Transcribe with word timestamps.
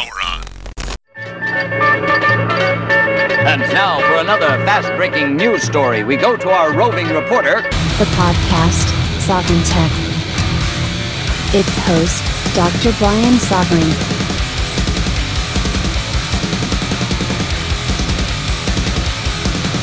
power 0.00 0.20
on. 0.24 0.40
And 3.46 3.60
now 3.72 4.00
for 4.06 4.16
another 4.16 4.48
fast 4.64 4.88
breaking 4.96 5.36
news 5.36 5.62
story, 5.62 6.04
we 6.04 6.16
go 6.16 6.36
to 6.36 6.50
our 6.50 6.72
roving 6.72 7.08
reporter, 7.08 7.62
the 7.98 8.06
podcast, 8.16 8.88
Sovereign 9.20 9.62
Tech. 9.64 9.92
Its 11.52 11.76
host, 11.84 12.22
Dr. 12.54 12.96
Brian 12.98 13.38
Sovereign. 13.38 13.90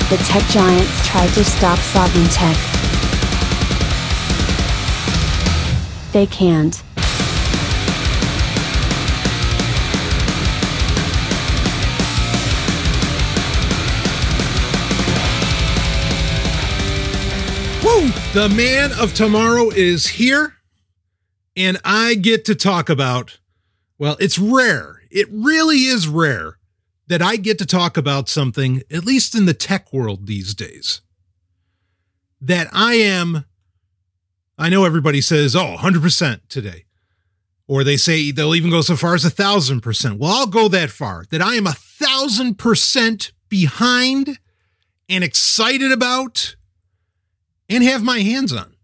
The 0.09 0.17
tech 0.23 0.43
giants 0.49 1.05
tried 1.05 1.27
to 1.33 1.43
stop 1.43 1.77
Sovereign 1.79 2.29
Tech. 2.29 2.57
They 6.13 6.25
can't. 6.25 6.81
The 17.97 18.53
man 18.55 18.91
of 18.99 19.15
tomorrow 19.15 19.71
is 19.71 20.05
here, 20.05 20.53
and 21.55 21.79
I 21.83 22.13
get 22.13 22.45
to 22.45 22.53
talk 22.53 22.89
about, 22.89 23.39
well, 23.97 24.17
it's 24.19 24.37
rare. 24.37 25.01
It 25.09 25.27
really 25.31 25.85
is 25.85 26.07
rare 26.07 26.59
that 27.07 27.23
I 27.23 27.37
get 27.37 27.57
to 27.57 27.65
talk 27.65 27.97
about 27.97 28.29
something, 28.29 28.83
at 28.91 29.03
least 29.03 29.33
in 29.33 29.47
the 29.47 29.55
tech 29.55 29.91
world 29.91 30.27
these 30.27 30.53
days, 30.53 31.01
that 32.39 32.67
I 32.71 32.93
am. 32.93 33.45
I 34.59 34.69
know 34.69 34.85
everybody 34.85 35.19
says, 35.19 35.55
oh, 35.55 35.77
100% 35.79 36.41
today. 36.49 36.85
Or 37.67 37.83
they 37.83 37.97
say 37.97 38.29
they'll 38.29 38.53
even 38.53 38.69
go 38.69 38.81
so 38.81 38.95
far 38.95 39.15
as 39.15 39.25
a 39.25 39.31
thousand 39.31 39.81
percent. 39.81 40.19
Well, 40.19 40.31
I'll 40.31 40.45
go 40.45 40.67
that 40.67 40.91
far 40.91 41.25
that 41.31 41.41
I 41.41 41.55
am 41.55 41.65
a 41.65 41.73
thousand 41.73 42.59
percent 42.59 43.31
behind 43.49 44.37
and 45.09 45.23
excited 45.23 45.91
about 45.91 46.56
and 47.69 47.83
have 47.83 48.03
my 48.03 48.19
hands 48.19 48.53
on. 48.53 48.75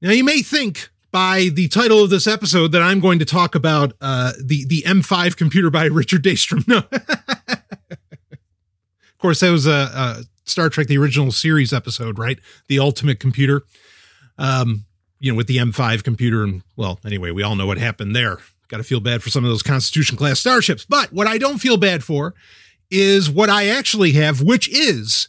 Now, 0.00 0.10
you 0.10 0.24
may 0.24 0.42
think 0.42 0.90
by 1.12 1.50
the 1.52 1.68
title 1.68 2.02
of 2.02 2.10
this 2.10 2.26
episode 2.26 2.72
that 2.72 2.82
I'm 2.82 2.98
going 2.98 3.18
to 3.20 3.24
talk 3.24 3.54
about 3.54 3.92
uh, 4.00 4.32
the 4.42 4.64
the 4.64 4.82
M5 4.82 5.36
computer 5.36 5.70
by 5.70 5.84
Richard 5.92 6.24
Daystrom. 6.24 6.66
No, 6.66 6.78
of 7.48 7.58
course, 9.18 9.40
that 9.40 9.50
was 9.50 9.66
a, 9.66 9.70
a, 9.70 10.24
Star 10.44 10.68
Trek: 10.68 10.88
The 10.88 10.98
Original 10.98 11.30
Series 11.30 11.72
episode, 11.72 12.18
right? 12.18 12.40
The 12.66 12.80
Ultimate 12.80 13.20
Computer, 13.20 13.62
um, 14.38 14.86
you 15.20 15.30
know, 15.30 15.36
with 15.36 15.46
the 15.46 15.58
M5 15.58 16.02
computer, 16.02 16.42
and 16.42 16.62
well, 16.76 16.98
anyway, 17.04 17.30
we 17.30 17.44
all 17.44 17.54
know 17.54 17.66
what 17.66 17.78
happened 17.78 18.16
there. 18.16 18.38
Got 18.68 18.78
to 18.78 18.84
feel 18.84 19.00
bad 19.00 19.22
for 19.22 19.28
some 19.28 19.44
of 19.44 19.50
those 19.50 19.62
Constitution 19.62 20.16
class 20.16 20.40
starships, 20.40 20.84
but 20.84 21.12
what 21.12 21.26
I 21.26 21.36
don't 21.38 21.58
feel 21.58 21.76
bad 21.76 22.02
for 22.02 22.34
is 22.90 23.30
what 23.30 23.50
I 23.50 23.68
actually 23.68 24.12
have, 24.12 24.42
which 24.42 24.68
is, 24.68 25.28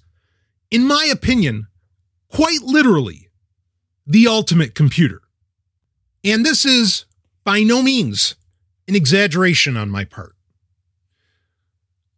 in 0.71 0.87
my 0.87 1.05
opinion, 1.11 1.67
quite 2.33 2.63
literally 2.63 3.29
the 4.07 4.27
ultimate 4.27 4.73
computer. 4.73 5.21
And 6.23 6.45
this 6.45 6.65
is 6.65 7.05
by 7.43 7.61
no 7.61 7.81
means 7.81 8.35
an 8.87 8.95
exaggeration 8.95 9.77
on 9.77 9.89
my 9.89 10.03
part. 10.03 10.35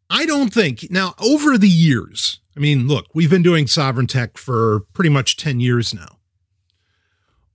I 0.10 0.26
don't 0.26 0.54
think, 0.54 0.90
now, 0.90 1.16
over 1.20 1.58
the 1.58 1.68
years, 1.68 2.40
I 2.56 2.60
mean, 2.60 2.88
look, 2.88 3.08
we've 3.14 3.30
been 3.30 3.44
doing 3.44 3.68
sovereign 3.68 4.08
tech 4.08 4.38
for 4.38 4.82
pretty 4.94 5.10
much 5.10 5.36
10 5.36 5.60
years 5.60 5.94
now. 5.94 6.20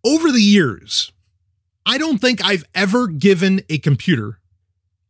Over 0.05 0.31
the 0.31 0.43
years, 0.43 1.13
I 1.87 1.97
don't 1.97 2.19
think 2.19 2.45
I've 2.45 2.65
ever 2.75 3.07
given 3.07 3.63
a 3.71 3.79
computer 3.79 4.41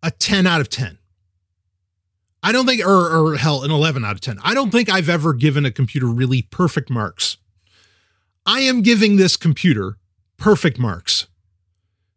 a 0.03 0.11
10 0.11 0.47
out 0.47 0.61
of 0.61 0.70
10. 0.70 0.98
I 2.42 2.53
don't 2.53 2.67
think, 2.67 2.85
or, 2.85 3.11
or 3.11 3.37
hell, 3.37 3.62
an 3.64 3.70
11 3.70 4.05
out 4.05 4.14
of 4.14 4.20
10. 4.20 4.39
I 4.42 4.55
don't 4.55 4.70
think 4.70 4.89
I've 4.89 5.08
ever 5.08 5.35
given 5.35 5.67
a 5.67 5.70
computer 5.70 6.07
really 6.07 6.42
perfect 6.42 6.89
marks. 6.89 7.36
I 8.50 8.62
am 8.62 8.83
giving 8.83 9.14
this 9.16 9.36
computer 9.36 9.96
perfect 10.36 10.77
marks. 10.77 11.28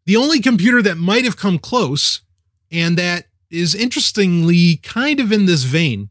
The 0.07 0.15
only 0.15 0.39
computer 0.39 0.81
that 0.81 0.97
might 0.97 1.25
have 1.25 1.37
come 1.37 1.59
close, 1.59 2.21
and 2.71 2.97
that 2.97 3.27
is 3.51 3.75
interestingly 3.75 4.77
kind 4.77 5.19
of 5.19 5.31
in 5.31 5.45
this 5.45 5.61
vein, 5.61 6.09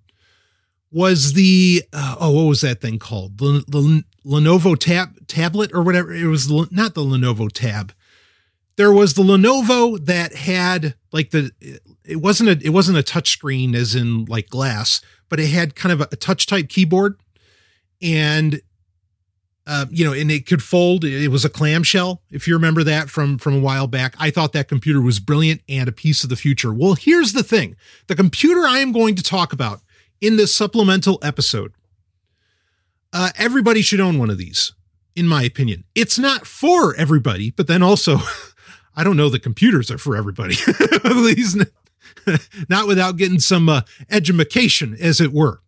was 0.93 1.33
the 1.33 1.83
uh, 1.93 2.15
oh 2.21 2.31
what 2.31 2.43
was 2.49 2.61
that 2.61 2.81
thing 2.81 3.01
called? 3.01 3.39
The, 3.39 3.65
the 3.67 4.05
Lenovo 4.25 4.79
tab 4.79 5.27
tablet 5.27 5.73
or 5.75 5.83
whatever. 5.83 6.13
It 6.13 6.29
was 6.29 6.49
not 6.71 6.95
the 6.95 7.03
Lenovo 7.03 7.51
tab. 7.51 7.93
There 8.77 8.93
was 8.93 9.15
the 9.15 9.25
Lenovo 9.25 10.03
that 10.07 10.35
had 10.35 10.95
like 11.11 11.31
the 11.31 11.51
it 12.05 12.19
wasn't 12.19 12.49
a 12.49 12.65
it 12.65 12.71
wasn't 12.71 12.99
a 12.99 13.03
touch 13.03 13.31
screen 13.31 13.75
as 13.75 13.97
in 13.97 14.27
like 14.27 14.49
glass 14.49 15.01
but 15.29 15.41
it 15.41 15.49
had 15.49 15.75
kind 15.75 15.93
of 15.93 16.03
a, 16.03 16.09
a 16.13 16.17
touch 16.17 16.47
type 16.47 16.69
keyboard. 16.69 17.19
And 18.01 18.61
uh, 19.67 19.87
you 19.91 20.05
know, 20.05 20.13
and 20.13 20.31
it 20.31 20.47
could 20.47 20.63
fold. 20.63 21.05
It 21.05 21.29
was 21.29 21.45
a 21.45 21.49
clamshell, 21.49 22.21
if 22.31 22.49
you 22.49 22.55
remember 22.55 22.83
that 22.85 23.09
from 23.09 23.39
from 23.39 23.55
a 23.55 23.61
while 23.61 23.87
back. 23.87 24.15
I 24.19 24.31
thought 24.31 24.53
that 24.53 24.69
computer 24.69 25.01
was 25.01 25.21
brilliant 25.21 25.63
and 25.69 25.89
a 25.89 25.93
piece 25.93 26.25
of 26.25 26.31
the 26.31 26.37
future. 26.37 26.73
Well, 26.73 26.95
here's 26.95 27.33
the 27.33 27.45
thing: 27.45 27.77
the 28.09 28.17
computer 28.17 28.63
I 28.67 28.79
am 28.79 28.93
going 28.93 29.15
to 29.15 29.23
talk 29.23 29.53
about 29.53 29.81
in 30.21 30.37
this 30.37 30.55
supplemental 30.55 31.19
episode, 31.23 31.73
uh, 33.13 33.31
everybody 33.37 33.83
should 33.83 34.01
own 34.01 34.19
one 34.19 34.31
of 34.31 34.39
these, 34.39 34.73
in 35.15 35.29
my 35.29 35.43
opinion. 35.43 35.85
It's 35.95 36.19
not 36.19 36.47
for 36.47 36.97
everybody, 36.97 37.53
but 37.53 37.69
then 37.69 37.83
also, 37.83 38.19
I 38.97 39.05
don't 39.05 39.17
know 39.17 39.29
the 39.29 39.39
computers 39.39 39.91
are 39.93 39.99
for 39.99 40.17
everybody. 40.17 40.57
At 41.05 41.17
least 41.17 41.59
not 42.69 42.89
without 42.89 43.17
getting 43.17 43.39
some 43.39 43.69
uh, 43.69 43.83
edumacation, 44.11 44.97
as 45.01 45.21
it 45.21 45.33
were. 45.33 45.61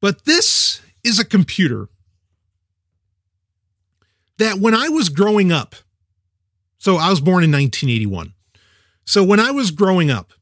But 0.00 0.24
this 0.24 0.80
is 1.04 1.18
a 1.18 1.24
computer 1.24 1.88
that 4.38 4.58
when 4.58 4.74
I 4.74 4.88
was 4.88 5.08
growing 5.08 5.52
up, 5.52 5.74
so 6.78 6.96
I 6.96 7.10
was 7.10 7.20
born 7.20 7.44
in 7.44 7.50
1981. 7.50 8.34
So 9.04 9.24
when 9.24 9.40
I 9.40 9.50
was 9.50 9.70
growing 9.70 10.10
up, 10.10 10.32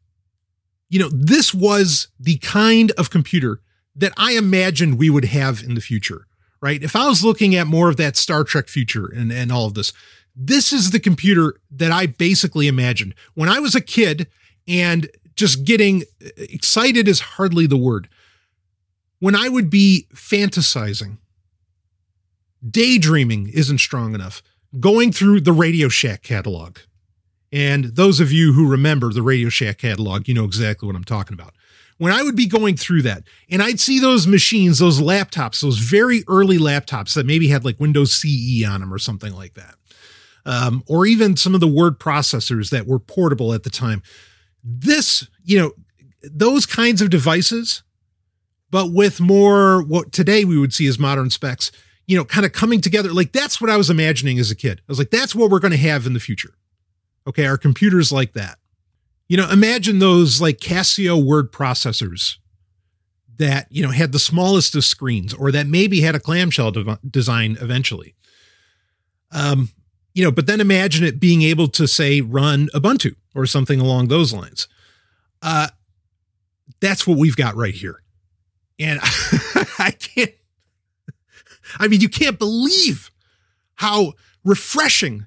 you 0.89 0.99
know, 0.99 1.09
this 1.11 1.55
was 1.55 2.09
the 2.21 2.39
kind 2.39 2.93
of 2.93 3.11
computer 3.11 3.61
that 3.95 4.12
I 4.16 4.33
imagined 4.33 4.99
we 4.99 5.11
would 5.11 5.25
have 5.25 5.62
in 5.62 5.75
the 5.75 5.81
future, 5.81 6.27
right? 6.61 6.83
If 6.83 6.95
I 6.95 7.09
was 7.09 7.25
looking 7.25 7.55
at 7.55 7.66
more 7.66 7.89
of 7.89 7.97
that 7.97 8.16
Star 8.16 8.45
Trek 8.45 8.69
future 8.69 9.06
and, 9.06 9.33
and 9.33 9.50
all 9.50 9.66
of 9.66 9.75
this, 9.75 9.93
this 10.34 10.72
is 10.72 10.91
the 10.91 11.00
computer 11.00 11.56
that 11.71 11.91
I 11.91 12.06
basically 12.06 12.69
imagined. 12.69 13.15
When 13.34 13.49
I 13.49 13.59
was 13.59 13.75
a 13.75 13.81
kid 13.81 14.28
and 14.69 15.09
just 15.34 15.65
getting 15.65 16.05
excited 16.37 17.09
is 17.09 17.21
hardly 17.21 17.66
the 17.66 17.77
word 17.77 18.09
when 19.26 19.34
I 19.34 19.48
would 19.48 19.69
be 19.69 20.06
fantasizing, 20.14 21.19
daydreaming 22.64 23.48
isn't 23.48 23.78
strong 23.78 24.14
enough, 24.14 24.41
going 24.78 25.10
through 25.10 25.41
the 25.41 25.53
Radio 25.53 25.88
Shack 25.88 26.22
catalog. 26.22 26.78
And 27.50 27.86
those 27.86 28.20
of 28.20 28.31
you 28.31 28.53
who 28.53 28.70
remember 28.70 29.12
the 29.12 29.22
Radio 29.22 29.48
Shack 29.48 29.78
catalog, 29.78 30.28
you 30.28 30.34
know 30.34 30.44
exactly 30.44 30.86
what 30.86 30.94
I'm 30.94 31.03
talking 31.03 31.34
about. 31.34 31.54
When 31.98 32.12
I 32.12 32.22
would 32.22 32.36
be 32.36 32.47
going 32.47 32.76
through 32.76 33.03
that 33.03 33.25
and 33.50 33.65
I'd 33.65 33.81
see 33.81 33.98
those 33.98 34.28
machines, 34.28 34.78
those 34.78 35.00
laptops, 35.00 35.60
those 35.60 35.78
very 35.78 36.22
early 36.28 36.59
laptops 36.59 37.15
that 37.15 37.26
maybe 37.26 37.48
had 37.48 37.65
like 37.65 37.81
Windows 37.81 38.12
CE 38.12 38.65
on 38.65 38.78
them 38.78 38.94
or 38.94 38.98
something 39.00 39.34
like 39.34 39.54
that, 39.54 39.75
um, 40.44 40.84
or 40.86 41.04
even 41.04 41.36
some 41.36 41.53
of 41.53 41.60
the 41.60 41.66
word 41.66 41.98
processors 41.98 42.70
that 42.70 42.86
were 42.86 43.00
portable 43.00 43.53
at 43.53 43.65
the 43.65 43.70
time. 43.70 44.04
This, 44.62 45.26
you 45.42 45.59
know, 45.59 45.72
those 46.22 46.65
kinds 46.65 47.03
of 47.03 47.10
devices 47.10 47.82
but 48.76 48.92
with 48.92 49.22
more 49.22 49.81
what 49.81 50.12
today 50.12 50.44
we 50.44 50.59
would 50.59 50.75
see 50.75 50.87
as 50.87 50.98
modern 50.98 51.31
specs, 51.31 51.72
you 52.06 52.14
know, 52.14 52.26
kind 52.26 52.44
of 52.44 52.53
coming 52.53 52.82
together. 52.82 53.10
Like 53.10 53.32
that's 53.32 53.59
what 53.59 53.70
I 53.70 53.78
was 53.78 53.88
imagining 53.88 54.38
as 54.38 54.50
a 54.50 54.54
kid. 54.54 54.81
I 54.81 54.84
was 54.87 54.98
like, 54.98 55.09
that's 55.09 55.34
what 55.34 55.50
we're 55.50 55.60
going 55.60 55.71
to 55.71 55.78
have 55.78 56.04
in 56.04 56.12
the 56.12 56.21
future. 56.21 56.53
Okay. 57.27 57.47
Our 57.47 57.56
computers 57.56 58.12
like 58.12 58.34
that. 58.34 58.59
You 59.28 59.39
know, 59.39 59.48
imagine 59.48 59.98
those 59.98 60.42
like 60.42 60.59
Casio 60.59 61.24
word 61.24 61.53
processors 61.53 62.36
that, 63.39 63.66
you 63.71 63.83
know, 63.83 63.92
had 63.92 64.12
the 64.12 64.18
smallest 64.18 64.77
of 64.77 64.84
screens 64.84 65.33
or 65.33 65.51
that 65.53 65.66
maybe 65.66 66.03
had 66.03 66.15
a 66.15 66.21
clamshell 66.21 66.72
de- 66.72 66.98
design 67.10 67.56
eventually. 67.62 68.15
Um, 69.33 69.71
you 70.12 70.22
know, 70.22 70.30
but 70.30 70.47
then 70.47 70.60
imagine 70.60 71.03
it 71.03 71.18
being 71.18 71.41
able 71.41 71.68
to 71.68 71.89
say 71.89 72.21
run 72.21 72.68
Ubuntu 72.74 73.16
or 73.34 73.47
something 73.47 73.80
along 73.80 74.09
those 74.09 74.34
lines. 74.34 74.68
Uh, 75.41 75.68
that's 76.78 77.06
what 77.06 77.16
we've 77.16 77.36
got 77.36 77.56
right 77.56 77.72
here. 77.72 78.03
And 78.78 79.01
I 79.78 79.95
can't, 79.99 80.33
I 81.78 81.89
mean, 81.89 82.01
you 82.01 82.09
can't 82.09 82.39
believe 82.39 83.11
how 83.77 84.15
refreshing. 84.45 85.27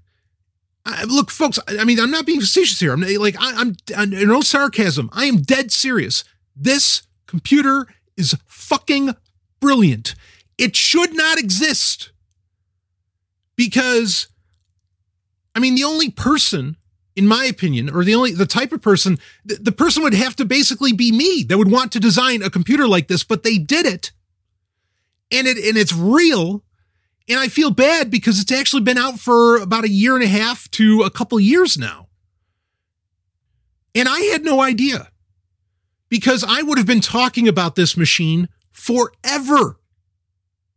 I, 0.86 1.04
look, 1.04 1.30
folks, 1.30 1.60
I 1.68 1.84
mean, 1.84 2.00
I'm 2.00 2.12
not 2.12 2.26
being 2.26 2.40
facetious 2.40 2.80
here. 2.80 2.94
I'm 2.94 3.02
like, 3.02 3.36
I, 3.40 3.62
am 3.62 3.76
I'm, 3.96 4.10
no 4.10 4.42
sarcasm. 4.42 5.10
I 5.14 5.26
am 5.26 5.38
dead 5.38 5.72
serious. 5.72 6.24
This 6.56 7.04
computer 7.28 7.88
is 8.18 8.36
fucking 8.48 9.16
brilliant. 9.60 10.16
It 10.58 10.76
should 10.76 11.16
not 11.16 11.38
exist 11.38 12.12
because, 13.56 14.28
I 15.56 15.60
mean, 15.60 15.76
the 15.76 15.84
only 15.84 16.10
person 16.10 16.78
in 17.20 17.28
my 17.28 17.44
opinion, 17.44 17.90
or 17.90 18.06
the 18.06 18.16
only 18.16 18.32
the 18.32 18.46
type 18.46 18.72
of 18.72 18.82
person 18.82 19.20
the, 19.44 19.56
the 19.56 19.74
person 19.74 20.04
would 20.04 20.14
have 20.14 20.38
to 20.38 20.46
basically 20.46 20.94
be 20.94 21.12
me 21.12 21.44
that 21.44 21.58
would 21.58 21.70
want 21.70 21.92
to 21.92 22.00
design 22.00 22.42
a 22.42 22.50
computer 22.50 22.88
like 22.88 23.10
this, 23.10 23.26
but 23.26 23.44
they 23.44 23.58
did 23.58 23.86
it. 23.86 24.14
And 25.30 25.46
it 25.46 25.58
and 25.58 25.78
it's 25.78 25.94
real. 25.94 26.64
And 27.28 27.38
I 27.38 27.50
feel 27.50 27.72
bad 27.72 28.10
because 28.10 28.40
it's 28.40 28.54
actually 28.54 28.84
been 28.84 28.98
out 28.98 29.20
for 29.20 29.58
about 29.58 29.84
a 29.84 29.90
year 29.90 30.16
and 30.16 30.24
a 30.24 30.28
half 30.28 30.72
to 30.72 31.02
a 31.02 31.12
couple 31.12 31.38
years 31.42 31.78
now. 31.78 32.08
And 33.94 34.08
I 34.08 34.22
had 34.32 34.46
no 34.46 34.62
idea 34.62 35.10
because 36.08 36.46
I 36.48 36.62
would 36.62 36.78
have 36.78 36.88
been 36.88 37.02
talking 37.02 37.50
about 37.50 37.76
this 37.76 37.98
machine 37.98 38.48
forever 38.72 39.78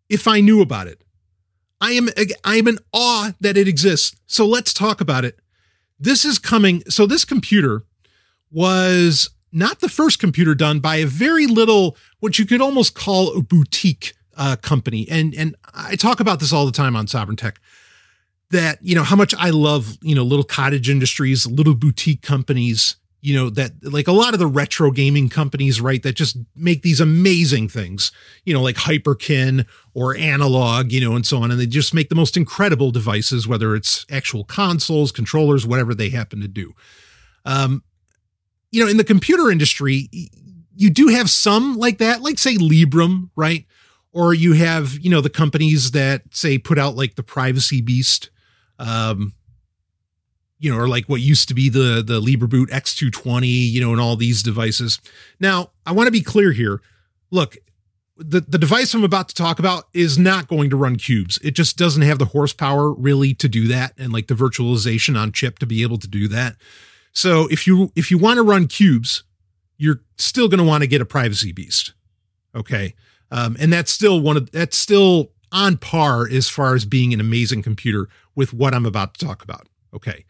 if 0.08 0.26
I 0.26 0.40
knew 0.40 0.60
about 0.60 0.88
it. 0.88 1.04
I 1.80 1.92
am 1.92 2.08
I 2.44 2.56
am 2.56 2.66
in 2.66 2.78
awe 2.92 3.30
that 3.40 3.56
it 3.56 3.68
exists. 3.68 4.16
So 4.26 4.44
let's 4.44 4.74
talk 4.74 5.00
about 5.00 5.24
it. 5.24 5.38
This 6.02 6.24
is 6.24 6.40
coming. 6.40 6.82
So 6.88 7.06
this 7.06 7.24
computer 7.24 7.84
was 8.50 9.30
not 9.52 9.78
the 9.78 9.88
first 9.88 10.18
computer 10.18 10.52
done 10.54 10.80
by 10.80 10.96
a 10.96 11.06
very 11.06 11.46
little, 11.46 11.96
what 12.18 12.40
you 12.40 12.44
could 12.44 12.60
almost 12.60 12.94
call 12.94 13.36
a 13.36 13.40
boutique 13.40 14.14
uh, 14.36 14.56
company. 14.56 15.06
And 15.08 15.32
and 15.34 15.54
I 15.74 15.94
talk 15.94 16.18
about 16.18 16.40
this 16.40 16.52
all 16.52 16.66
the 16.66 16.72
time 16.72 16.96
on 16.96 17.06
Sovereign 17.06 17.36
Tech. 17.36 17.60
That 18.50 18.78
you 18.82 18.96
know 18.96 19.04
how 19.04 19.14
much 19.14 19.32
I 19.38 19.50
love 19.50 19.96
you 20.02 20.16
know 20.16 20.24
little 20.24 20.44
cottage 20.44 20.90
industries, 20.90 21.46
little 21.46 21.74
boutique 21.74 22.20
companies 22.20 22.96
you 23.22 23.36
know 23.36 23.48
that 23.48 23.72
like 23.82 24.08
a 24.08 24.12
lot 24.12 24.34
of 24.34 24.40
the 24.40 24.46
retro 24.46 24.90
gaming 24.90 25.28
companies 25.28 25.80
right 25.80 26.02
that 26.02 26.14
just 26.14 26.36
make 26.56 26.82
these 26.82 27.00
amazing 27.00 27.68
things 27.68 28.10
you 28.44 28.52
know 28.52 28.60
like 28.60 28.76
hyperkin 28.76 29.64
or 29.94 30.14
Analogue 30.16 30.92
you 30.92 31.00
know 31.00 31.14
and 31.14 31.24
so 31.24 31.38
on 31.42 31.50
and 31.50 31.58
they 31.58 31.66
just 31.66 31.94
make 31.94 32.08
the 32.08 32.14
most 32.14 32.36
incredible 32.36 32.90
devices 32.90 33.48
whether 33.48 33.74
it's 33.74 34.04
actual 34.10 34.44
consoles 34.44 35.12
controllers 35.12 35.66
whatever 35.66 35.94
they 35.94 36.10
happen 36.10 36.40
to 36.40 36.48
do. 36.48 36.74
Um 37.46 37.82
you 38.72 38.84
know 38.84 38.90
in 38.90 38.96
the 38.96 39.04
computer 39.04 39.50
industry 39.50 40.10
you 40.74 40.90
do 40.90 41.08
have 41.08 41.30
some 41.30 41.76
like 41.76 41.98
that 41.98 42.20
like 42.20 42.38
say 42.38 42.56
Librem 42.56 43.30
right? 43.36 43.64
Or 44.12 44.34
you 44.34 44.52
have 44.54 44.98
you 44.98 45.08
know 45.08 45.20
the 45.20 45.30
companies 45.30 45.92
that 45.92 46.22
say 46.34 46.58
put 46.58 46.78
out 46.78 46.96
like 46.96 47.14
the 47.14 47.22
privacy 47.22 47.80
beast. 47.80 48.30
Um 48.80 49.34
you 50.62 50.70
know, 50.70 50.78
or 50.78 50.86
like 50.86 51.08
what 51.08 51.20
used 51.20 51.48
to 51.48 51.54
be 51.54 51.68
the 51.68 52.04
the 52.06 52.20
LibreBoot 52.20 52.68
X220, 52.68 53.48
you 53.48 53.80
know, 53.80 53.90
and 53.90 54.00
all 54.00 54.14
these 54.14 54.44
devices. 54.44 55.00
Now, 55.40 55.72
I 55.84 55.90
want 55.90 56.06
to 56.06 56.12
be 56.12 56.22
clear 56.22 56.52
here. 56.52 56.80
Look, 57.32 57.56
the 58.16 58.40
the 58.40 58.58
device 58.58 58.94
I'm 58.94 59.02
about 59.02 59.28
to 59.30 59.34
talk 59.34 59.58
about 59.58 59.88
is 59.92 60.18
not 60.18 60.46
going 60.46 60.70
to 60.70 60.76
run 60.76 60.96
Qubes. 60.96 61.44
It 61.44 61.56
just 61.56 61.76
doesn't 61.76 62.02
have 62.02 62.20
the 62.20 62.26
horsepower 62.26 62.92
really 62.92 63.34
to 63.34 63.48
do 63.48 63.66
that 63.68 63.92
and 63.98 64.12
like 64.12 64.28
the 64.28 64.34
virtualization 64.34 65.18
on 65.18 65.32
chip 65.32 65.58
to 65.58 65.66
be 65.66 65.82
able 65.82 65.98
to 65.98 66.06
do 66.06 66.28
that. 66.28 66.54
So, 67.12 67.48
if 67.50 67.66
you 67.66 67.90
if 67.96 68.12
you 68.12 68.18
want 68.18 68.36
to 68.36 68.44
run 68.44 68.68
Qubes, 68.68 69.24
you're 69.78 70.00
still 70.16 70.46
going 70.46 70.58
to 70.58 70.64
want 70.64 70.84
to 70.84 70.88
get 70.88 71.00
a 71.00 71.04
privacy 71.04 71.50
beast. 71.50 71.92
Okay? 72.54 72.94
Um, 73.32 73.56
and 73.58 73.72
that's 73.72 73.90
still 73.90 74.20
one 74.20 74.36
of 74.36 74.52
that's 74.52 74.78
still 74.78 75.32
on 75.50 75.76
par 75.76 76.28
as 76.28 76.48
far 76.48 76.76
as 76.76 76.84
being 76.84 77.12
an 77.12 77.18
amazing 77.18 77.64
computer 77.64 78.08
with 78.36 78.54
what 78.54 78.74
I'm 78.74 78.86
about 78.86 79.14
to 79.14 79.26
talk 79.26 79.42
about. 79.42 79.66
Okay. 79.92 80.24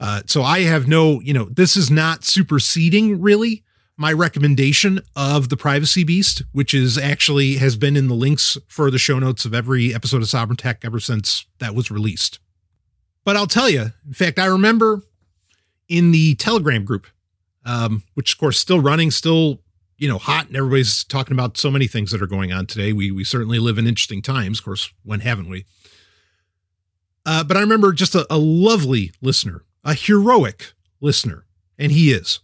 Uh, 0.00 0.22
so 0.26 0.42
I 0.42 0.60
have 0.60 0.88
no, 0.88 1.20
you 1.20 1.34
know, 1.34 1.44
this 1.44 1.76
is 1.76 1.90
not 1.90 2.24
superseding 2.24 3.20
really 3.20 3.62
my 3.98 4.12
recommendation 4.14 5.00
of 5.14 5.50
the 5.50 5.58
Privacy 5.58 6.04
Beast, 6.04 6.42
which 6.52 6.72
is 6.72 6.96
actually 6.96 7.56
has 7.56 7.76
been 7.76 7.98
in 7.98 8.08
the 8.08 8.14
links 8.14 8.56
for 8.66 8.90
the 8.90 8.98
show 8.98 9.18
notes 9.18 9.44
of 9.44 9.52
every 9.52 9.94
episode 9.94 10.22
of 10.22 10.28
Sovereign 10.28 10.56
Tech 10.56 10.80
ever 10.84 11.00
since 11.00 11.44
that 11.58 11.74
was 11.74 11.90
released. 11.90 12.38
But 13.24 13.36
I'll 13.36 13.46
tell 13.46 13.68
you, 13.68 13.92
in 14.06 14.14
fact, 14.14 14.38
I 14.38 14.46
remember 14.46 15.02
in 15.86 16.12
the 16.12 16.34
Telegram 16.36 16.86
group, 16.86 17.06
um, 17.66 18.04
which 18.14 18.32
of 18.32 18.38
course 18.38 18.58
still 18.58 18.80
running, 18.80 19.10
still 19.10 19.60
you 19.98 20.08
know 20.08 20.16
hot, 20.16 20.46
and 20.46 20.56
everybody's 20.56 21.04
talking 21.04 21.34
about 21.34 21.58
so 21.58 21.70
many 21.70 21.86
things 21.86 22.10
that 22.12 22.22
are 22.22 22.26
going 22.26 22.52
on 22.52 22.64
today. 22.64 22.94
We 22.94 23.10
we 23.10 23.22
certainly 23.22 23.58
live 23.58 23.76
in 23.76 23.86
interesting 23.86 24.22
times. 24.22 24.60
Of 24.60 24.64
course, 24.64 24.90
when 25.04 25.20
haven't 25.20 25.50
we? 25.50 25.66
Uh, 27.26 27.44
but 27.44 27.58
I 27.58 27.60
remember 27.60 27.92
just 27.92 28.14
a, 28.14 28.26
a 28.30 28.38
lovely 28.38 29.12
listener 29.20 29.66
a 29.84 29.94
heroic 29.94 30.72
listener, 31.00 31.44
and 31.78 31.92
he 31.92 32.12
is. 32.12 32.40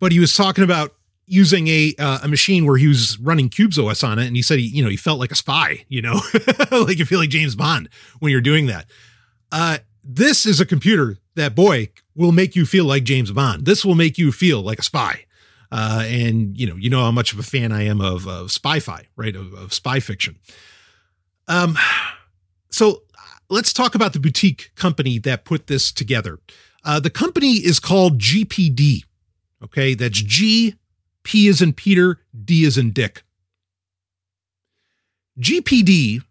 But 0.00 0.12
he 0.12 0.20
was 0.20 0.34
talking 0.34 0.64
about 0.64 0.94
using 1.26 1.68
a 1.68 1.94
uh, 1.98 2.20
a 2.22 2.28
machine 2.28 2.66
where 2.66 2.76
he 2.76 2.86
was 2.86 3.18
running 3.18 3.48
Qubes 3.48 3.82
OS 3.82 4.02
on 4.02 4.18
it, 4.18 4.26
and 4.26 4.36
he 4.36 4.42
said 4.42 4.58
he 4.58 4.66
you 4.66 4.82
know 4.82 4.90
he 4.90 4.96
felt 4.96 5.18
like 5.18 5.32
a 5.32 5.36
spy, 5.36 5.84
you 5.88 6.02
know, 6.02 6.20
like 6.70 6.98
you 6.98 7.04
feel 7.04 7.18
like 7.18 7.30
James 7.30 7.54
Bond 7.54 7.88
when 8.20 8.32
you're 8.32 8.40
doing 8.40 8.66
that. 8.66 8.86
Uh, 9.50 9.78
this 10.02 10.44
is 10.44 10.60
a 10.60 10.66
computer 10.66 11.18
that 11.34 11.54
boy 11.54 11.88
will 12.14 12.32
make 12.32 12.54
you 12.54 12.66
feel 12.66 12.84
like 12.84 13.04
James 13.04 13.32
Bond. 13.32 13.64
This 13.64 13.84
will 13.84 13.94
make 13.94 14.18
you 14.18 14.32
feel 14.32 14.60
like 14.60 14.78
a 14.78 14.82
spy. 14.82 15.24
Uh, 15.72 16.04
and 16.06 16.56
you 16.56 16.66
know, 16.66 16.76
you 16.76 16.90
know 16.90 17.00
how 17.00 17.10
much 17.10 17.32
of 17.32 17.38
a 17.38 17.42
fan 17.42 17.72
I 17.72 17.82
am 17.82 18.00
of, 18.00 18.28
of 18.28 18.52
spy-fi, 18.52 19.08
right? 19.16 19.34
Of, 19.34 19.52
of 19.54 19.74
spy 19.74 19.98
fiction. 19.98 20.38
Um, 21.48 21.76
so 22.70 23.02
let's 23.48 23.72
talk 23.72 23.94
about 23.94 24.12
the 24.12 24.20
boutique 24.20 24.70
company 24.76 25.18
that 25.20 25.44
put 25.44 25.66
this 25.66 25.90
together. 25.90 26.38
Uh, 26.84 27.00
the 27.00 27.10
company 27.10 27.52
is 27.52 27.80
called 27.80 28.18
GPD. 28.18 29.04
Okay, 29.62 29.94
that's 29.94 30.20
G, 30.20 30.74
P 31.22 31.48
is 31.48 31.62
in 31.62 31.72
Peter, 31.72 32.20
D 32.44 32.64
is 32.64 32.76
in 32.76 32.92
Dick. 32.92 33.24
GPD 35.40 36.22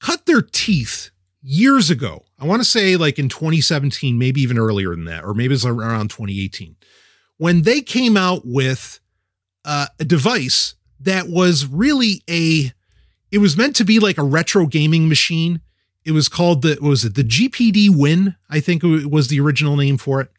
cut 0.00 0.26
their 0.26 0.42
teeth 0.42 1.10
years 1.42 1.90
ago. 1.90 2.24
I 2.38 2.44
want 2.44 2.60
to 2.60 2.68
say 2.68 2.96
like 2.96 3.18
in 3.18 3.28
2017, 3.28 4.18
maybe 4.18 4.40
even 4.42 4.58
earlier 4.58 4.90
than 4.90 5.06
that, 5.06 5.24
or 5.24 5.34
maybe 5.34 5.54
it's 5.54 5.64
around 5.64 6.10
2018, 6.10 6.76
when 7.38 7.62
they 7.62 7.80
came 7.80 8.16
out 8.16 8.42
with 8.44 9.00
uh, 9.64 9.86
a 9.98 10.04
device 10.04 10.74
that 11.00 11.28
was 11.28 11.66
really 11.66 12.22
a, 12.28 12.72
it 13.30 13.38
was 13.38 13.56
meant 13.56 13.74
to 13.76 13.84
be 13.84 13.98
like 13.98 14.18
a 14.18 14.22
retro 14.22 14.66
gaming 14.66 15.08
machine 15.08 15.60
it 16.04 16.12
was 16.12 16.28
called 16.28 16.62
the 16.62 16.78
was 16.80 17.04
it 17.04 17.14
the 17.14 17.24
GPD 17.24 17.88
Win? 17.90 18.36
I 18.50 18.60
think 18.60 18.82
was 18.82 19.28
the 19.28 19.40
original 19.40 19.76
name 19.76 19.98
for 19.98 20.20
it. 20.20 20.30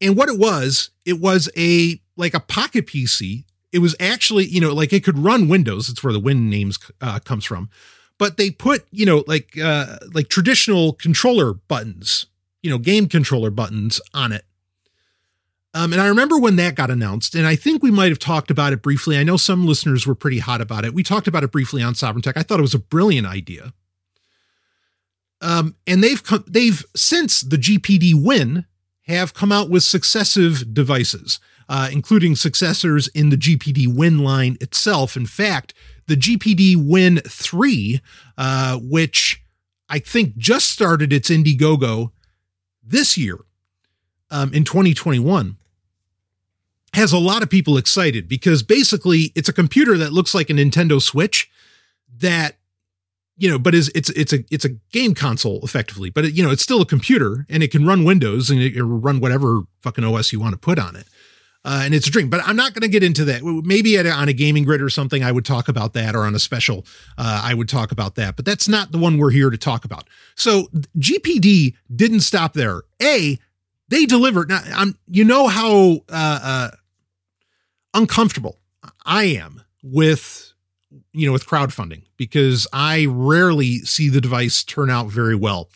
And 0.00 0.16
what 0.16 0.28
it 0.28 0.38
was, 0.38 0.90
it 1.04 1.20
was 1.20 1.50
a 1.56 2.00
like 2.16 2.34
a 2.34 2.40
pocket 2.40 2.86
PC. 2.86 3.44
It 3.72 3.78
was 3.78 3.94
actually, 4.00 4.46
you 4.46 4.60
know, 4.60 4.72
like 4.72 4.92
it 4.92 5.04
could 5.04 5.18
run 5.18 5.48
Windows. 5.48 5.86
That's 5.86 6.02
where 6.02 6.12
the 6.12 6.20
Win 6.20 6.50
names 6.50 6.78
uh, 7.00 7.20
comes 7.20 7.44
from. 7.44 7.70
But 8.18 8.36
they 8.36 8.50
put, 8.50 8.86
you 8.90 9.06
know, 9.06 9.24
like 9.26 9.56
uh, 9.58 9.98
like 10.12 10.28
traditional 10.28 10.92
controller 10.92 11.54
buttons, 11.54 12.26
you 12.62 12.70
know, 12.70 12.78
game 12.78 13.08
controller 13.08 13.50
buttons 13.50 14.00
on 14.12 14.32
it. 14.32 14.44
Um, 15.72 15.92
and 15.92 16.02
I 16.02 16.08
remember 16.08 16.36
when 16.36 16.56
that 16.56 16.74
got 16.74 16.90
announced, 16.90 17.36
and 17.36 17.46
I 17.46 17.54
think 17.54 17.80
we 17.80 17.92
might 17.92 18.08
have 18.08 18.18
talked 18.18 18.50
about 18.50 18.72
it 18.72 18.82
briefly. 18.82 19.16
I 19.16 19.22
know 19.22 19.36
some 19.36 19.66
listeners 19.66 20.04
were 20.04 20.16
pretty 20.16 20.40
hot 20.40 20.60
about 20.60 20.84
it. 20.84 20.92
We 20.92 21.04
talked 21.04 21.28
about 21.28 21.44
it 21.44 21.52
briefly 21.52 21.80
on 21.80 21.94
Sovereign 21.94 22.22
Tech. 22.22 22.36
I 22.36 22.42
thought 22.42 22.58
it 22.58 22.62
was 22.62 22.74
a 22.74 22.80
brilliant 22.80 23.28
idea. 23.28 23.72
Um, 25.40 25.76
and 25.86 26.02
they've 26.02 26.22
come, 26.22 26.44
they've 26.46 26.84
since 26.94 27.40
the 27.40 27.56
GPD 27.56 28.12
win 28.14 28.66
have 29.06 29.34
come 29.34 29.50
out 29.50 29.70
with 29.70 29.82
successive 29.82 30.72
devices, 30.72 31.40
uh, 31.68 31.88
including 31.92 32.36
successors 32.36 33.08
in 33.08 33.30
the 33.30 33.36
GPD 33.36 33.86
win 33.92 34.18
line 34.18 34.56
itself. 34.60 35.16
In 35.16 35.26
fact, 35.26 35.74
the 36.06 36.16
GPD 36.16 36.76
win 36.76 37.20
3, 37.26 38.00
uh, 38.36 38.78
which 38.78 39.42
I 39.88 39.98
think 39.98 40.36
just 40.36 40.68
started 40.68 41.12
its 41.12 41.30
Indiegogo 41.30 42.12
this 42.82 43.16
year 43.16 43.38
um, 44.30 44.52
in 44.52 44.64
2021, 44.64 45.56
has 46.94 47.12
a 47.12 47.18
lot 47.18 47.42
of 47.42 47.50
people 47.50 47.76
excited 47.76 48.28
because 48.28 48.62
basically 48.62 49.32
it's 49.34 49.48
a 49.48 49.52
computer 49.52 49.96
that 49.96 50.12
looks 50.12 50.34
like 50.34 50.50
a 50.50 50.52
Nintendo 50.52 51.00
Switch 51.00 51.50
that 52.18 52.56
you 53.40 53.48
know, 53.48 53.58
but 53.58 53.74
is 53.74 53.90
it's 53.94 54.10
it's 54.10 54.34
a 54.34 54.44
it's 54.50 54.66
a 54.66 54.68
game 54.92 55.14
console 55.14 55.60
effectively, 55.62 56.10
but 56.10 56.26
it, 56.26 56.34
you 56.34 56.42
know 56.44 56.50
it's 56.50 56.62
still 56.62 56.82
a 56.82 56.86
computer 56.86 57.46
and 57.48 57.62
it 57.62 57.70
can 57.72 57.86
run 57.86 58.04
Windows 58.04 58.50
and 58.50 58.60
it 58.60 58.72
can 58.72 59.00
run 59.00 59.18
whatever 59.18 59.62
fucking 59.80 60.04
OS 60.04 60.30
you 60.30 60.38
want 60.38 60.52
to 60.52 60.58
put 60.58 60.78
on 60.78 60.94
it. 60.94 61.06
Uh, 61.64 61.82
and 61.84 61.94
it's 61.94 62.06
a 62.06 62.10
dream, 62.10 62.28
but 62.30 62.40
I'm 62.46 62.56
not 62.56 62.72
going 62.72 62.82
to 62.82 62.88
get 62.88 63.02
into 63.02 63.24
that. 63.26 63.42
Maybe 63.42 63.96
a, 63.96 64.10
on 64.10 64.28
a 64.28 64.32
gaming 64.32 64.64
grid 64.64 64.80
or 64.80 64.88
something, 64.88 65.22
I 65.22 65.30
would 65.30 65.44
talk 65.44 65.68
about 65.68 65.92
that, 65.92 66.14
or 66.14 66.24
on 66.24 66.34
a 66.34 66.38
special, 66.38 66.86
uh, 67.18 67.42
I 67.44 67.52
would 67.52 67.68
talk 67.68 67.92
about 67.92 68.14
that. 68.14 68.36
But 68.36 68.46
that's 68.46 68.66
not 68.66 68.92
the 68.92 68.98
one 68.98 69.18
we're 69.18 69.30
here 69.30 69.50
to 69.50 69.58
talk 69.58 69.84
about. 69.84 70.08
So 70.36 70.68
GPD 70.98 71.74
didn't 71.94 72.20
stop 72.20 72.54
there. 72.54 72.82
A, 73.02 73.38
they 73.88 74.06
delivered. 74.06 74.48
Now, 74.48 74.62
I'm, 74.74 74.96
you 75.06 75.24
know 75.24 75.48
how 75.48 76.00
uh, 76.08 76.40
uh 76.42 76.70
uncomfortable 77.92 78.58
I 79.04 79.24
am 79.24 79.62
with 79.82 80.49
you 81.12 81.26
know, 81.26 81.32
with 81.32 81.46
crowdfunding 81.46 82.02
because 82.16 82.66
I 82.72 83.06
rarely 83.08 83.78
see 83.78 84.08
the 84.08 84.20
device 84.20 84.62
turn 84.62 84.90
out 84.90 85.08
very 85.08 85.34
well. 85.34 85.70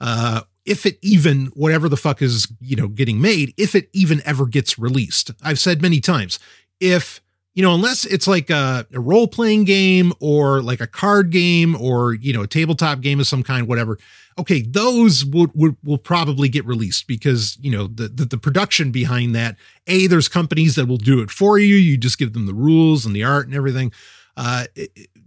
Uh, 0.00 0.42
if 0.64 0.86
it 0.86 0.98
even, 1.02 1.46
whatever 1.54 1.88
the 1.88 1.96
fuck 1.96 2.22
is, 2.22 2.52
you 2.60 2.76
know, 2.76 2.88
getting 2.88 3.20
made, 3.20 3.52
if 3.56 3.74
it 3.74 3.88
even 3.92 4.22
ever 4.24 4.46
gets 4.46 4.78
released. 4.78 5.30
I've 5.42 5.58
said 5.58 5.82
many 5.82 6.00
times, 6.00 6.38
if 6.80 7.20
you 7.54 7.62
know, 7.62 7.74
unless 7.74 8.04
it's 8.04 8.26
like 8.26 8.48
a, 8.48 8.86
a 8.94 9.00
role 9.00 9.28
playing 9.28 9.64
game 9.64 10.12
or 10.20 10.62
like 10.62 10.80
a 10.80 10.86
card 10.86 11.30
game 11.30 11.76
or, 11.78 12.14
you 12.14 12.32
know, 12.32 12.42
a 12.42 12.46
tabletop 12.46 13.00
game 13.00 13.20
of 13.20 13.26
some 13.26 13.42
kind, 13.42 13.68
whatever. 13.68 13.98
Okay, 14.38 14.62
those 14.62 15.24
would, 15.26 15.50
would 15.54 15.76
will 15.84 15.98
probably 15.98 16.48
get 16.48 16.64
released 16.64 17.06
because, 17.06 17.58
you 17.60 17.70
know, 17.70 17.88
the, 17.88 18.08
the, 18.08 18.24
the 18.24 18.38
production 18.38 18.90
behind 18.90 19.34
that, 19.34 19.56
A, 19.86 20.06
there's 20.06 20.28
companies 20.28 20.76
that 20.76 20.88
will 20.88 20.96
do 20.96 21.20
it 21.20 21.30
for 21.30 21.58
you. 21.58 21.76
You 21.76 21.98
just 21.98 22.18
give 22.18 22.32
them 22.32 22.46
the 22.46 22.54
rules 22.54 23.04
and 23.04 23.14
the 23.14 23.24
art 23.24 23.46
and 23.46 23.54
everything. 23.54 23.92
Uh, 24.36 24.64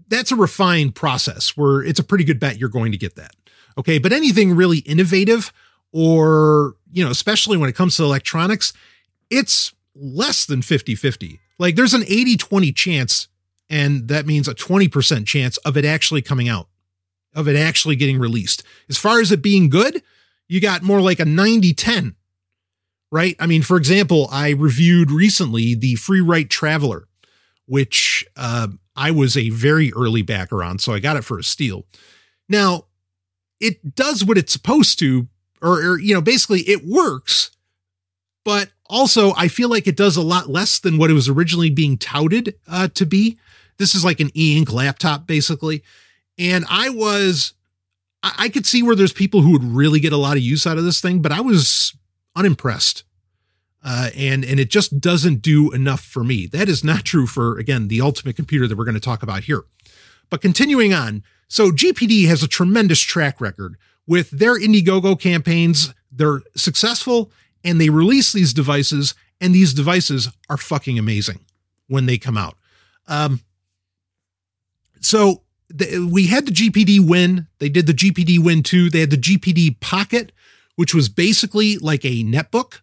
that's 0.08 0.32
a 0.32 0.36
refined 0.36 0.96
process 0.96 1.56
where 1.58 1.84
it's 1.84 2.00
a 2.00 2.04
pretty 2.04 2.24
good 2.24 2.40
bet 2.40 2.58
you're 2.58 2.70
going 2.70 2.92
to 2.92 2.98
get 2.98 3.16
that. 3.16 3.36
Okay, 3.78 3.98
but 3.98 4.14
anything 4.14 4.56
really 4.56 4.80
innovative 4.80 5.52
or, 5.92 6.76
you 6.92 7.04
know, 7.04 7.12
especially 7.12 7.58
when 7.58 7.70
it 7.70 7.76
comes 7.76 7.98
to 7.98 8.04
electronics, 8.04 8.74
it's 9.30 9.74
less 9.96 10.46
than 10.46 10.62
50 10.62 10.96
50 10.96 11.40
like 11.58 11.76
there's 11.76 11.94
an 11.94 12.04
80 12.04 12.38
20 12.38 12.72
chance, 12.72 13.28
and 13.70 14.08
that 14.08 14.26
means 14.26 14.48
a 14.48 14.56
20% 14.56 15.26
chance 15.26 15.58
of 15.58 15.78
it 15.78 15.86
actually 15.86 16.22
coming 16.22 16.50
out, 16.50 16.68
of 17.34 17.48
it 17.48 17.56
actually 17.56 17.96
getting 17.96 18.20
released. 18.20 18.64
As 18.90 18.98
far 18.98 19.20
as 19.20 19.32
it 19.32 19.42
being 19.42 19.70
good, 19.70 20.04
you 20.48 20.62
got 20.62 20.84
more 20.84 21.02
like 21.02 21.20
a 21.20 21.26
90 21.26 21.74
10, 21.74 22.16
right? 23.12 23.36
I 23.40 23.48
mean, 23.48 23.62
for 23.62 23.78
example, 23.78 24.28
I 24.32 24.52
reviewed 24.52 25.12
recently 25.12 25.76
the 25.76 25.96
Freewrite 25.96 26.50
Traveler, 26.50 27.08
which 27.66 28.26
uh, 28.36 28.68
I 28.96 29.12
was 29.12 29.36
a 29.36 29.50
very 29.50 29.92
early 29.94 30.22
backer 30.22 30.64
on, 30.64 30.80
so 30.80 30.94
I 30.94 31.00
got 31.00 31.18
it 31.18 31.24
for 31.24 31.38
a 31.38 31.44
steal. 31.44 31.86
Now, 32.48 32.86
it 33.60 33.96
does 33.96 34.24
what 34.24 34.38
it's 34.38 34.54
supposed 34.54 35.00
to, 35.00 35.28
or, 35.62 35.82
or 35.82 36.00
you 36.00 36.14
know, 36.14 36.22
basically 36.22 36.62
it 36.62 36.86
works, 36.86 37.52
but 38.44 38.70
also 38.88 39.34
I 39.36 39.48
feel 39.48 39.70
like 39.70 39.88
it 39.88 39.98
does 39.98 40.18
a 40.18 40.22
lot 40.22 40.50
less 40.50 40.80
than 40.80 40.98
what 40.98 41.10
it 41.10 41.14
was 41.14 41.30
originally 41.30 41.70
being 41.70 41.98
touted 41.98 42.56
uh, 42.68 42.88
to 42.90 43.06
be. 43.06 43.38
This 43.78 43.96
is 43.96 44.06
like 44.06 44.20
an 44.20 44.32
e-ink 44.34 44.72
laptop 44.72 45.28
basically, 45.28 45.84
and 46.38 46.66
I 46.70 46.90
was 46.90 47.54
I, 48.24 48.34
I 48.38 48.50
could 48.50 48.66
see 48.66 48.84
where 48.84 48.96
there's 48.96 49.14
people 49.14 49.42
who 49.42 49.52
would 49.52 49.64
really 49.64 50.00
get 50.00 50.14
a 50.14 50.18
lot 50.18 50.38
of 50.38 50.44
use 50.44 50.66
out 50.66 50.78
of 50.78 50.84
this 50.84 51.02
thing, 51.02 51.22
but 51.22 51.32
I 51.32 51.42
was 51.42 51.96
unimpressed. 52.36 53.04
Uh, 53.88 54.10
and 54.18 54.44
and 54.44 54.60
it 54.60 54.72
just 54.72 55.00
doesn't 55.00 55.44
do 55.44 55.72
enough 55.72 56.02
for 56.02 56.24
me. 56.24 56.48
That 56.48 56.68
is 56.68 56.84
not 56.84 57.06
true 57.06 57.28
for 57.28 57.60
again 57.60 57.88
the 57.88 58.02
ultimate 58.02 58.36
computer 58.36 58.68
that 58.68 58.76
we're 58.76 58.84
going 58.84 58.96
to 58.96 59.00
talk 59.00 59.22
about 59.22 59.44
here. 59.44 59.64
But 60.32 60.42
continuing 60.42 60.92
on, 60.92 61.24
so 61.48 61.70
GPD 61.70 62.28
has 62.28 62.42
a 62.42 62.48
tremendous 62.48 63.00
track 63.00 63.40
record 63.40 63.78
with 64.08 64.32
their 64.32 64.60
Indiegogo 64.60 65.20
campaigns. 65.20 65.94
They're 66.12 66.42
successful 66.56 67.32
and 67.64 67.80
they 67.80 67.90
release 67.90 68.34
these 68.34 68.54
devices, 68.54 69.14
and 69.40 69.54
these 69.54 69.74
devices 69.74 70.30
are 70.50 70.58
fucking 70.58 70.98
amazing 70.98 71.46
when 71.88 72.08
they 72.08 72.18
come 72.18 72.38
out. 72.38 72.58
Um, 73.08 73.42
so 75.00 75.44
the, 75.70 76.08
we 76.12 76.28
had 76.28 76.48
the 76.48 76.52
GPD 76.52 77.08
Win. 77.08 77.48
They 77.60 77.70
did 77.70 77.86
the 77.86 77.94
GPD 77.94 78.44
Win 78.44 78.64
2. 78.64 78.90
They 78.90 79.02
had 79.02 79.12
the 79.12 79.18
GPD 79.18 79.80
Pocket, 79.80 80.32
which 80.76 80.94
was 80.94 81.10
basically 81.10 81.78
like 81.78 82.04
a 82.06 82.24
netbook, 82.24 82.82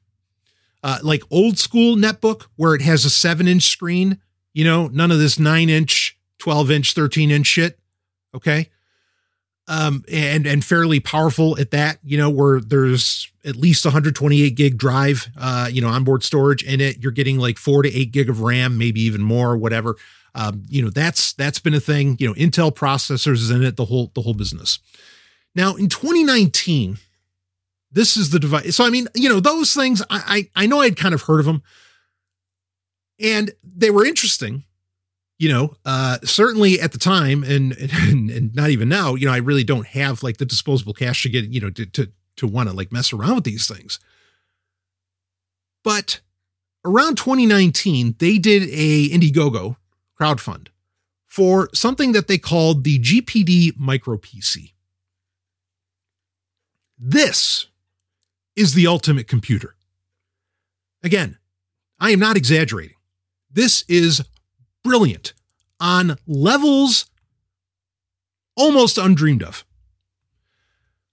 uh, 0.82 0.98
like 1.02 1.22
old 1.30 1.58
school 1.58 1.96
netbook, 1.96 2.46
where 2.56 2.74
it 2.74 2.82
has 2.82 3.04
a 3.04 3.10
seven 3.10 3.48
inch 3.48 3.64
screen. 3.64 4.18
You 4.52 4.64
know, 4.64 4.88
none 4.88 5.10
of 5.10 5.18
this 5.18 5.38
nine 5.38 5.68
inch, 5.68 6.18
12 6.38 6.70
inch, 6.70 6.92
13 6.94 7.30
inch 7.30 7.46
shit. 7.46 7.78
Okay 8.34 8.68
um, 9.68 10.04
and 10.10 10.46
and 10.46 10.64
fairly 10.64 11.00
powerful 11.00 11.58
at 11.58 11.70
that. 11.70 11.98
You 12.04 12.18
know, 12.18 12.30
where 12.30 12.60
there's 12.60 13.30
at 13.44 13.56
least 13.56 13.84
128 13.84 14.54
gig 14.54 14.76
drive, 14.76 15.28
uh, 15.38 15.68
you 15.70 15.80
know, 15.80 15.88
onboard 15.88 16.22
storage 16.22 16.62
in 16.62 16.80
it. 16.80 17.02
You're 17.02 17.12
getting 17.12 17.38
like 17.38 17.58
four 17.58 17.82
to 17.82 17.92
eight 17.92 18.12
gig 18.12 18.28
of 18.28 18.40
RAM, 18.40 18.78
maybe 18.78 19.00
even 19.02 19.22
more, 19.22 19.56
whatever. 19.56 19.96
Um, 20.34 20.64
you 20.68 20.82
know, 20.82 20.90
that's 20.90 21.32
that's 21.34 21.58
been 21.58 21.74
a 21.74 21.80
thing. 21.80 22.16
You 22.18 22.28
know, 22.28 22.34
Intel 22.34 22.74
processors 22.74 23.34
is 23.34 23.50
in 23.50 23.62
it, 23.62 23.76
the 23.76 23.84
whole 23.84 24.10
the 24.14 24.22
whole 24.22 24.34
business. 24.34 24.78
Now 25.54 25.74
in 25.76 25.88
2019, 25.88 26.98
this 27.92 28.16
is 28.16 28.30
the 28.30 28.38
device. 28.38 28.76
So 28.76 28.84
I 28.84 28.90
mean, 28.90 29.08
you 29.14 29.28
know, 29.28 29.40
those 29.40 29.74
things 29.74 30.02
I 30.10 30.48
I, 30.56 30.64
I 30.64 30.66
know 30.66 30.80
I'd 30.80 30.96
kind 30.96 31.14
of 31.14 31.22
heard 31.22 31.40
of 31.40 31.46
them, 31.46 31.62
and 33.20 33.52
they 33.62 33.90
were 33.90 34.04
interesting 34.04 34.64
you 35.42 35.48
know, 35.48 35.74
uh, 35.84 36.18
certainly 36.22 36.80
at 36.80 36.92
the 36.92 36.98
time 36.98 37.42
and, 37.42 37.72
and, 37.92 38.30
and 38.30 38.54
not 38.54 38.70
even 38.70 38.88
now, 38.88 39.16
you 39.16 39.26
know, 39.26 39.32
I 39.32 39.38
really 39.38 39.64
don't 39.64 39.88
have 39.88 40.22
like 40.22 40.36
the 40.36 40.44
disposable 40.44 40.94
cash 40.94 41.24
to 41.24 41.28
get, 41.28 41.46
you 41.46 41.60
know, 41.60 41.70
to, 41.70 41.84
to, 41.84 42.12
to 42.36 42.46
want 42.46 42.68
to 42.68 42.76
like 42.76 42.92
mess 42.92 43.12
around 43.12 43.34
with 43.34 43.44
these 43.44 43.66
things. 43.66 43.98
But 45.82 46.20
around 46.84 47.18
2019, 47.18 48.14
they 48.20 48.38
did 48.38 48.62
a 48.70 49.08
Indiegogo 49.08 49.74
crowdfund 50.20 50.68
for 51.26 51.68
something 51.74 52.12
that 52.12 52.28
they 52.28 52.38
called 52.38 52.84
the 52.84 53.00
GPD 53.00 53.76
Micro 53.76 54.18
PC. 54.18 54.74
This 56.96 57.66
is 58.56 58.74
the 58.74 58.86
ultimate 58.86 59.28
computer. 59.28 59.74
Again, 61.02 61.38
I 61.98 62.10
am 62.10 62.18
not 62.18 62.36
exaggerating. 62.36 62.96
This 63.50 63.84
is 63.88 64.22
brilliant 64.82 65.34
on 65.80 66.16
levels 66.26 67.06
almost 68.56 68.98
undreamed 68.98 69.42
of. 69.42 69.64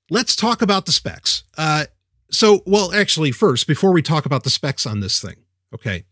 Let's 0.09 0.35
talk 0.35 0.61
about 0.61 0.85
the 0.85 0.91
specs. 0.91 1.43
Uh, 1.57 1.85
so, 2.31 2.61
well, 2.65 2.93
actually, 2.93 3.31
first, 3.31 3.67
before 3.67 3.91
we 3.91 4.01
talk 4.01 4.25
about 4.25 4.43
the 4.43 4.49
specs 4.49 4.85
on 4.85 4.99
this 4.99 5.21
thing, 5.21 5.35
okay, 5.73 6.05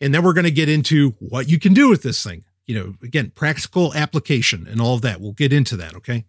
and 0.00 0.14
then 0.14 0.22
we're 0.22 0.32
going 0.32 0.44
to 0.44 0.50
get 0.50 0.68
into 0.68 1.14
what 1.18 1.48
you 1.48 1.58
can 1.58 1.74
do 1.74 1.88
with 1.88 2.02
this 2.02 2.22
thing. 2.22 2.44
You 2.66 2.74
know, 2.74 2.94
again, 3.02 3.32
practical 3.34 3.94
application 3.94 4.66
and 4.66 4.80
all 4.80 4.94
of 4.94 5.02
that. 5.02 5.20
We'll 5.20 5.32
get 5.32 5.52
into 5.52 5.76
that, 5.76 5.94
okay? 5.96 6.24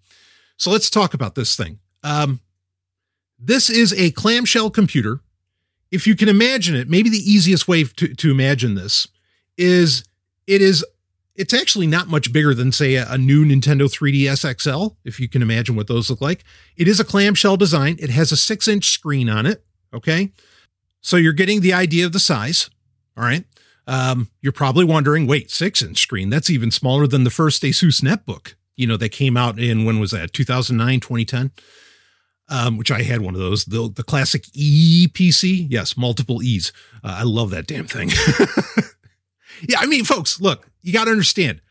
So 0.58 0.72
let's 0.72 0.90
talk 0.90 1.14
about 1.14 1.36
this 1.36 1.56
thing. 1.56 1.80
Um, 2.04 2.42
this 3.40 3.70
is 3.70 3.94
a 3.94 4.12
clamshell 4.12 4.70
computer. 4.70 5.20
If 5.92 6.06
you 6.06 6.16
can 6.16 6.30
imagine 6.30 6.76
it, 6.76 6.90
maybe 6.90 7.10
the 7.10 7.18
easiest 7.18 7.68
way 7.68 7.84
to, 7.84 8.14
to 8.14 8.32
imagine 8.32 8.76
this 8.76 9.08
is 9.58 10.04
it 10.46 10.62
is 10.62 10.86
it's 11.36 11.54
actually 11.54 11.88
not 11.88 12.08
much 12.08 12.34
bigger 12.34 12.54
than 12.54 12.72
say 12.72 12.96
a, 12.96 13.08
a, 13.12 13.18
new 13.18 13.46
Nintendo 13.46 13.84
3DS 13.84 14.60
XL, 14.60 14.96
if 15.06 15.20
you 15.20 15.30
can 15.30 15.44
imagine 15.44 15.76
what 15.76 15.88
those 15.88 16.10
look 16.10 16.20
like. 16.20 16.44
It 16.76 16.88
is 16.88 17.00
a 17.00 17.06
clamshell 17.06 17.58
design. 17.58 17.96
It 18.00 18.10
has 18.10 18.32
a 18.32 18.38
six 18.38 18.68
inch 18.68 18.90
screen 18.90 19.30
on 19.30 19.46
it. 19.46 19.64
Okay. 19.94 20.32
So 21.02 21.16
you're 21.16 21.34
getting 21.34 21.62
the 21.62 21.74
idea 21.74 22.06
of 22.06 22.12
the 22.12 22.20
size. 22.20 22.70
All 23.16 23.24
right. 23.24 23.46
Um, 23.86 24.30
you're 24.42 24.52
probably 24.52 24.84
wondering, 24.84 25.28
wait, 25.28 25.50
six 25.52 25.82
inch 25.82 26.00
screen. 26.00 26.30
That's 26.30 26.50
even 26.50 26.72
smaller 26.72 27.08
than 27.08 27.24
the 27.24 27.30
first 27.30 27.64
Asus 27.64 28.02
netbook, 28.02 28.56
you 28.76 28.88
know, 28.88 28.98
that 28.98 29.10
came 29.10 29.38
out 29.38 29.60
in 29.60 29.86
when 29.86 30.00
was 30.00 30.12
that? 30.12 30.34
2009, 30.34 31.00
2010. 31.00 31.52
Um, 32.50 32.78
which 32.78 32.92
I 32.92 33.02
had 33.02 33.20
one 33.20 33.34
of 33.34 33.42
those, 33.42 33.66
the, 33.66 33.92
the 33.94 34.04
classic 34.04 34.46
E 34.54 35.10
PC. 35.12 35.68
Yes, 35.70 35.98
multiple 35.98 36.42
E's. 36.42 36.72
Uh, 37.04 37.18
I 37.20 37.24
love 37.24 37.50
that 37.50 37.68
damn 37.68 37.88
thing. 37.88 38.10
Yeah, 39.68 39.78
I 39.80 39.86
mean, 39.86 40.04
folks, 40.06 40.40
look, 40.40 40.70
you 40.82 40.94
got 40.94 41.06
to 41.06 41.12
understand. 41.12 41.62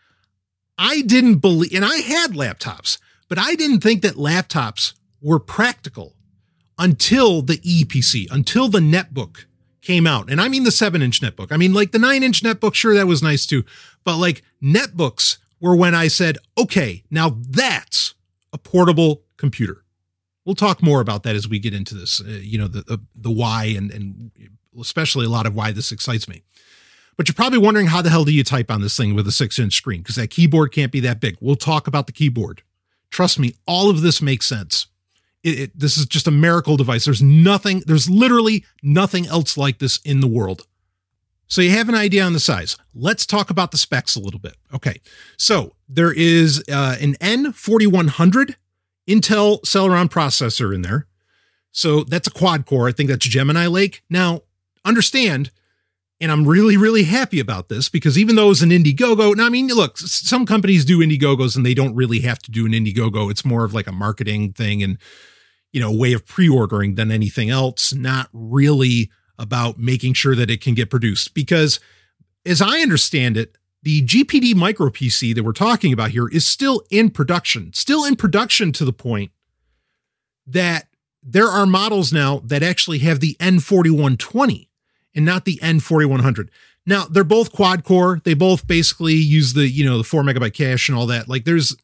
I 0.79 1.03
didn't 1.03 1.37
believe, 1.37 1.73
and 1.75 1.85
I 1.85 1.99
had 1.99 2.33
laptops, 2.33 2.99
but 3.29 3.39
I 3.39 3.55
didn't 3.55 3.81
think 3.81 4.03
that 4.03 4.15
laptops 4.15 4.95
were 5.23 5.39
practical 5.39 6.15
until 6.79 7.43
the 7.43 7.61
Eee 7.63 7.85
PC, 7.85 8.27
until 8.31 8.69
the 8.69 8.81
netbook 8.81 9.47
came 9.81 10.07
out. 10.07 10.31
And 10.31 10.41
I 10.41 10.49
mean 10.49 10.65
the 10.65 10.71
seven 10.71 11.01
inch 11.01 11.21
netbook. 11.21 11.51
I 11.51 11.57
mean, 11.57 11.73
like 11.73 11.93
the 11.93 11.99
nine 11.99 12.23
inch 12.23 12.43
netbook, 12.43 12.75
sure, 12.75 12.95
that 12.95 13.07
was 13.07 13.23
nice 13.23 13.47
too. 13.47 13.65
But 14.05 14.19
like 14.19 14.43
netbooks 14.63 15.39
were 15.61 15.77
when 15.77 15.95
I 15.95 16.09
said, 16.09 16.39
okay, 16.59 17.05
now 17.11 17.39
that's 17.49 18.15
a 18.53 18.59
portable 18.59 19.23
computer. 19.37 19.85
We'll 20.47 20.55
talk 20.55 20.81
more 20.81 21.01
about 21.01 21.25
that 21.25 21.35
as 21.35 21.49
we 21.49 21.59
get 21.59 21.75
into 21.75 21.97
this, 21.97 22.21
uh, 22.21 22.29
you 22.29 22.57
know, 22.57 22.69
the, 22.69 22.83
the, 22.83 22.99
the 23.17 23.31
why 23.31 23.65
and, 23.77 23.91
and 23.91 24.31
especially 24.81 25.27
a 25.27 25.29
lot 25.29 25.45
of 25.45 25.55
why 25.55 25.73
this 25.73 25.91
excites 25.91 26.29
me. 26.29 26.45
But 27.17 27.27
you're 27.29 27.35
probably 27.35 27.59
wondering 27.59 27.89
how 27.89 28.01
the 28.01 28.11
hell 28.11 28.25
do 28.25 28.33
you 28.33 28.45
type 28.45 28.71
on 28.71 28.81
this 28.81 28.97
thing 28.97 29.15
with 29.15 29.27
a 29.27 29.33
six 29.33 29.59
inch 29.59 29.75
screen? 29.75 30.03
Because 30.03 30.15
that 30.15 30.31
keyboard 30.31 30.73
can't 30.73 30.93
be 30.93 31.01
that 31.01 31.21
big. 31.21 31.37
We'll 31.41 31.57
talk 31.57 31.89
about 31.89 32.07
the 32.07 32.13
keyboard. 32.13 32.63
Trust 33.11 33.41
me, 33.41 33.55
all 33.67 33.91
of 33.91 34.03
this 34.03 34.23
makes 34.23 34.47
sense. 34.47 34.87
It, 35.43 35.59
it, 35.59 35.79
this 35.79 35.97
is 35.97 36.07
just 36.07 36.29
a 36.29 36.31
miracle 36.31 36.77
device. 36.77 37.07
There's 37.07 37.23
nothing, 37.23 37.83
there's 37.87 38.09
literally 38.09 38.65
nothing 38.83 39.27
else 39.27 39.57
like 39.57 39.79
this 39.81 39.99
in 40.05 40.21
the 40.21 40.29
world. 40.29 40.67
So 41.49 41.61
you 41.61 41.71
have 41.71 41.89
an 41.89 41.95
idea 41.95 42.25
on 42.25 42.33
the 42.35 42.41
size. 42.41 42.77
Let's 42.95 43.27
talk 43.27 43.51
about 43.51 43.71
the 43.71 43.79
specs 43.79 44.15
a 44.15 44.21
little 44.21 44.41
bit. 44.41 44.57
Okay. 44.75 45.01
So 45.37 45.75
there 45.89 46.13
is 46.13 46.63
uh, 46.71 46.97
an 47.01 47.15
N4100 47.15 48.57
Intel 49.09 49.61
Celeron 49.63 50.09
processor 50.09 50.75
in 50.75 50.83
there. 50.83 51.07
So 51.73 52.05
that's 52.05 52.29
a 52.29 52.33
quad 52.33 52.67
core. 52.67 52.89
I 52.89 52.93
think 52.93 53.11
that's 53.11 53.27
Gemini 53.27 53.67
Lake. 53.67 54.03
Now, 54.09 54.43
understand 54.85 55.51
and 56.21 56.33
I'm 56.33 56.47
really, 56.47 56.77
really 56.77 57.05
happy 57.05 57.41
about 57.41 57.69
this 57.69 57.89
because 57.89 58.19
even 58.19 58.37
though 58.37 58.51
it's 58.51 58.63
an 58.63 58.71
Indiegogo, 58.71 59.37
now 59.37 59.47
I 59.47 59.49
mean, 59.51 59.69
look, 59.69 59.99
some 59.99 60.47
companies 60.47 60.85
do 60.85 61.01
Indiegogos 61.01 61.57
and 61.57 61.67
they 61.67 61.75
don't 61.75 61.95
really 61.95 62.21
have 62.21 62.39
to 62.41 62.51
do 62.51 62.65
an 62.65 62.73
Indiegogo. 62.73 63.31
It's 63.31 63.45
more 63.45 63.65
of 63.65 63.75
like 63.75 63.87
a 63.87 63.93
marketing 63.93 64.55
thing 64.55 64.83
and, 64.83 64.99
you 65.73 65.81
know, 65.81 65.93
way 65.93 66.15
of 66.15 66.27
pre 66.27 66.49
ordering 66.49 66.95
than 66.95 67.11
anything 67.11 67.51
else, 67.51 67.93
not 67.93 68.31
really 68.33 69.11
about 69.39 69.79
making 69.79 70.15
sure 70.15 70.35
that 70.35 70.51
it 70.51 70.63
can 70.63 70.73
get 70.73 70.89
produced. 70.89 71.35
Because 71.35 71.81
as 72.47 72.63
I 72.63 72.81
understand 72.81 73.37
it, 73.37 73.59
the 73.87 74.03
GPD 74.03 74.57
micro 74.57 74.89
PC 74.89 75.33
that 75.33 75.45
we're 75.45 75.53
talking 75.53 75.93
about 75.93 76.11
here 76.11 76.27
is 76.27 76.45
still 76.45 76.83
in 76.91 77.09
production, 77.09 77.73
still 77.73 78.05
in 78.05 78.17
production 78.17 78.73
to 78.73 78.85
the 78.85 78.93
point 78.93 79.31
that 80.45 80.89
there 81.23 81.47
are 81.47 81.67
models 81.67 82.13
now 82.13 82.41
that 82.43 82.65
actually 82.65 82.99
have 82.99 83.21
the 83.21 83.37
N4120 83.39 84.67
and 85.15 85.25
not 85.25 85.45
the 85.45 85.61
N4100. 85.63 86.49
Now, 86.85 87.05
they're 87.05 87.23
both 87.23 87.53
quad 87.53 87.85
core. 87.85 88.21
They 88.25 88.35
both 88.35 88.67
basically 88.67 89.15
use 89.15 89.53
the, 89.53 89.69
you 89.69 89.85
know, 89.85 89.99
the 89.99 90.05
four 90.05 90.25
megabyte 90.25 90.55
cache 90.55 90.89
and 90.89 90.99
all 90.99 91.07
that. 91.07 91.29
Like 91.29 91.45
there's, 91.45 91.77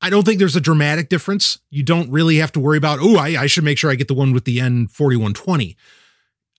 I 0.00 0.08
don't 0.08 0.24
think 0.24 0.38
there's 0.38 0.56
a 0.56 0.62
dramatic 0.62 1.10
difference. 1.10 1.58
You 1.68 1.82
don't 1.82 2.10
really 2.10 2.36
have 2.36 2.52
to 2.52 2.60
worry 2.60 2.78
about, 2.78 3.00
oh, 3.02 3.18
I, 3.18 3.42
I 3.42 3.46
should 3.48 3.64
make 3.64 3.76
sure 3.76 3.90
I 3.90 3.96
get 3.96 4.08
the 4.08 4.14
one 4.14 4.32
with 4.32 4.46
the 4.46 4.60
N4120. 4.60 5.76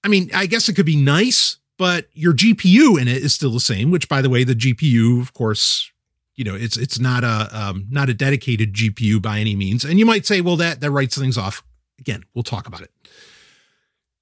I 0.04 0.08
mean, 0.10 0.30
I 0.32 0.46
guess 0.46 0.70
it 0.70 0.76
could 0.76 0.86
be 0.86 0.96
nice, 0.96 1.58
but 1.80 2.10
your 2.12 2.34
GPU 2.34 3.02
in 3.02 3.08
it 3.08 3.24
is 3.24 3.34
still 3.34 3.52
the 3.52 3.62
same, 3.62 3.90
which 3.90 4.10
by 4.10 4.22
the 4.22 4.30
way, 4.30 4.44
the 4.44 4.54
GPU, 4.54 5.22
of 5.22 5.34
course, 5.34 5.90
you 6.36 6.44
know, 6.44 6.54
it's 6.54 6.76
it's 6.76 7.00
not 7.00 7.24
a 7.24 7.48
um, 7.54 7.88
not 7.90 8.10
a 8.10 8.14
dedicated 8.14 8.74
GPU 8.74 9.22
by 9.22 9.40
any 9.40 9.56
means. 9.56 9.86
And 9.86 9.98
you 9.98 10.06
might 10.06 10.26
say, 10.26 10.42
well, 10.42 10.58
that 10.58 10.82
that 10.82 10.92
writes 10.92 11.18
things 11.18 11.38
off. 11.38 11.64
Again, 11.98 12.26
we'll 12.36 12.44
talk 12.44 12.68
about 12.68 12.82
it. 12.82 12.92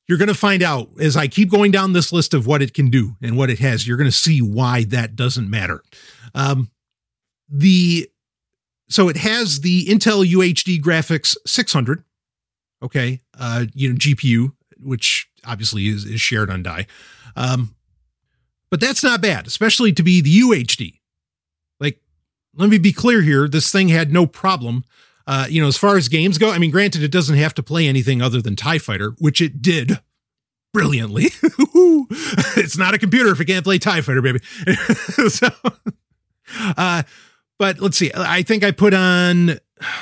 You're 0.08 0.20
going 0.20 0.28
to 0.28 0.36
find 0.36 0.62
out 0.62 0.90
as 1.00 1.18
I 1.18 1.28
keep 1.28 1.50
going 1.50 1.72
down 1.72 1.94
this 1.94 2.14
list 2.14 2.36
of 2.36 2.46
what 2.46 2.62
it 2.62 2.76
can 2.76 2.92
do 2.92 3.18
and 3.22 3.36
what 3.36 3.50
it 3.50 3.60
has. 3.60 3.88
You're 3.88 3.98
going 3.98 4.10
to 4.10 4.16
see 4.16 4.40
why 4.40 4.84
that 4.86 5.16
doesn't 5.16 5.50
matter. 5.50 5.84
Um, 6.36 6.70
the 7.50 8.08
so 8.88 9.10
it 9.10 9.18
has 9.18 9.62
the 9.62 9.86
Intel 9.88 10.24
UHD 10.24 10.80
graphics 10.80 11.36
600. 11.48 12.04
Okay, 12.84 13.22
uh, 13.40 13.66
you 13.74 13.90
know 13.90 13.96
GPU, 13.96 14.54
which 14.80 15.28
obviously 15.44 15.88
is, 15.88 16.06
is 16.06 16.22
shared 16.22 16.52
on 16.52 16.62
die. 16.62 16.86
Um, 17.38 17.76
but 18.70 18.82
that's 18.82 19.04
not 19.04 19.22
bad, 19.22 19.48
especially 19.48 19.94
to 19.94 20.04
be 20.04 20.22
the 20.22 20.40
UHD. 20.42 21.00
Like, 21.80 22.02
let 22.56 22.70
me 22.70 22.78
be 22.78 22.92
clear 22.92 23.22
here: 23.22 23.48
this 23.48 23.72
thing 23.72 23.88
had 23.88 24.12
no 24.12 24.26
problem 24.26 24.84
uh, 25.28 25.46
you 25.50 25.62
know, 25.62 25.68
as 25.68 25.78
far 25.78 25.98
as 25.98 26.08
games 26.08 26.38
go, 26.38 26.52
I 26.52 26.58
mean, 26.58 26.72
granted, 26.72 27.04
it 27.04 27.12
doesn't 27.12 27.36
have 27.36 27.54
to 27.56 27.64
play 27.64 27.86
anything 27.88 28.22
other 28.22 28.42
than 28.42 28.56
TIE 28.56 28.78
Fighter, 28.78 29.14
which 29.20 29.42
it 29.42 29.62
did 29.62 30.00
brilliantly. 30.74 31.26
it's 32.56 32.78
not 32.78 32.94
a 32.94 32.98
computer 32.98 33.32
if 33.32 33.42
it 33.42 33.46
can't 33.46 33.66
play 33.66 33.78
TIE 33.78 34.00
Fighter, 34.00 34.22
baby. 34.22 34.40
so, 35.28 35.50
uh, 36.78 37.04
but 37.60 37.80
let's 37.80 37.98
see. 37.98 38.10
I 38.16 38.42
think 38.42 38.64
I 38.64 38.72
put 38.72 38.94
on, 38.94 39.60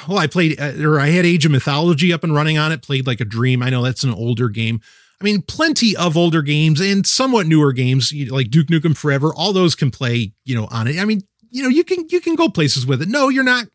well, 0.07 0.19
I 0.19 0.27
played, 0.27 0.59
uh, 0.59 0.73
or 0.83 0.99
I 0.99 1.07
had 1.07 1.25
Age 1.25 1.45
of 1.47 1.51
Mythology 1.51 2.13
up 2.13 2.23
and 2.23 2.35
running 2.35 2.59
on 2.59 2.71
it, 2.71 2.83
played 2.83 3.07
like 3.07 3.19
a 3.19 3.25
dream. 3.25 3.63
I 3.63 3.71
know 3.71 3.81
that's 3.81 4.03
an 4.03 4.13
older 4.13 4.47
game. 4.47 4.79
I 5.19 5.23
mean, 5.23 5.41
plenty 5.41 5.95
of 5.95 6.17
older 6.17 6.41
games 6.41 6.81
and 6.81 7.07
somewhat 7.07 7.47
newer 7.47 7.71
games 7.71 8.13
like 8.29 8.49
Duke 8.49 8.67
Nukem 8.67 8.97
Forever. 8.97 9.33
All 9.33 9.53
those 9.53 9.73
can 9.75 9.89
play, 9.89 10.33
you 10.43 10.55
know, 10.55 10.67
on 10.71 10.87
it. 10.87 10.99
I 10.99 11.05
mean, 11.05 11.21
you 11.49 11.63
know, 11.63 11.69
you 11.69 11.83
can 11.83 12.05
you 12.09 12.19
can 12.19 12.35
go 12.35 12.49
places 12.49 12.85
with 12.85 13.01
it. 13.01 13.07
No, 13.07 13.29
you're 13.29 13.43
not 13.43 13.65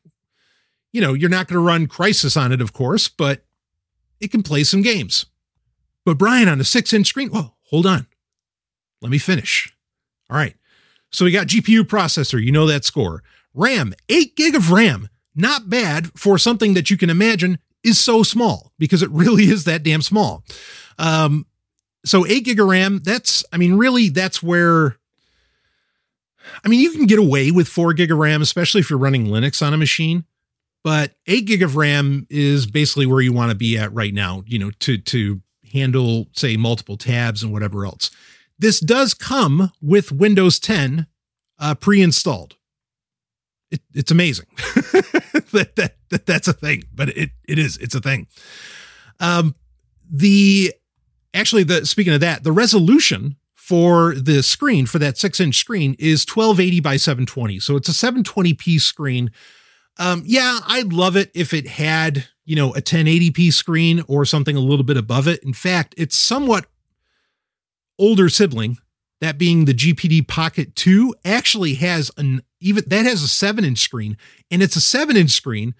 you 0.92 1.00
know, 1.00 1.14
you're 1.14 1.30
not 1.30 1.46
going 1.46 1.58
to 1.58 1.66
run 1.66 1.86
Crysis 1.86 2.40
on 2.40 2.52
it, 2.52 2.60
of 2.60 2.72
course, 2.72 3.08
but 3.08 3.44
it 4.20 4.30
can 4.30 4.42
play 4.42 4.64
some 4.64 4.82
games. 4.82 5.26
But 6.04 6.18
Brian, 6.18 6.48
on 6.48 6.60
a 6.60 6.64
six 6.64 6.92
inch 6.92 7.06
screen, 7.06 7.30
well, 7.30 7.56
hold 7.70 7.86
on. 7.86 8.06
Let 9.00 9.10
me 9.10 9.18
finish. 9.18 9.74
All 10.28 10.36
right. 10.36 10.56
So 11.10 11.24
we 11.24 11.32
got 11.32 11.48
GPU 11.48 11.82
processor, 11.82 12.42
you 12.42 12.52
know 12.52 12.66
that 12.66 12.84
score. 12.84 13.22
RAM, 13.54 13.94
eight 14.08 14.36
gig 14.36 14.54
of 14.54 14.70
RAM. 14.70 15.08
Not 15.34 15.70
bad 15.70 16.10
for 16.18 16.38
something 16.38 16.74
that 16.74 16.90
you 16.90 16.96
can 16.96 17.10
imagine 17.10 17.58
is 17.84 17.98
so 17.98 18.22
small 18.22 18.72
because 18.78 19.02
it 19.02 19.10
really 19.12 19.44
is 19.44 19.64
that 19.64 19.82
damn 19.82 20.02
small. 20.02 20.44
Um, 20.98 21.46
so 22.04 22.26
eight 22.26 22.44
gig 22.44 22.60
of 22.60 22.66
RAM, 22.66 23.00
that's, 23.04 23.44
I 23.52 23.56
mean, 23.56 23.74
really, 23.74 24.08
that's 24.08 24.42
where, 24.42 24.96
I 26.64 26.68
mean, 26.68 26.80
you 26.80 26.92
can 26.92 27.06
get 27.06 27.18
away 27.18 27.50
with 27.50 27.68
four 27.68 27.92
gig 27.92 28.10
of 28.10 28.18
RAM, 28.18 28.42
especially 28.42 28.80
if 28.80 28.88
you're 28.88 28.98
running 28.98 29.26
Linux 29.26 29.64
on 29.64 29.74
a 29.74 29.76
machine 29.76 30.24
but 30.82 31.12
eight 31.26 31.46
gig 31.46 31.62
of 31.62 31.76
RAM 31.76 32.26
is 32.30 32.66
basically 32.66 33.06
where 33.06 33.20
you 33.20 33.32
want 33.32 33.50
to 33.50 33.56
be 33.56 33.76
at 33.76 33.92
right 33.92 34.14
now, 34.14 34.42
you 34.46 34.58
know, 34.58 34.70
to, 34.80 34.98
to 34.98 35.40
handle, 35.72 36.28
say, 36.32 36.56
multiple 36.56 36.96
tabs 36.96 37.42
and 37.42 37.52
whatever 37.52 37.84
else. 37.84 38.10
This 38.58 38.80
does 38.80 39.14
come 39.14 39.72
with 39.80 40.12
Windows 40.12 40.58
10 40.58 41.06
uh, 41.58 41.74
pre-installed. 41.74 42.56
It, 43.70 43.80
it's 43.94 44.10
amazing 44.10 44.46
that, 45.52 45.76
that, 45.76 45.96
that 46.10 46.26
that's 46.26 46.48
a 46.48 46.52
thing, 46.52 46.84
but 46.94 47.10
it, 47.10 47.30
it 47.48 47.58
is, 47.58 47.76
it's 47.78 47.94
a 47.94 48.00
thing. 48.00 48.26
Um, 49.18 49.54
the, 50.10 50.74
actually 51.34 51.64
the, 51.64 51.86
speaking 51.86 52.12
of 52.12 52.20
that, 52.20 52.42
the 52.44 52.52
resolution 52.52 53.36
for 53.54 54.14
the 54.14 54.42
screen 54.42 54.86
for 54.86 54.98
that 54.98 55.16
six 55.16 55.38
inch 55.38 55.56
screen 55.56 55.94
is 55.98 56.26
1280 56.26 56.80
by 56.80 56.96
720. 56.96 57.60
So 57.60 57.76
it's 57.76 57.88
a 57.88 57.92
720p 57.92 58.80
screen 58.80 59.30
um, 60.00 60.22
yeah, 60.24 60.60
I'd 60.66 60.94
love 60.94 61.14
it 61.14 61.30
if 61.34 61.52
it 61.52 61.66
had, 61.68 62.28
you 62.46 62.56
know, 62.56 62.72
a 62.72 62.80
1080p 62.80 63.52
screen 63.52 64.02
or 64.08 64.24
something 64.24 64.56
a 64.56 64.60
little 64.60 64.84
bit 64.84 64.96
above 64.96 65.28
it. 65.28 65.44
In 65.44 65.52
fact, 65.52 65.94
it's 65.98 66.18
somewhat 66.18 66.64
older 67.98 68.30
sibling, 68.30 68.78
that 69.20 69.38
being 69.38 69.64
the 69.64 69.74
GPD 69.74 70.26
Pocket 70.26 70.74
2, 70.76 71.14
actually 71.24 71.74
has 71.74 72.10
an 72.16 72.42
even 72.60 72.84
that 72.86 73.06
has 73.06 73.22
a 73.22 73.28
7 73.28 73.64
inch 73.64 73.78
screen, 73.78 74.16
and 74.50 74.62
it's 74.62 74.76
a 74.76 74.80
7 74.80 75.16
inch 75.16 75.30
screen 75.30 75.74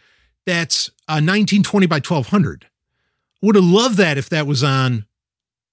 that's 0.47 0.89
a 1.09 1.21
1920 1.21 1.87
by 1.87 1.97
1200. 1.97 2.67
Would 3.43 3.55
have 3.55 3.65
loved 3.65 3.97
that 3.97 4.19
if 4.19 4.29
that 4.29 4.47
was 4.47 4.63
on 4.63 5.07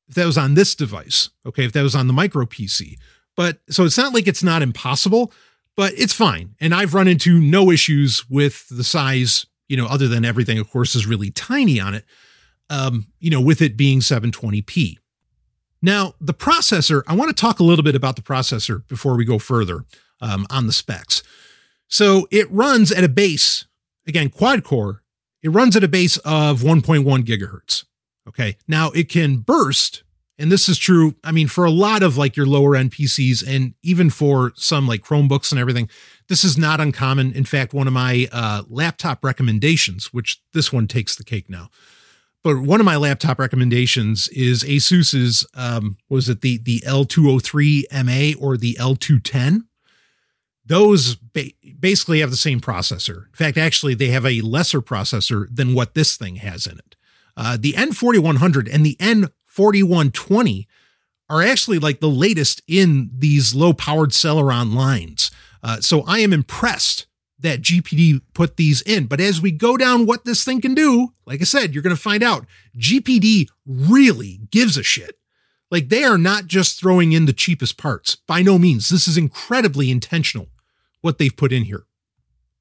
if 0.07 0.15
that 0.15 0.25
was 0.25 0.37
on 0.37 0.53
this 0.53 0.75
device. 0.75 1.29
Okay, 1.45 1.65
if 1.65 1.73
that 1.73 1.83
was 1.83 1.95
on 1.95 2.07
the 2.07 2.13
micro 2.13 2.45
PC. 2.45 2.97
But 3.35 3.59
so 3.69 3.83
it's 3.83 3.97
not 3.97 4.13
like 4.13 4.27
it's 4.27 4.43
not 4.43 4.61
impossible, 4.61 5.31
but 5.75 5.93
it's 5.95 6.13
fine. 6.13 6.55
And 6.59 6.73
I've 6.73 6.93
run 6.93 7.07
into 7.07 7.39
no 7.39 7.69
issues 7.71 8.27
with 8.29 8.67
the 8.69 8.83
size, 8.83 9.45
you 9.67 9.77
know, 9.77 9.85
other 9.85 10.07
than 10.07 10.25
everything, 10.25 10.57
of 10.57 10.69
course, 10.69 10.95
is 10.95 11.05
really 11.05 11.29
tiny 11.29 11.79
on 11.79 11.93
it, 11.93 12.05
um, 12.69 13.07
you 13.19 13.29
know, 13.29 13.41
with 13.41 13.61
it 13.61 13.77
being 13.77 13.99
720p. 13.99 14.97
Now, 15.81 16.13
the 16.19 16.33
processor, 16.33 17.03
I 17.07 17.15
want 17.15 17.35
to 17.35 17.39
talk 17.39 17.59
a 17.59 17.63
little 17.63 17.83
bit 17.83 17.95
about 17.95 18.15
the 18.15 18.21
processor 18.21 18.87
before 18.87 19.15
we 19.15 19.25
go 19.25 19.39
further 19.39 19.85
um, 20.21 20.47
on 20.49 20.67
the 20.67 20.73
specs. 20.73 21.23
So 21.87 22.27
it 22.31 22.49
runs 22.51 22.91
at 22.91 23.03
a 23.03 23.09
base, 23.09 23.65
again, 24.07 24.29
quad 24.29 24.63
core, 24.63 25.03
it 25.43 25.49
runs 25.49 25.75
at 25.75 25.83
a 25.83 25.87
base 25.87 26.17
of 26.17 26.61
1.1 26.61 27.23
gigahertz. 27.23 27.85
Okay. 28.27 28.57
Now 28.67 28.91
it 28.91 29.07
can 29.07 29.37
burst 29.37 30.03
and 30.39 30.51
this 30.51 30.69
is 30.69 30.77
true, 30.77 31.15
I 31.23 31.31
mean, 31.31 31.47
for 31.47 31.65
a 31.65 31.71
lot 31.71 32.03
of 32.03 32.17
like 32.17 32.35
your 32.35 32.45
lower 32.45 32.75
end 32.75 32.91
PCs 32.91 33.43
and 33.47 33.73
even 33.81 34.09
for 34.09 34.53
some 34.55 34.87
like 34.87 35.01
Chromebooks 35.01 35.51
and 35.51 35.59
everything, 35.59 35.89
this 36.29 36.43
is 36.43 36.57
not 36.57 36.79
uncommon. 36.79 37.33
In 37.33 37.43
fact, 37.43 37.73
one 37.73 37.87
of 37.87 37.93
my 37.93 38.27
uh, 38.31 38.63
laptop 38.69 39.23
recommendations, 39.23 40.13
which 40.13 40.41
this 40.53 40.71
one 40.71 40.87
takes 40.87 41.15
the 41.15 41.23
cake 41.23 41.49
now, 41.49 41.69
but 42.43 42.59
one 42.59 42.79
of 42.79 42.85
my 42.85 42.95
laptop 42.95 43.39
recommendations 43.39 44.27
is 44.29 44.63
Asus's, 44.63 45.45
um, 45.53 45.97
was 46.09 46.29
it 46.29 46.41
the, 46.41 46.59
the 46.59 46.81
L203 46.81 47.83
MA 48.05 48.39
or 48.39 48.57
the 48.57 48.75
L210? 48.79 49.61
Those 50.65 51.15
ba- 51.15 51.51
basically 51.79 52.19
have 52.19 52.31
the 52.31 52.37
same 52.37 52.59
processor. 52.59 53.27
In 53.27 53.33
fact, 53.33 53.57
actually, 53.57 53.95
they 53.95 54.07
have 54.07 54.25
a 54.25 54.41
lesser 54.41 54.81
processor 54.81 55.47
than 55.53 55.73
what 55.73 55.93
this 55.93 56.17
thing 56.17 56.37
has 56.37 56.67
in 56.67 56.77
it. 56.77 56.95
Uh, 57.35 57.57
the 57.59 57.73
N4100 57.73 58.73
and 58.73 58.85
the 58.85 58.97
N 58.99 59.29
4120 59.45 60.67
are 61.29 61.41
actually 61.41 61.79
like 61.79 61.99
the 61.99 62.09
latest 62.09 62.61
in 62.67 63.09
these 63.13 63.53
low 63.55 63.73
powered 63.73 64.11
Celeron 64.11 64.73
lines. 64.73 65.31
Uh, 65.63 65.81
so 65.81 66.01
I 66.07 66.19
am 66.19 66.33
impressed 66.33 67.07
that 67.39 67.61
GPD 67.61 68.21
put 68.33 68.57
these 68.57 68.81
in. 68.81 69.05
But 69.05 69.19
as 69.19 69.41
we 69.41 69.51
go 69.51 69.77
down 69.77 70.05
what 70.05 70.25
this 70.25 70.43
thing 70.43 70.61
can 70.61 70.73
do, 70.73 71.13
like 71.25 71.41
I 71.41 71.45
said, 71.45 71.73
you're 71.73 71.83
going 71.83 71.95
to 71.95 72.01
find 72.01 72.23
out 72.23 72.45
GPD 72.77 73.47
really 73.65 74.41
gives 74.51 74.77
a 74.77 74.83
shit. 74.83 75.17
Like 75.69 75.89
they 75.89 76.03
are 76.03 76.17
not 76.17 76.47
just 76.47 76.79
throwing 76.79 77.11
in 77.11 77.25
the 77.25 77.33
cheapest 77.33 77.77
parts. 77.77 78.15
By 78.15 78.41
no 78.41 78.57
means. 78.57 78.89
This 78.89 79.07
is 79.07 79.17
incredibly 79.17 79.91
intentional 79.91 80.47
what 81.01 81.17
they've 81.17 81.35
put 81.35 81.51
in 81.51 81.63
here. 81.63 81.85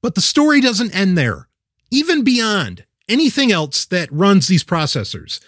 But 0.01 0.15
the 0.15 0.21
story 0.21 0.61
doesn't 0.61 0.95
end 0.95 1.17
there. 1.17 1.47
Even 1.89 2.23
beyond 2.23 2.85
anything 3.09 3.51
else 3.51 3.85
that 3.85 4.11
runs 4.11 4.47
these 4.47 4.63
processors, 4.63 5.39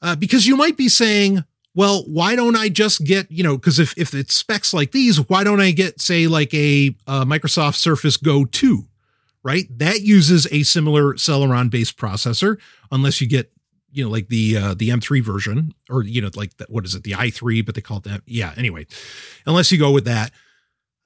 uh, 0.00 0.16
because 0.16 0.46
you 0.46 0.56
might 0.56 0.76
be 0.76 0.88
saying, 0.88 1.44
well, 1.74 2.04
why 2.06 2.36
don't 2.36 2.56
I 2.56 2.68
just 2.68 3.04
get, 3.04 3.30
you 3.30 3.42
know, 3.42 3.56
because 3.56 3.78
if, 3.78 3.96
if 3.96 4.14
it's 4.14 4.36
specs 4.36 4.74
like 4.74 4.92
these, 4.92 5.28
why 5.28 5.42
don't 5.42 5.60
I 5.60 5.70
get, 5.70 6.00
say, 6.00 6.26
like 6.26 6.52
a, 6.52 6.94
a 7.06 7.24
Microsoft 7.24 7.76
Surface 7.76 8.16
Go 8.16 8.44
2, 8.44 8.84
right? 9.42 9.66
That 9.78 10.02
uses 10.02 10.46
a 10.52 10.64
similar 10.64 11.14
Celeron 11.14 11.70
based 11.70 11.96
processor, 11.96 12.58
unless 12.90 13.20
you 13.20 13.28
get, 13.28 13.50
you 13.90 14.04
know, 14.04 14.10
like 14.10 14.28
the 14.28 14.56
uh, 14.56 14.74
the 14.74 14.88
M3 14.88 15.22
version, 15.22 15.74
or 15.90 16.02
you 16.02 16.22
know, 16.22 16.30
like 16.34 16.56
the, 16.56 16.66
what 16.70 16.86
is 16.86 16.94
it, 16.94 17.04
the 17.04 17.12
i3, 17.12 17.64
but 17.64 17.74
they 17.74 17.82
call 17.82 17.98
it 17.98 18.04
that. 18.04 18.22
Yeah. 18.26 18.54
Anyway, 18.56 18.86
unless 19.44 19.70
you 19.70 19.78
go 19.78 19.90
with 19.90 20.06
that, 20.06 20.32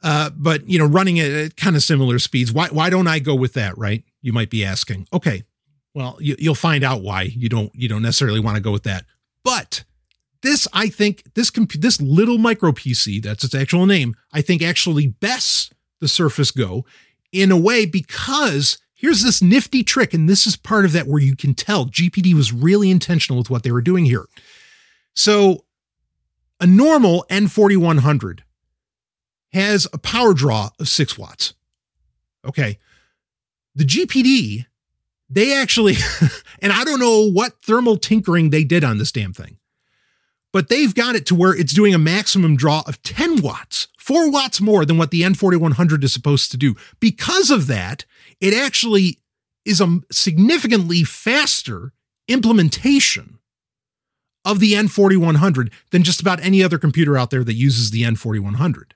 uh, 0.04 0.30
but 0.36 0.68
you 0.68 0.78
know, 0.78 0.86
running 0.86 1.16
it 1.16 1.32
at 1.32 1.56
kind 1.56 1.74
of 1.74 1.82
similar 1.82 2.20
speeds. 2.20 2.52
Why 2.52 2.68
why 2.68 2.88
don't 2.90 3.08
I 3.08 3.18
go 3.18 3.34
with 3.34 3.54
that? 3.54 3.76
Right? 3.76 4.04
You 4.22 4.32
might 4.32 4.50
be 4.50 4.64
asking. 4.64 5.08
Okay, 5.12 5.42
well, 5.94 6.16
you, 6.20 6.36
will 6.46 6.54
find 6.54 6.84
out 6.84 7.02
why 7.02 7.22
you 7.22 7.48
don't 7.48 7.74
you 7.74 7.88
don't 7.88 8.02
necessarily 8.02 8.38
want 8.38 8.56
to 8.56 8.62
go 8.62 8.70
with 8.70 8.84
that. 8.84 9.04
But 9.42 9.82
this, 10.46 10.68
I 10.72 10.88
think, 10.88 11.34
this 11.34 11.50
comp- 11.50 11.72
this 11.72 12.00
little 12.00 12.38
micro 12.38 12.72
PC, 12.72 13.22
that's 13.22 13.44
its 13.44 13.54
actual 13.54 13.86
name, 13.86 14.14
I 14.32 14.40
think 14.40 14.62
actually 14.62 15.08
bests 15.08 15.70
the 16.00 16.08
Surface 16.08 16.50
Go 16.50 16.84
in 17.32 17.50
a 17.50 17.56
way 17.56 17.84
because 17.84 18.78
here's 18.94 19.22
this 19.22 19.42
nifty 19.42 19.82
trick, 19.82 20.14
and 20.14 20.28
this 20.28 20.46
is 20.46 20.56
part 20.56 20.84
of 20.84 20.92
that 20.92 21.06
where 21.06 21.20
you 21.20 21.36
can 21.36 21.54
tell 21.54 21.86
GPD 21.86 22.34
was 22.34 22.52
really 22.52 22.90
intentional 22.90 23.38
with 23.38 23.50
what 23.50 23.62
they 23.62 23.72
were 23.72 23.82
doing 23.82 24.04
here. 24.04 24.26
So, 25.14 25.64
a 26.60 26.66
normal 26.66 27.26
N4100 27.28 28.40
has 29.52 29.86
a 29.92 29.98
power 29.98 30.32
draw 30.32 30.70
of 30.78 30.88
six 30.88 31.18
watts. 31.18 31.54
Okay. 32.46 32.78
The 33.74 33.84
GPD, 33.84 34.66
they 35.28 35.54
actually, 35.54 35.96
and 36.62 36.72
I 36.72 36.84
don't 36.84 37.00
know 37.00 37.30
what 37.30 37.62
thermal 37.62 37.96
tinkering 37.96 38.50
they 38.50 38.64
did 38.64 38.84
on 38.84 38.98
this 38.98 39.12
damn 39.12 39.32
thing, 39.32 39.58
but 40.56 40.70
they've 40.70 40.94
got 40.94 41.14
it 41.14 41.26
to 41.26 41.34
where 41.34 41.54
it's 41.54 41.74
doing 41.74 41.92
a 41.92 41.98
maximum 41.98 42.56
draw 42.56 42.82
of 42.86 43.02
10 43.02 43.42
watts, 43.42 43.88
four 43.98 44.30
watts 44.30 44.58
more 44.58 44.86
than 44.86 44.96
what 44.96 45.10
the 45.10 45.20
N4100 45.20 46.02
is 46.02 46.14
supposed 46.14 46.50
to 46.50 46.56
do. 46.56 46.74
Because 46.98 47.50
of 47.50 47.66
that, 47.66 48.06
it 48.40 48.54
actually 48.54 49.18
is 49.66 49.82
a 49.82 49.98
significantly 50.10 51.04
faster 51.04 51.92
implementation 52.26 53.38
of 54.46 54.58
the 54.60 54.72
N4100 54.72 55.70
than 55.90 56.02
just 56.02 56.22
about 56.22 56.42
any 56.42 56.64
other 56.64 56.78
computer 56.78 57.18
out 57.18 57.28
there 57.28 57.44
that 57.44 57.52
uses 57.52 57.90
the 57.90 58.04
N4100. 58.04 58.92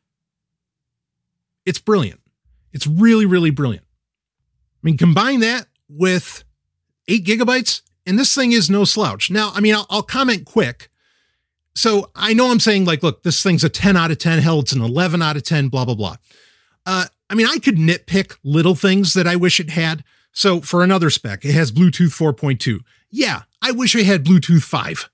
It's 1.66 1.78
brilliant. 1.78 2.22
It's 2.72 2.86
really, 2.86 3.26
really 3.26 3.50
brilliant. 3.50 3.84
I 3.84 4.80
mean, 4.82 4.96
combine 4.96 5.40
that 5.40 5.66
with 5.90 6.42
eight 7.06 7.26
gigabytes, 7.26 7.82
and 8.06 8.18
this 8.18 8.34
thing 8.34 8.52
is 8.52 8.70
no 8.70 8.84
slouch. 8.84 9.30
Now, 9.30 9.52
I 9.54 9.60
mean, 9.60 9.74
I'll, 9.74 9.86
I'll 9.90 10.02
comment 10.02 10.46
quick. 10.46 10.89
So 11.74 12.10
I 12.14 12.34
know 12.34 12.50
I'm 12.50 12.60
saying, 12.60 12.84
like, 12.84 13.02
look, 13.02 13.22
this 13.22 13.42
thing's 13.42 13.64
a 13.64 13.68
10 13.68 13.96
out 13.96 14.10
of 14.10 14.18
10. 14.18 14.40
Hell, 14.40 14.60
it's 14.60 14.72
an 14.72 14.82
11 14.82 15.22
out 15.22 15.36
of 15.36 15.42
10, 15.42 15.68
blah, 15.68 15.84
blah, 15.84 15.94
blah. 15.94 16.16
Uh, 16.84 17.06
I 17.28 17.34
mean, 17.34 17.46
I 17.46 17.58
could 17.58 17.76
nitpick 17.76 18.36
little 18.42 18.74
things 18.74 19.14
that 19.14 19.26
I 19.26 19.36
wish 19.36 19.60
it 19.60 19.70
had. 19.70 20.02
So 20.32 20.60
for 20.60 20.82
another 20.82 21.10
spec, 21.10 21.44
it 21.44 21.52
has 21.52 21.72
Bluetooth 21.72 22.16
4.2. 22.16 22.80
Yeah, 23.10 23.42
I 23.62 23.70
wish 23.72 23.94
I 23.96 24.02
had 24.02 24.24
Bluetooth 24.24 24.62
5. 24.62 25.08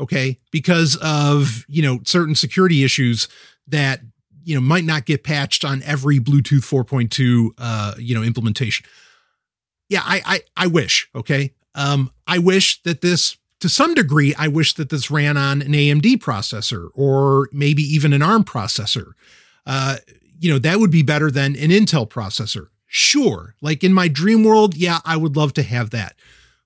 Okay. 0.00 0.38
Because 0.50 0.96
of, 1.02 1.64
you 1.68 1.82
know, 1.82 2.00
certain 2.04 2.34
security 2.34 2.84
issues 2.84 3.28
that 3.68 4.00
you 4.44 4.54
know 4.54 4.60
might 4.60 4.84
not 4.84 5.04
get 5.04 5.24
patched 5.24 5.64
on 5.64 5.82
every 5.84 6.18
Bluetooth 6.18 6.64
4.2 6.64 7.50
uh, 7.58 7.94
you 7.98 8.14
know 8.14 8.22
implementation. 8.22 8.86
Yeah, 9.88 10.02
I 10.04 10.22
I, 10.24 10.64
I 10.64 10.66
wish. 10.68 11.08
Okay, 11.14 11.52
um, 11.74 12.10
I 12.26 12.38
wish 12.38 12.82
that 12.82 13.00
this 13.00 13.36
to 13.62 13.68
some 13.68 13.94
degree. 13.94 14.34
I 14.36 14.48
wish 14.48 14.74
that 14.74 14.90
this 14.90 15.08
ran 15.08 15.36
on 15.36 15.62
an 15.62 15.72
AMD 15.72 16.16
processor 16.18 16.88
or 16.94 17.48
maybe 17.52 17.82
even 17.82 18.12
an 18.12 18.20
ARM 18.20 18.42
processor. 18.42 19.12
Uh, 19.64 19.98
you 20.38 20.52
know 20.52 20.58
that 20.58 20.80
would 20.80 20.90
be 20.90 21.02
better 21.02 21.30
than 21.30 21.54
an 21.54 21.70
Intel 21.70 22.08
processor. 22.08 22.66
Sure, 22.86 23.54
like 23.62 23.84
in 23.84 23.94
my 23.94 24.08
dream 24.08 24.42
world, 24.44 24.76
yeah, 24.76 24.98
I 25.04 25.16
would 25.16 25.36
love 25.36 25.54
to 25.54 25.62
have 25.62 25.90
that. 25.90 26.16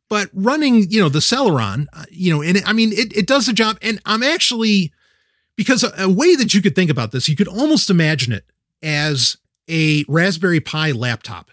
But 0.09 0.30
running, 0.32 0.90
you 0.90 1.00
know, 1.00 1.11
the 1.11 1.18
Celeron, 1.18 1.87
uh, 1.92 2.04
you 2.11 2.32
know, 2.32 2.40
and 2.40 2.56
it, 2.56 2.66
I 2.66 2.72
mean, 2.72 2.92
it, 2.92 3.14
it 3.14 3.26
does 3.26 3.46
the 3.46 3.52
job. 3.52 3.76
And 3.82 4.00
I'm 4.06 4.22
actually 4.22 4.92
because 5.56 5.82
a, 5.82 5.92
a 5.98 6.09
way 6.09 6.35
that 6.35 6.54
you 6.54 6.62
could 6.62 6.74
think 6.74 6.90
about 6.90 7.12
this, 7.12 7.28
you 7.28 7.37
could 7.37 7.48
almost 7.48 7.90
imagine 7.90 8.32
it 8.32 8.46
as 8.82 9.37
a 9.68 10.04
Raspberry 10.09 10.61
Pi 10.61 10.92
laptop. 10.92 11.50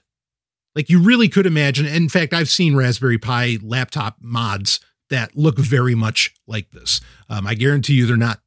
Like 0.74 0.90
you 0.90 1.02
really 1.02 1.28
could 1.28 1.46
imagine. 1.46 1.86
In 1.86 2.08
fact, 2.08 2.34
I've 2.34 2.50
seen 2.50 2.78
Raspberry 2.78 3.18
Pi 3.18 3.58
laptop 3.62 4.18
mods 4.22 4.80
that 5.10 5.36
look 5.36 5.58
very 5.58 5.96
much 5.96 6.34
like 6.48 6.72
this. 6.72 7.02
Um, 7.30 7.46
I 7.46 7.54
guarantee 7.54 7.94
you 7.94 8.06
they're 8.06 8.18
not 8.18 8.40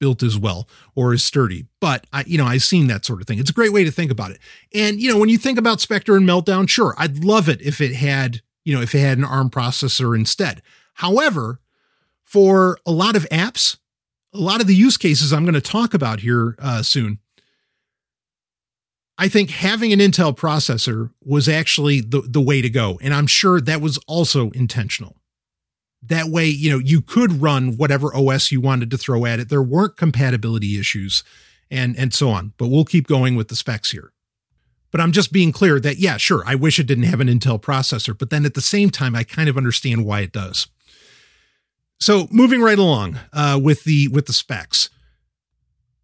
built 0.00 0.22
as 0.22 0.38
well 0.38 0.68
or 0.94 1.12
as 1.12 1.24
sturdy, 1.24 1.66
but 1.80 2.06
I, 2.12 2.24
you 2.26 2.36
know, 2.36 2.44
I've 2.46 2.62
seen 2.62 2.88
that 2.88 3.04
sort 3.04 3.20
of 3.20 3.26
thing. 3.26 3.38
It's 3.38 3.50
a 3.50 3.54
great 3.54 3.72
way 3.72 3.84
to 3.84 3.90
think 3.90 4.10
about 4.10 4.32
it. 4.32 4.38
And 4.72 5.00
you 5.00 5.10
know, 5.10 5.18
when 5.18 5.28
you 5.28 5.38
think 5.38 5.58
about 5.58 5.80
Spectre 5.80 6.16
and 6.16 6.28
Meltdown, 6.28 6.68
sure, 6.68 6.94
I'd 6.98 7.24
love 7.24 7.48
it 7.48 7.62
if 7.62 7.80
it 7.80 7.94
had, 7.94 8.42
you 8.64 8.74
know, 8.74 8.82
if 8.82 8.94
it 8.94 9.00
had 9.00 9.18
an 9.18 9.24
ARM 9.24 9.50
processor 9.50 10.14
instead. 10.14 10.62
However, 10.94 11.60
for 12.22 12.78
a 12.84 12.92
lot 12.92 13.16
of 13.16 13.28
apps, 13.30 13.78
a 14.32 14.38
lot 14.38 14.60
of 14.60 14.66
the 14.66 14.74
use 14.74 14.96
cases 14.96 15.32
I'm 15.32 15.44
going 15.44 15.54
to 15.54 15.60
talk 15.60 15.94
about 15.94 16.20
here 16.20 16.56
uh, 16.58 16.82
soon, 16.82 17.18
I 19.16 19.28
think 19.28 19.50
having 19.50 19.92
an 19.92 20.00
Intel 20.00 20.36
processor 20.36 21.10
was 21.24 21.48
actually 21.48 22.00
the, 22.00 22.22
the 22.22 22.40
way 22.40 22.60
to 22.60 22.68
go. 22.68 22.98
And 23.00 23.14
I'm 23.14 23.28
sure 23.28 23.60
that 23.60 23.80
was 23.80 23.98
also 24.08 24.50
intentional. 24.50 25.16
That 26.06 26.28
way, 26.28 26.46
you 26.46 26.70
know, 26.70 26.78
you 26.78 27.00
could 27.00 27.40
run 27.40 27.76
whatever 27.76 28.14
OS 28.14 28.52
you 28.52 28.60
wanted 28.60 28.90
to 28.90 28.98
throw 28.98 29.24
at 29.24 29.40
it. 29.40 29.48
There 29.48 29.62
weren't 29.62 29.96
compatibility 29.96 30.78
issues 30.78 31.24
and, 31.70 31.96
and 31.96 32.12
so 32.12 32.30
on. 32.30 32.52
But 32.58 32.68
we'll 32.68 32.84
keep 32.84 33.06
going 33.06 33.36
with 33.36 33.48
the 33.48 33.56
specs 33.56 33.90
here. 33.90 34.12
But 34.90 35.00
I'm 35.00 35.12
just 35.12 35.32
being 35.32 35.50
clear 35.50 35.80
that, 35.80 35.98
yeah, 35.98 36.18
sure, 36.18 36.44
I 36.46 36.54
wish 36.54 36.78
it 36.78 36.86
didn't 36.86 37.04
have 37.04 37.20
an 37.20 37.26
Intel 37.26 37.60
processor. 37.60 38.16
But 38.16 38.30
then 38.30 38.44
at 38.44 38.54
the 38.54 38.60
same 38.60 38.90
time, 38.90 39.16
I 39.16 39.24
kind 39.24 39.48
of 39.48 39.56
understand 39.56 40.04
why 40.04 40.20
it 40.20 40.30
does. 40.30 40.68
So 41.98 42.28
moving 42.30 42.60
right 42.60 42.78
along 42.78 43.18
uh, 43.32 43.58
with 43.62 43.84
the 43.84 44.08
with 44.08 44.26
the 44.26 44.32
specs. 44.32 44.90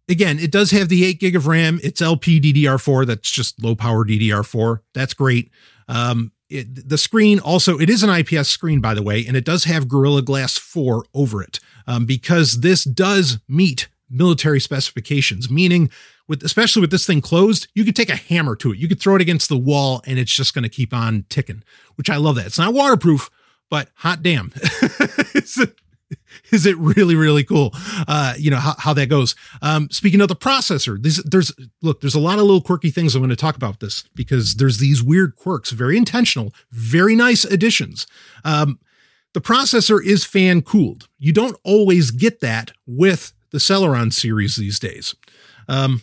Again, 0.09 0.39
it 0.39 0.51
does 0.51 0.71
have 0.71 0.89
the 0.89 1.05
eight 1.05 1.19
gig 1.19 1.35
of 1.35 1.47
RAM. 1.47 1.79
It's 1.83 2.01
LP 2.01 2.41
DDR4. 2.41 3.05
That's 3.05 3.31
just 3.31 3.63
low 3.63 3.75
power 3.75 4.03
DDR4. 4.03 4.79
That's 4.93 5.13
great. 5.13 5.51
Um, 5.87 6.31
it, 6.51 6.89
the 6.89 6.97
screen 6.97 7.39
also 7.39 7.79
it 7.79 7.89
is 7.89 8.03
an 8.03 8.09
IPS 8.09 8.49
screen 8.49 8.81
by 8.81 8.93
the 8.93 9.03
way, 9.03 9.25
and 9.25 9.37
it 9.37 9.45
does 9.45 9.63
have 9.63 9.87
Gorilla 9.87 10.21
Glass 10.21 10.57
4 10.57 11.05
over 11.13 11.41
it 11.41 11.59
um, 11.87 12.05
because 12.05 12.61
this 12.61 12.83
does 12.83 13.39
meet 13.47 13.87
military 14.09 14.59
specifications. 14.59 15.49
Meaning, 15.49 15.89
with 16.27 16.43
especially 16.43 16.81
with 16.81 16.91
this 16.91 17.05
thing 17.05 17.21
closed, 17.21 17.67
you 17.73 17.83
could 17.83 17.95
take 17.95 18.09
a 18.09 18.15
hammer 18.15 18.55
to 18.57 18.71
it. 18.71 18.77
You 18.77 18.87
could 18.87 18.99
throw 18.99 19.15
it 19.15 19.21
against 19.21 19.49
the 19.49 19.57
wall, 19.57 20.01
and 20.05 20.19
it's 20.19 20.35
just 20.35 20.53
going 20.53 20.63
to 20.63 20.69
keep 20.69 20.93
on 20.93 21.25
ticking. 21.29 21.63
Which 21.95 22.09
I 22.09 22.17
love 22.17 22.35
that. 22.35 22.47
It's 22.47 22.59
not 22.59 22.73
waterproof, 22.73 23.29
but 23.69 23.89
hot 23.95 24.21
damn. 24.21 24.53
is 26.51 26.65
it 26.65 26.77
really 26.77 27.15
really 27.15 27.43
cool 27.43 27.71
uh 28.07 28.33
you 28.37 28.49
know 28.49 28.57
how, 28.57 28.75
how 28.77 28.93
that 28.93 29.07
goes. 29.07 29.35
Um 29.61 29.89
speaking 29.89 30.21
of 30.21 30.27
the 30.27 30.35
processor 30.35 31.01
there's 31.01 31.17
there's 31.23 31.53
look 31.81 32.01
there's 32.01 32.15
a 32.15 32.19
lot 32.19 32.39
of 32.39 32.45
little 32.45 32.61
quirky 32.61 32.91
things 32.91 33.15
i'm 33.15 33.21
going 33.21 33.29
to 33.29 33.35
talk 33.35 33.55
about 33.55 33.79
this 33.79 34.03
because 34.15 34.55
there's 34.55 34.77
these 34.79 35.03
weird 35.03 35.35
quirks 35.35 35.71
very 35.71 35.97
intentional 35.97 36.53
very 36.71 37.15
nice 37.15 37.43
additions. 37.43 38.07
Um 38.43 38.79
the 39.33 39.41
processor 39.41 40.03
is 40.03 40.25
fan 40.25 40.61
cooled 40.61 41.07
you 41.19 41.33
don't 41.33 41.57
always 41.63 42.11
get 42.11 42.41
that 42.41 42.71
with 42.85 43.33
the 43.51 43.57
celeron 43.57 44.13
series 44.13 44.55
these 44.55 44.79
days. 44.79 45.15
Um 45.67 46.01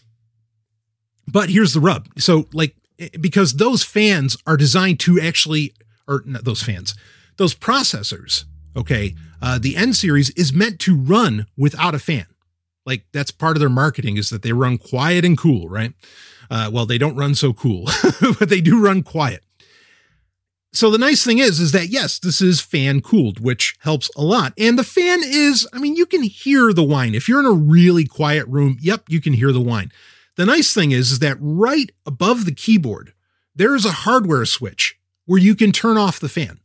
but 1.26 1.50
here's 1.50 1.74
the 1.74 1.80
rub. 1.80 2.08
So 2.18 2.48
like 2.52 2.74
because 3.20 3.54
those 3.54 3.82
fans 3.82 4.36
are 4.46 4.56
designed 4.56 5.00
to 5.00 5.20
actually 5.20 5.74
or 6.06 6.22
those 6.26 6.62
fans 6.62 6.94
those 7.36 7.54
processors 7.54 8.44
okay 8.76 9.14
uh, 9.40 9.58
the 9.58 9.76
N 9.76 9.92
series 9.92 10.30
is 10.30 10.52
meant 10.52 10.78
to 10.80 10.96
run 10.96 11.46
without 11.56 11.94
a 11.94 11.98
fan. 11.98 12.26
Like 12.84 13.04
that's 13.12 13.30
part 13.30 13.56
of 13.56 13.60
their 13.60 13.68
marketing 13.68 14.16
is 14.16 14.30
that 14.30 14.42
they 14.42 14.52
run 14.52 14.78
quiet 14.78 15.24
and 15.24 15.36
cool, 15.36 15.68
right? 15.68 15.92
Uh, 16.50 16.70
well, 16.72 16.86
they 16.86 16.98
don't 16.98 17.16
run 17.16 17.34
so 17.34 17.52
cool, 17.52 17.84
but 18.38 18.48
they 18.48 18.60
do 18.60 18.82
run 18.82 19.02
quiet. 19.02 19.44
So 20.72 20.90
the 20.90 20.98
nice 20.98 21.24
thing 21.24 21.38
is, 21.38 21.60
is 21.60 21.72
that 21.72 21.88
yes, 21.88 22.18
this 22.18 22.40
is 22.40 22.60
fan 22.60 23.00
cooled, 23.00 23.40
which 23.40 23.76
helps 23.80 24.10
a 24.16 24.22
lot. 24.22 24.52
And 24.58 24.78
the 24.78 24.84
fan 24.84 25.20
is, 25.22 25.66
I 25.72 25.78
mean, 25.78 25.96
you 25.96 26.06
can 26.06 26.22
hear 26.22 26.72
the 26.72 26.84
whine. 26.84 27.14
If 27.14 27.28
you're 27.28 27.40
in 27.40 27.46
a 27.46 27.52
really 27.52 28.04
quiet 28.04 28.46
room, 28.48 28.76
yep, 28.80 29.04
you 29.08 29.20
can 29.20 29.32
hear 29.32 29.52
the 29.52 29.60
whine. 29.60 29.90
The 30.36 30.46
nice 30.46 30.72
thing 30.72 30.92
is, 30.92 31.10
is 31.10 31.18
that 31.18 31.36
right 31.40 31.90
above 32.06 32.44
the 32.44 32.54
keyboard, 32.54 33.12
there 33.54 33.74
is 33.74 33.84
a 33.84 33.90
hardware 33.90 34.44
switch 34.44 34.98
where 35.24 35.40
you 35.40 35.54
can 35.54 35.72
turn 35.72 35.96
off 35.96 36.20
the 36.20 36.28
fan 36.28 36.60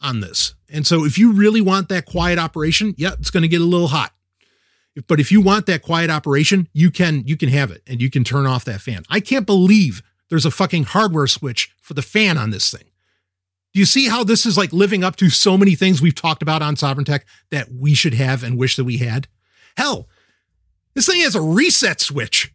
on 0.00 0.20
this. 0.20 0.54
And 0.70 0.86
so 0.86 1.04
if 1.04 1.18
you 1.18 1.32
really 1.32 1.60
want 1.60 1.88
that 1.88 2.06
quiet 2.06 2.38
operation, 2.38 2.94
yeah, 2.96 3.12
it's 3.18 3.30
going 3.30 3.42
to 3.42 3.48
get 3.48 3.60
a 3.60 3.64
little 3.64 3.88
hot. 3.88 4.12
But 5.06 5.20
if 5.20 5.30
you 5.30 5.40
want 5.40 5.66
that 5.66 5.82
quiet 5.82 6.10
operation, 6.10 6.68
you 6.72 6.90
can 6.90 7.22
you 7.26 7.36
can 7.36 7.50
have 7.50 7.70
it 7.70 7.82
and 7.86 8.00
you 8.00 8.10
can 8.10 8.24
turn 8.24 8.46
off 8.46 8.64
that 8.64 8.80
fan. 8.80 9.04
I 9.10 9.20
can't 9.20 9.46
believe 9.46 10.02
there's 10.30 10.46
a 10.46 10.50
fucking 10.50 10.84
hardware 10.84 11.26
switch 11.26 11.70
for 11.80 11.94
the 11.94 12.02
fan 12.02 12.38
on 12.38 12.50
this 12.50 12.70
thing. 12.70 12.84
Do 13.74 13.80
you 13.80 13.86
see 13.86 14.08
how 14.08 14.24
this 14.24 14.46
is 14.46 14.56
like 14.56 14.72
living 14.72 15.04
up 15.04 15.16
to 15.16 15.28
so 15.28 15.58
many 15.58 15.74
things 15.74 16.00
we've 16.00 16.14
talked 16.14 16.42
about 16.42 16.62
on 16.62 16.76
Sovereign 16.76 17.04
Tech 17.04 17.26
that 17.50 17.68
we 17.70 17.92
should 17.92 18.14
have 18.14 18.42
and 18.42 18.56
wish 18.56 18.76
that 18.76 18.84
we 18.84 18.96
had? 18.96 19.28
Hell, 19.76 20.08
this 20.94 21.06
thing 21.06 21.20
has 21.20 21.34
a 21.34 21.42
reset 21.42 22.00
switch. 22.00 22.54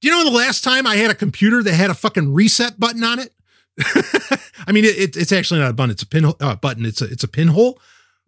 Do 0.00 0.08
you 0.08 0.14
know 0.14 0.28
the 0.28 0.36
last 0.36 0.64
time 0.64 0.84
I 0.84 0.96
had 0.96 1.12
a 1.12 1.14
computer 1.14 1.62
that 1.62 1.74
had 1.74 1.90
a 1.90 1.94
fucking 1.94 2.34
reset 2.34 2.80
button 2.80 3.04
on 3.04 3.20
it? 3.20 3.32
I 4.66 4.72
mean, 4.72 4.84
it, 4.84 5.16
it's 5.16 5.32
actually 5.32 5.60
not 5.60 5.70
a 5.70 5.74
button; 5.74 5.90
it's 5.90 6.02
a 6.02 6.06
pin 6.06 6.32
uh, 6.40 6.56
button. 6.56 6.84
It's 6.84 7.00
a 7.00 7.04
it's 7.06 7.24
a 7.24 7.28
pinhole, 7.28 7.78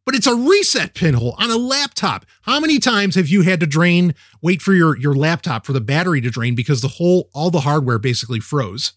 but 0.07 0.15
it's 0.15 0.27
a 0.27 0.35
reset 0.35 0.95
pinhole 0.95 1.35
on 1.39 1.51
a 1.51 1.57
laptop. 1.57 2.25
How 2.43 2.61
many 2.61 2.79
times 2.79 3.15
have 3.17 3.29
you 3.29 3.43
had 3.43 3.61
to 3.61 3.67
drain, 3.67 4.15
wait 4.41 4.63
for 4.63 4.73
your 4.73 4.97
your 4.97 5.15
laptop 5.15 5.67
for 5.67 5.73
the 5.73 5.81
battery 5.81 6.21
to 6.21 6.31
drain 6.31 6.55
because 6.55 6.81
the 6.81 6.89
whole 6.89 7.31
all 7.35 7.51
the 7.51 7.61
hardware 7.61 7.99
basically 7.99 8.41
froze? 8.41 8.93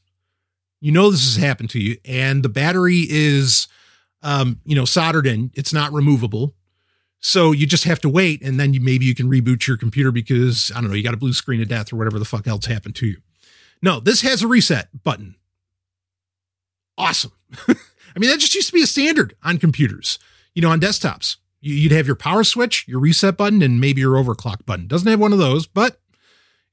You 0.79 0.91
know 0.91 1.09
this 1.09 1.35
has 1.35 1.43
happened 1.43 1.69
to 1.71 1.79
you, 1.79 1.97
and 2.05 2.43
the 2.43 2.49
battery 2.49 3.05
is, 3.09 3.67
um, 4.21 4.59
you 4.65 4.75
know, 4.75 4.85
soldered 4.85 5.25
in. 5.25 5.51
It's 5.55 5.73
not 5.73 5.93
removable. 5.93 6.55
So 7.19 7.53
you 7.53 7.65
just 7.65 7.85
have 7.85 8.01
to 8.01 8.09
wait, 8.09 8.41
and 8.41 8.59
then 8.59 8.73
you, 8.73 8.81
maybe 8.81 9.05
you 9.05 9.15
can 9.15 9.29
reboot 9.29 9.65
your 9.65 9.77
computer 9.77 10.11
because 10.11 10.73
I 10.75 10.81
don't 10.81 10.89
know, 10.89 10.95
you 10.95 11.03
got 11.03 11.13
a 11.13 11.17
blue 11.17 11.31
screen 11.31 11.61
of 11.61 11.69
death 11.69 11.93
or 11.93 11.95
whatever 11.95 12.19
the 12.19 12.25
fuck 12.25 12.47
else 12.47 12.65
happened 12.65 12.95
to 12.95 13.07
you. 13.07 13.17
No, 13.81 14.01
this 14.01 14.21
has 14.21 14.43
a 14.43 14.47
reset 14.47 14.89
button. 15.03 15.35
Awesome. 16.97 17.31
I 17.67 18.19
mean, 18.19 18.29
that 18.29 18.39
just 18.39 18.55
used 18.55 18.67
to 18.67 18.73
be 18.73 18.83
a 18.83 18.87
standard 18.87 19.35
on 19.43 19.57
computers, 19.57 20.19
you 20.53 20.61
know, 20.61 20.69
on 20.69 20.79
desktops. 20.79 21.37
You'd 21.61 21.93
have 21.93 22.07
your 22.07 22.15
power 22.15 22.43
switch, 22.43 22.85
your 22.87 22.99
reset 22.99 23.37
button, 23.37 23.61
and 23.61 23.79
maybe 23.79 24.01
your 24.01 24.15
overclock 24.15 24.65
button. 24.65 24.87
Doesn't 24.87 25.07
have 25.07 25.19
one 25.19 25.31
of 25.31 25.39
those, 25.39 25.65
but 25.65 25.99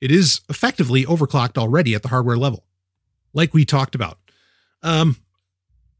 it 0.01 0.11
is 0.11 0.41
effectively 0.49 1.05
overclocked 1.05 1.57
already 1.57 1.95
at 1.95 2.03
the 2.03 2.09
hardware 2.09 2.37
level, 2.37 2.65
like 3.33 3.55
we 3.55 3.65
talked 3.65 3.95
about. 3.95 4.19
Um, 4.83 5.17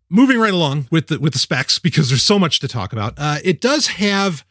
moving 0.09 0.41
right 0.41 0.53
along 0.53 0.89
with 0.91 1.07
the 1.07 1.21
with 1.21 1.33
the 1.33 1.39
specs 1.39 1.79
because 1.79 2.09
there's 2.09 2.23
so 2.23 2.39
much 2.39 2.59
to 2.61 2.69
talk 2.69 2.93
about. 2.93 3.15
Uh, 3.17 3.39
it 3.45 3.61
does 3.61 3.87
have 3.87 4.45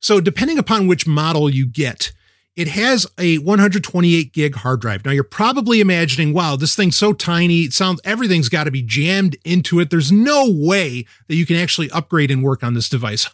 so 0.00 0.20
depending 0.20 0.58
upon 0.58 0.86
which 0.88 1.06
model 1.06 1.48
you 1.48 1.66
get, 1.66 2.12
it 2.56 2.68
has 2.68 3.06
a 3.18 3.38
128 3.38 4.32
gig 4.32 4.54
hard 4.54 4.80
drive. 4.80 5.04
Now 5.04 5.10
you're 5.10 5.24
probably 5.24 5.80
imagining, 5.80 6.32
wow, 6.32 6.56
this 6.56 6.76
thing's 6.76 6.96
so 6.96 7.12
tiny. 7.12 7.62
It 7.62 7.72
sounds 7.72 8.00
everything's 8.04 8.48
got 8.48 8.64
to 8.64 8.70
be 8.70 8.82
jammed 8.82 9.36
into 9.44 9.80
it. 9.80 9.90
There's 9.90 10.12
no 10.12 10.46
way 10.48 11.04
that 11.28 11.34
you 11.34 11.46
can 11.46 11.56
actually 11.56 11.90
upgrade 11.90 12.30
and 12.30 12.44
work 12.44 12.62
on 12.62 12.74
this 12.74 12.88
device. 12.88 13.28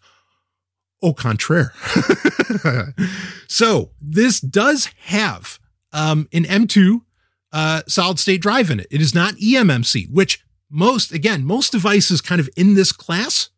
Au 1.03 1.13
contraire. 1.13 1.73
so 3.49 3.91
this 4.01 4.41
does 4.41 4.87
have 5.05 5.59
um, 5.93 6.29
an 6.33 6.45
M2 6.45 7.01
uh, 7.53 7.83
solid 7.87 8.19
state 8.19 8.41
drive 8.41 8.71
in 8.71 8.81
it. 8.81 8.87
It 8.91 9.01
is 9.01 9.15
not 9.15 9.35
eMMC, 9.35 10.11
which 10.11 10.45
most, 10.71 11.13
again, 11.13 11.45
most 11.45 11.73
devices 11.73 12.21
kind 12.21 12.41
of 12.41 12.49
in 12.57 12.75
this 12.75 12.93
class 12.93 13.51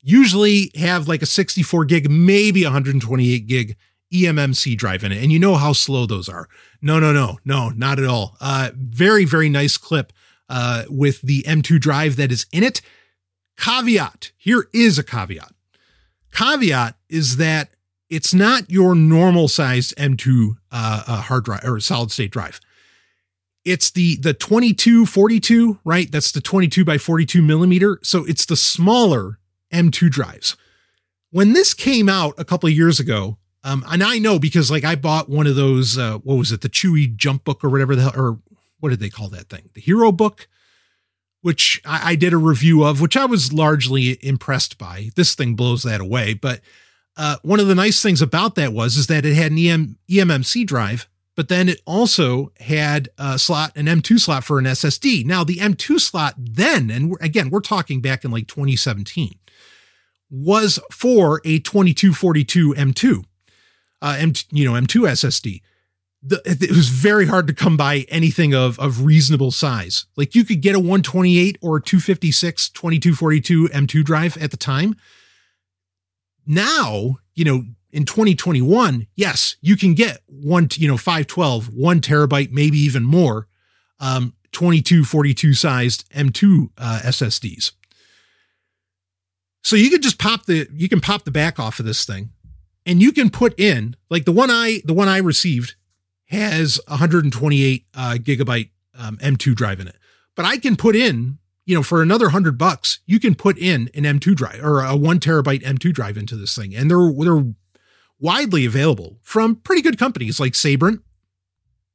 usually 0.00 0.70
have 0.76 1.08
like 1.08 1.22
a 1.22 1.26
64 1.26 1.84
gig, 1.86 2.10
maybe 2.10 2.62
128 2.62 3.46
gig 3.46 3.76
eMMC 4.22 4.76
drive 4.76 5.04
in 5.04 5.12
it. 5.12 5.22
And 5.22 5.32
you 5.32 5.38
know 5.38 5.54
how 5.54 5.72
slow 5.72 6.06
those 6.06 6.28
are. 6.28 6.48
No, 6.82 6.98
no, 6.98 7.12
no, 7.12 7.38
no, 7.44 7.70
not 7.70 7.98
at 7.98 8.06
all. 8.06 8.36
Uh, 8.40 8.70
very, 8.74 9.24
very 9.24 9.48
nice 9.48 9.76
clip 9.76 10.12
uh, 10.48 10.84
with 10.88 11.20
the 11.22 11.42
M2 11.42 11.80
drive 11.80 12.16
that 12.16 12.32
is 12.32 12.46
in 12.52 12.62
it. 12.62 12.80
Caveat 13.56 14.32
here 14.36 14.68
is 14.72 14.98
a 14.98 15.02
caveat. 15.02 15.52
Caveat 16.32 16.96
is 17.08 17.38
that 17.38 17.70
it's 18.10 18.34
not 18.34 18.70
your 18.70 18.94
normal 18.94 19.48
sized 19.48 19.96
M2 19.96 20.56
uh, 20.70 21.02
uh, 21.06 21.20
hard 21.22 21.44
drive 21.44 21.64
or 21.64 21.80
solid 21.80 22.10
state 22.10 22.30
drive. 22.30 22.60
It's 23.64 23.90
the 23.90 24.16
the 24.16 24.32
2242, 24.32 25.80
right? 25.84 26.10
That's 26.10 26.30
the 26.30 26.40
22 26.40 26.84
by 26.84 26.98
42 26.98 27.42
millimeter. 27.42 27.98
So 28.02 28.24
it's 28.26 28.46
the 28.46 28.56
smaller 28.56 29.38
M2 29.72 30.10
drives. 30.10 30.56
When 31.30 31.52
this 31.52 31.74
came 31.74 32.08
out 32.08 32.34
a 32.38 32.44
couple 32.44 32.68
of 32.68 32.76
years 32.76 33.00
ago, 33.00 33.38
um, 33.66 33.84
and 33.88 34.00
I 34.00 34.20
know 34.20 34.38
because 34.38 34.70
like 34.70 34.84
I 34.84 34.94
bought 34.94 35.28
one 35.28 35.48
of 35.48 35.56
those, 35.56 35.98
uh, 35.98 36.18
what 36.18 36.36
was 36.36 36.52
it, 36.52 36.60
the 36.60 36.68
Chuwi 36.68 37.16
Jump 37.16 37.42
Book 37.42 37.64
or 37.64 37.68
whatever 37.68 37.96
the 37.96 38.02
hell, 38.02 38.12
or 38.14 38.38
what 38.78 38.90
did 38.90 39.00
they 39.00 39.10
call 39.10 39.28
that 39.30 39.48
thing? 39.48 39.70
The 39.74 39.80
Hero 39.80 40.12
Book, 40.12 40.46
which 41.42 41.80
I, 41.84 42.12
I 42.12 42.14
did 42.14 42.32
a 42.32 42.38
review 42.38 42.84
of, 42.84 43.00
which 43.00 43.16
I 43.16 43.24
was 43.24 43.52
largely 43.52 44.24
impressed 44.24 44.78
by. 44.78 45.10
This 45.16 45.34
thing 45.34 45.56
blows 45.56 45.82
that 45.82 46.00
away, 46.00 46.32
but 46.32 46.60
uh, 47.16 47.38
one 47.42 47.58
of 47.58 47.66
the 47.66 47.74
nice 47.74 48.00
things 48.00 48.22
about 48.22 48.54
that 48.54 48.72
was 48.72 48.96
is 48.96 49.08
that 49.08 49.24
it 49.24 49.34
had 49.34 49.50
an 49.50 49.58
EM, 49.58 49.98
eMMC 50.08 50.64
drive, 50.64 51.08
but 51.34 51.48
then 51.48 51.68
it 51.68 51.80
also 51.86 52.52
had 52.60 53.08
a 53.18 53.36
slot, 53.36 53.76
an 53.76 53.86
M2 53.86 54.20
slot 54.20 54.44
for 54.44 54.60
an 54.60 54.64
SSD. 54.64 55.26
Now 55.26 55.42
the 55.42 55.56
M2 55.56 55.98
slot 55.98 56.34
then, 56.38 56.88
and 56.88 57.16
again, 57.20 57.50
we're 57.50 57.58
talking 57.58 58.00
back 58.00 58.24
in 58.24 58.30
like 58.30 58.46
2017, 58.46 59.34
was 60.30 60.78
for 60.92 61.40
a 61.44 61.58
2242 61.58 62.74
M2, 62.74 63.24
uh, 64.06 64.16
M, 64.18 64.32
you 64.50 64.64
know, 64.64 64.78
M2 64.78 65.08
SSD. 65.10 65.62
The, 66.22 66.40
it 66.44 66.70
was 66.70 66.88
very 66.88 67.26
hard 67.26 67.46
to 67.46 67.54
come 67.54 67.76
by 67.76 68.06
anything 68.08 68.54
of 68.54 68.78
of 68.80 69.04
reasonable 69.04 69.50
size. 69.50 70.06
Like 70.16 70.34
you 70.34 70.44
could 70.44 70.60
get 70.60 70.74
a 70.74 70.78
128 70.78 71.58
or 71.60 71.76
a 71.76 71.82
256 71.82 72.70
2242 72.70 73.68
M2 73.68 74.04
drive 74.04 74.36
at 74.38 74.50
the 74.50 74.56
time 74.56 74.96
now, 76.46 77.18
you 77.34 77.44
know, 77.44 77.64
in 77.92 78.04
2021, 78.04 79.06
yes, 79.16 79.56
you 79.60 79.76
can 79.76 79.94
get 79.94 80.20
one, 80.26 80.68
you 80.74 80.86
know, 80.86 80.96
512, 80.96 81.68
one 81.74 82.00
terabyte, 82.00 82.52
maybe 82.52 82.78
even 82.78 83.02
more, 83.02 83.48
um, 84.00 84.34
2242 84.52 85.54
sized 85.54 86.08
M2 86.10 86.70
uh, 86.78 87.00
SSDs. 87.04 87.72
So 89.62 89.74
you 89.74 89.90
could 89.90 90.02
just 90.02 90.18
pop 90.18 90.46
the, 90.46 90.68
you 90.72 90.88
can 90.88 91.00
pop 91.00 91.24
the 91.24 91.30
back 91.30 91.58
off 91.58 91.80
of 91.80 91.86
this 91.86 92.04
thing 92.04 92.30
and 92.86 93.02
you 93.02 93.12
can 93.12 93.28
put 93.28 93.58
in 93.58 93.96
like 94.08 94.24
the 94.24 94.32
one 94.32 94.50
I, 94.50 94.80
the 94.84 94.94
one 94.94 95.08
I 95.08 95.18
received 95.18 95.74
has 96.28 96.80
128 96.88 97.86
uh, 97.94 98.16
gigabyte 98.18 98.70
um, 98.98 99.18
M2 99.18 99.54
drive 99.54 99.80
in 99.80 99.88
it, 99.88 99.96
but 100.34 100.46
I 100.46 100.56
can 100.56 100.76
put 100.76 100.96
in 100.96 101.38
you 101.66 101.74
know, 101.74 101.82
for 101.82 102.00
another 102.00 102.28
hundred 102.30 102.56
bucks, 102.56 103.00
you 103.06 103.18
can 103.18 103.34
put 103.34 103.58
in 103.58 103.90
an 103.92 104.04
M2 104.04 104.36
drive 104.36 104.64
or 104.64 104.80
a 104.80 104.96
one 104.96 105.18
terabyte 105.18 105.64
M2 105.64 105.92
drive 105.92 106.16
into 106.16 106.36
this 106.36 106.54
thing. 106.54 106.74
And 106.74 106.88
they're, 106.88 107.12
they're 107.12 107.52
widely 108.20 108.64
available 108.64 109.18
from 109.22 109.56
pretty 109.56 109.82
good 109.82 109.98
companies 109.98 110.38
like 110.38 110.54
Sabrent. 110.54 111.02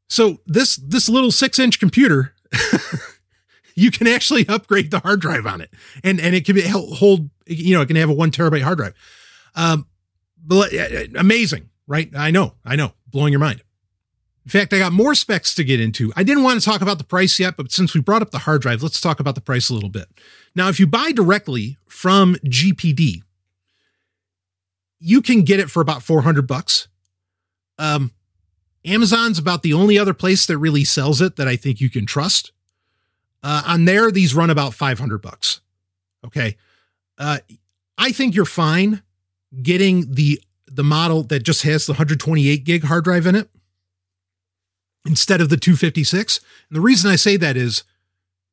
So 0.10 0.42
this, 0.46 0.76
this 0.76 1.08
little 1.08 1.32
six 1.32 1.58
inch 1.58 1.80
computer, 1.80 2.36
you 3.76 3.92
can 3.92 4.08
actually 4.08 4.46
upgrade 4.50 4.92
the 4.92 5.00
hard 5.00 5.22
drive 5.22 5.46
on 5.46 5.62
it 5.62 5.74
and, 6.04 6.20
and 6.20 6.36
it 6.36 6.46
can 6.46 6.56
be 6.56 6.68
hold, 6.68 7.30
you 7.48 7.74
know, 7.74 7.82
it 7.82 7.86
can 7.86 7.96
have 7.96 8.10
a 8.10 8.14
one 8.14 8.30
terabyte 8.30 8.64
hard 8.64 8.78
drive. 8.78 8.94
Um, 9.56 9.88
amazing, 10.50 11.70
right? 11.88 12.10
I 12.16 12.32
know, 12.32 12.56
I 12.66 12.76
know, 12.76 12.94
blowing 13.08 13.34
your 13.34 13.40
mind. 13.40 13.64
In 14.46 14.50
fact, 14.50 14.74
I 14.74 14.80
got 14.80 14.92
more 14.92 15.14
specs 15.14 15.54
to 15.56 15.64
get 15.64 15.80
into. 15.80 16.12
I 16.16 16.24
didn't 16.24 16.44
want 16.44 16.60
to 16.60 16.66
talk 16.66 16.82
about 16.82 16.98
the 16.98 17.04
price 17.04 17.40
yet, 17.40 17.56
but 17.58 17.72
since 17.72 17.94
we 17.94 18.02
brought 18.02 18.24
up 18.24 18.32
the 18.32 18.40
hard 18.40 18.62
drive, 18.62 18.82
let's 18.82 19.00
talk 19.00 19.20
about 19.20 19.36
the 19.36 19.42
price 19.42 19.70
a 19.70 19.74
little 19.74 19.90
bit. 19.90 20.08
Now, 20.56 20.68
if 20.68 20.80
you 20.80 20.88
buy 20.88 21.12
directly 21.12 21.78
from 21.88 22.36
GPD, 22.46 23.22
you 25.00 25.22
can 25.22 25.44
get 25.44 25.60
it 25.60 25.70
for 25.70 25.82
about 25.82 26.02
400 26.02 26.48
bucks. 26.48 26.88
Um, 27.78 28.12
Amazon's 28.84 29.38
about 29.38 29.62
the 29.62 29.74
only 29.74 30.00
other 30.00 30.14
place 30.14 30.46
that 30.48 30.58
really 30.58 30.84
sells 30.84 31.22
it 31.22 31.36
that 31.36 31.48
I 31.48 31.56
think 31.56 31.80
you 31.80 31.90
can 31.90 32.08
trust. 32.08 32.52
Uh, 33.44 33.64
on 33.66 33.86
there, 33.86 34.12
these 34.12 34.34
run 34.34 34.50
about 34.50 34.74
500 34.74 35.22
bucks. 35.22 35.62
Okay. 36.26 36.58
Uh, 37.18 37.40
I 37.98 38.12
think 38.12 38.36
you're 38.36 38.46
fine 38.46 39.04
getting 39.62 40.14
the 40.14 40.42
the 40.68 40.84
model 40.84 41.24
that 41.24 41.44
just 41.44 41.64
has 41.64 41.86
the 41.86 41.94
128 41.94 42.64
gig 42.64 42.86
hard 42.86 43.04
drive 43.04 43.26
in 43.26 43.36
it 43.36 43.50
instead 45.06 45.42
of 45.42 45.50
the 45.50 45.58
256. 45.58 46.40
And 46.70 46.78
the 46.78 46.82
reason 46.82 47.12
I 47.12 47.18
say 47.18 47.36
that 47.38 47.58
is 47.58 47.84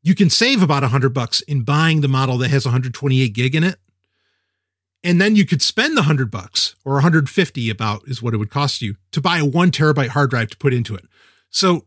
you 0.03 0.15
can 0.15 0.31
save 0.31 0.63
about 0.63 0.83
100 0.83 1.11
bucks 1.11 1.41
in 1.43 1.63
buying 1.63 2.01
the 2.01 2.09
model 2.09 2.39
that 2.39 2.51
has 2.51 2.65
128 2.65 3.29
gig 3.33 3.55
in 3.55 3.65
it. 3.65 3.79
And 5.05 5.21
then 5.21 5.37
you 5.37 5.47
could 5.47 5.63
spend 5.63 5.97
the 5.97 6.03
100 6.03 6.31
bucks 6.31 6.75
or 6.85 6.95
150 6.95 7.71
about 7.71 8.03
is 8.07 8.21
what 8.21 8.35
it 8.35 8.39
would 8.39 8.51
cost 8.51 8.83
you 8.83 8.97
to 9.13 9.21
buy 9.21 9.39
a 9.39 9.45
1 9.45 9.71
terabyte 9.71 10.09
hard 10.09 10.31
drive 10.31 10.51
to 10.51 10.57
put 10.57 10.75
into 10.75 10.95
it. 10.97 11.05
So 11.51 11.87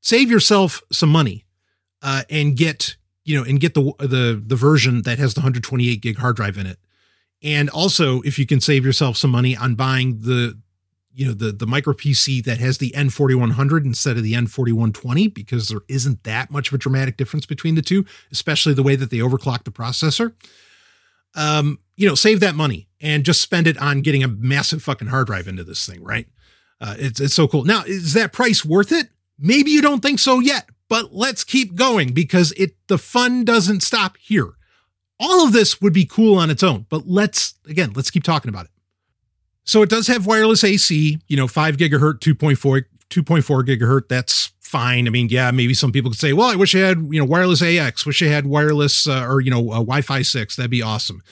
save 0.00 0.30
yourself 0.30 0.80
some 0.92 1.08
money 1.08 1.44
uh, 2.02 2.22
and 2.30 2.56
get, 2.56 2.96
you 3.24 3.36
know, 3.36 3.44
and 3.44 3.60
get 3.60 3.74
the 3.74 3.92
the 3.98 4.42
the 4.44 4.56
version 4.56 5.02
that 5.02 5.18
has 5.18 5.34
the 5.34 5.40
128 5.40 6.00
gig 6.00 6.18
hard 6.18 6.36
drive 6.36 6.56
in 6.56 6.66
it. 6.66 6.78
And 7.42 7.68
also 7.70 8.20
if 8.22 8.38
you 8.38 8.46
can 8.46 8.60
save 8.60 8.84
yourself 8.84 9.16
some 9.16 9.30
money 9.30 9.56
on 9.56 9.74
buying 9.74 10.20
the 10.20 10.58
you 11.14 11.26
know 11.26 11.32
the 11.32 11.52
the 11.52 11.66
micro 11.66 11.92
PC 11.92 12.42
that 12.44 12.58
has 12.58 12.78
the 12.78 12.90
N4100 12.92 13.84
instead 13.84 14.16
of 14.16 14.22
the 14.22 14.32
N4120 14.32 15.32
because 15.32 15.68
there 15.68 15.82
isn't 15.88 16.24
that 16.24 16.50
much 16.50 16.68
of 16.68 16.74
a 16.74 16.78
dramatic 16.78 17.16
difference 17.16 17.46
between 17.46 17.74
the 17.74 17.82
two, 17.82 18.06
especially 18.30 18.74
the 18.74 18.82
way 18.82 18.96
that 18.96 19.10
they 19.10 19.18
overclock 19.18 19.64
the 19.64 19.70
processor. 19.70 20.34
Um, 21.34 21.80
you 21.96 22.08
know, 22.08 22.14
save 22.14 22.40
that 22.40 22.54
money 22.54 22.88
and 23.00 23.24
just 23.24 23.40
spend 23.40 23.66
it 23.66 23.78
on 23.78 24.00
getting 24.00 24.22
a 24.22 24.28
massive 24.28 24.82
fucking 24.82 25.08
hard 25.08 25.26
drive 25.26 25.48
into 25.48 25.64
this 25.64 25.86
thing, 25.86 26.02
right? 26.02 26.26
Uh, 26.80 26.94
it's 26.98 27.20
it's 27.20 27.34
so 27.34 27.46
cool. 27.46 27.64
Now, 27.64 27.84
is 27.86 28.14
that 28.14 28.32
price 28.32 28.64
worth 28.64 28.92
it? 28.92 29.08
Maybe 29.38 29.70
you 29.70 29.82
don't 29.82 30.00
think 30.00 30.18
so 30.18 30.40
yet, 30.40 30.68
but 30.88 31.14
let's 31.14 31.44
keep 31.44 31.74
going 31.74 32.12
because 32.12 32.52
it 32.52 32.76
the 32.88 32.98
fun 32.98 33.44
doesn't 33.44 33.82
stop 33.82 34.16
here. 34.18 34.54
All 35.24 35.44
of 35.46 35.52
this 35.52 35.80
would 35.80 35.92
be 35.92 36.04
cool 36.04 36.36
on 36.36 36.50
its 36.50 36.64
own, 36.64 36.86
but 36.90 37.06
let's 37.06 37.54
again, 37.66 37.92
let's 37.94 38.10
keep 38.10 38.24
talking 38.24 38.48
about 38.48 38.64
it. 38.64 38.72
So 39.64 39.82
it 39.82 39.88
does 39.88 40.08
have 40.08 40.26
wireless 40.26 40.64
AC, 40.64 41.20
you 41.28 41.36
know, 41.36 41.46
5 41.46 41.76
gigahertz, 41.76 42.18
2.4 42.18 42.84
2.4 43.08 43.62
gigahertz. 43.64 44.08
That's 44.08 44.52
fine. 44.58 45.06
I 45.06 45.10
mean, 45.10 45.28
yeah, 45.30 45.52
maybe 45.52 45.74
some 45.74 45.92
people 45.92 46.10
could 46.10 46.18
say, 46.18 46.32
"Well, 46.32 46.48
I 46.48 46.56
wish 46.56 46.74
I 46.74 46.78
had, 46.78 46.98
you 47.10 47.20
know, 47.20 47.24
wireless 47.24 47.62
AX, 47.62 48.04
wish 48.04 48.20
I 48.20 48.26
had 48.26 48.46
wireless 48.46 49.06
uh, 49.06 49.24
or 49.28 49.40
you 49.40 49.50
know, 49.50 49.70
uh, 49.70 49.74
Wi-Fi 49.74 50.22
6. 50.22 50.56
That'd 50.56 50.70
be 50.70 50.82
awesome." 50.82 51.22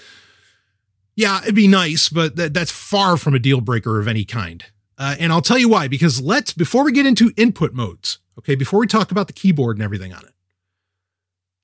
Yeah, 1.17 1.43
it'd 1.43 1.55
be 1.55 1.69
nice, 1.69 2.09
but 2.09 2.37
th- 2.37 2.53
that's 2.53 2.71
far 2.71 3.17
from 3.17 3.35
a 3.35 3.39
deal 3.39 3.61
breaker 3.61 3.99
of 3.99 4.07
any 4.07 4.25
kind. 4.25 4.65
Uh, 4.97 5.17
and 5.19 5.33
I'll 5.33 5.43
tell 5.43 5.59
you 5.59 5.69
why 5.69 5.89
because 5.89 6.21
let's 6.21 6.53
before 6.53 6.85
we 6.85 6.93
get 6.93 7.07
into 7.07 7.33
input 7.37 7.73
modes, 7.73 8.19
okay, 8.39 8.55
before 8.55 8.79
we 8.79 8.87
talk 8.87 9.11
about 9.11 9.27
the 9.27 9.33
keyboard 9.33 9.77
and 9.77 9.83
everything 9.83 10.13
on 10.13 10.25
it. 10.25 10.33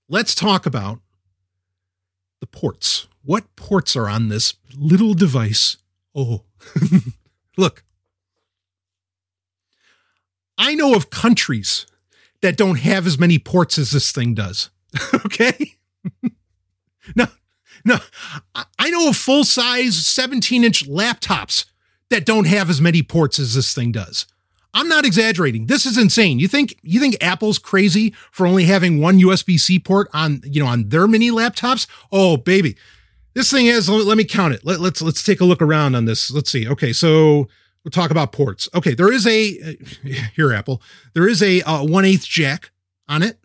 Let's 0.08 0.34
talk 0.34 0.66
about 0.66 1.00
the 2.40 2.46
ports. 2.46 3.08
What 3.24 3.56
ports 3.56 3.96
are 3.96 4.08
on 4.08 4.28
this 4.28 4.54
little 4.76 5.14
device 5.14 5.76
Oh, 6.16 6.44
look. 7.58 7.84
I 10.56 10.74
know 10.74 10.94
of 10.94 11.10
countries 11.10 11.86
that 12.40 12.56
don't 12.56 12.78
have 12.78 13.06
as 13.06 13.18
many 13.18 13.38
ports 13.38 13.78
as 13.78 13.90
this 13.90 14.10
thing 14.10 14.32
does. 14.32 14.70
okay? 15.14 15.74
no, 17.14 17.26
no. 17.84 17.98
I 18.78 18.88
know 18.88 19.10
of 19.10 19.16
full 19.16 19.44
size 19.44 20.06
17 20.06 20.64
inch 20.64 20.88
laptops 20.88 21.66
that 22.08 22.24
don't 22.24 22.46
have 22.46 22.70
as 22.70 22.80
many 22.80 23.02
ports 23.02 23.38
as 23.38 23.54
this 23.54 23.74
thing 23.74 23.92
does. 23.92 24.26
I'm 24.76 24.88
not 24.88 25.06
exaggerating. 25.06 25.66
This 25.66 25.86
is 25.86 25.96
insane. 25.96 26.38
You 26.38 26.48
think 26.48 26.78
you 26.82 27.00
think 27.00 27.16
Apple's 27.22 27.58
crazy 27.58 28.14
for 28.30 28.46
only 28.46 28.64
having 28.64 29.00
one 29.00 29.18
USB-C 29.18 29.78
port 29.78 30.06
on, 30.12 30.42
you 30.44 30.62
know, 30.62 30.68
on 30.68 30.90
their 30.90 31.06
mini 31.06 31.30
laptops? 31.30 31.86
Oh, 32.12 32.36
baby. 32.36 32.76
This 33.32 33.50
thing 33.50 33.66
has 33.66 33.88
let 33.88 34.18
me 34.18 34.24
count 34.24 34.52
it. 34.52 34.66
Let, 34.66 34.80
let's 34.80 35.00
let's 35.00 35.22
take 35.22 35.40
a 35.40 35.46
look 35.46 35.62
around 35.62 35.94
on 35.94 36.04
this. 36.04 36.30
Let's 36.30 36.50
see. 36.50 36.68
Okay, 36.68 36.92
so 36.92 37.48
we'll 37.84 37.90
talk 37.90 38.10
about 38.10 38.32
ports. 38.32 38.68
Okay, 38.74 38.92
there 38.92 39.10
is 39.10 39.26
a 39.26 39.78
here 40.36 40.52
Apple. 40.52 40.82
There 41.14 41.26
is 41.26 41.42
a 41.42 41.62
uh, 41.62 41.82
one 41.82 42.04
eighth 42.04 42.26
jack 42.26 42.70
on 43.08 43.22
it. 43.22 43.38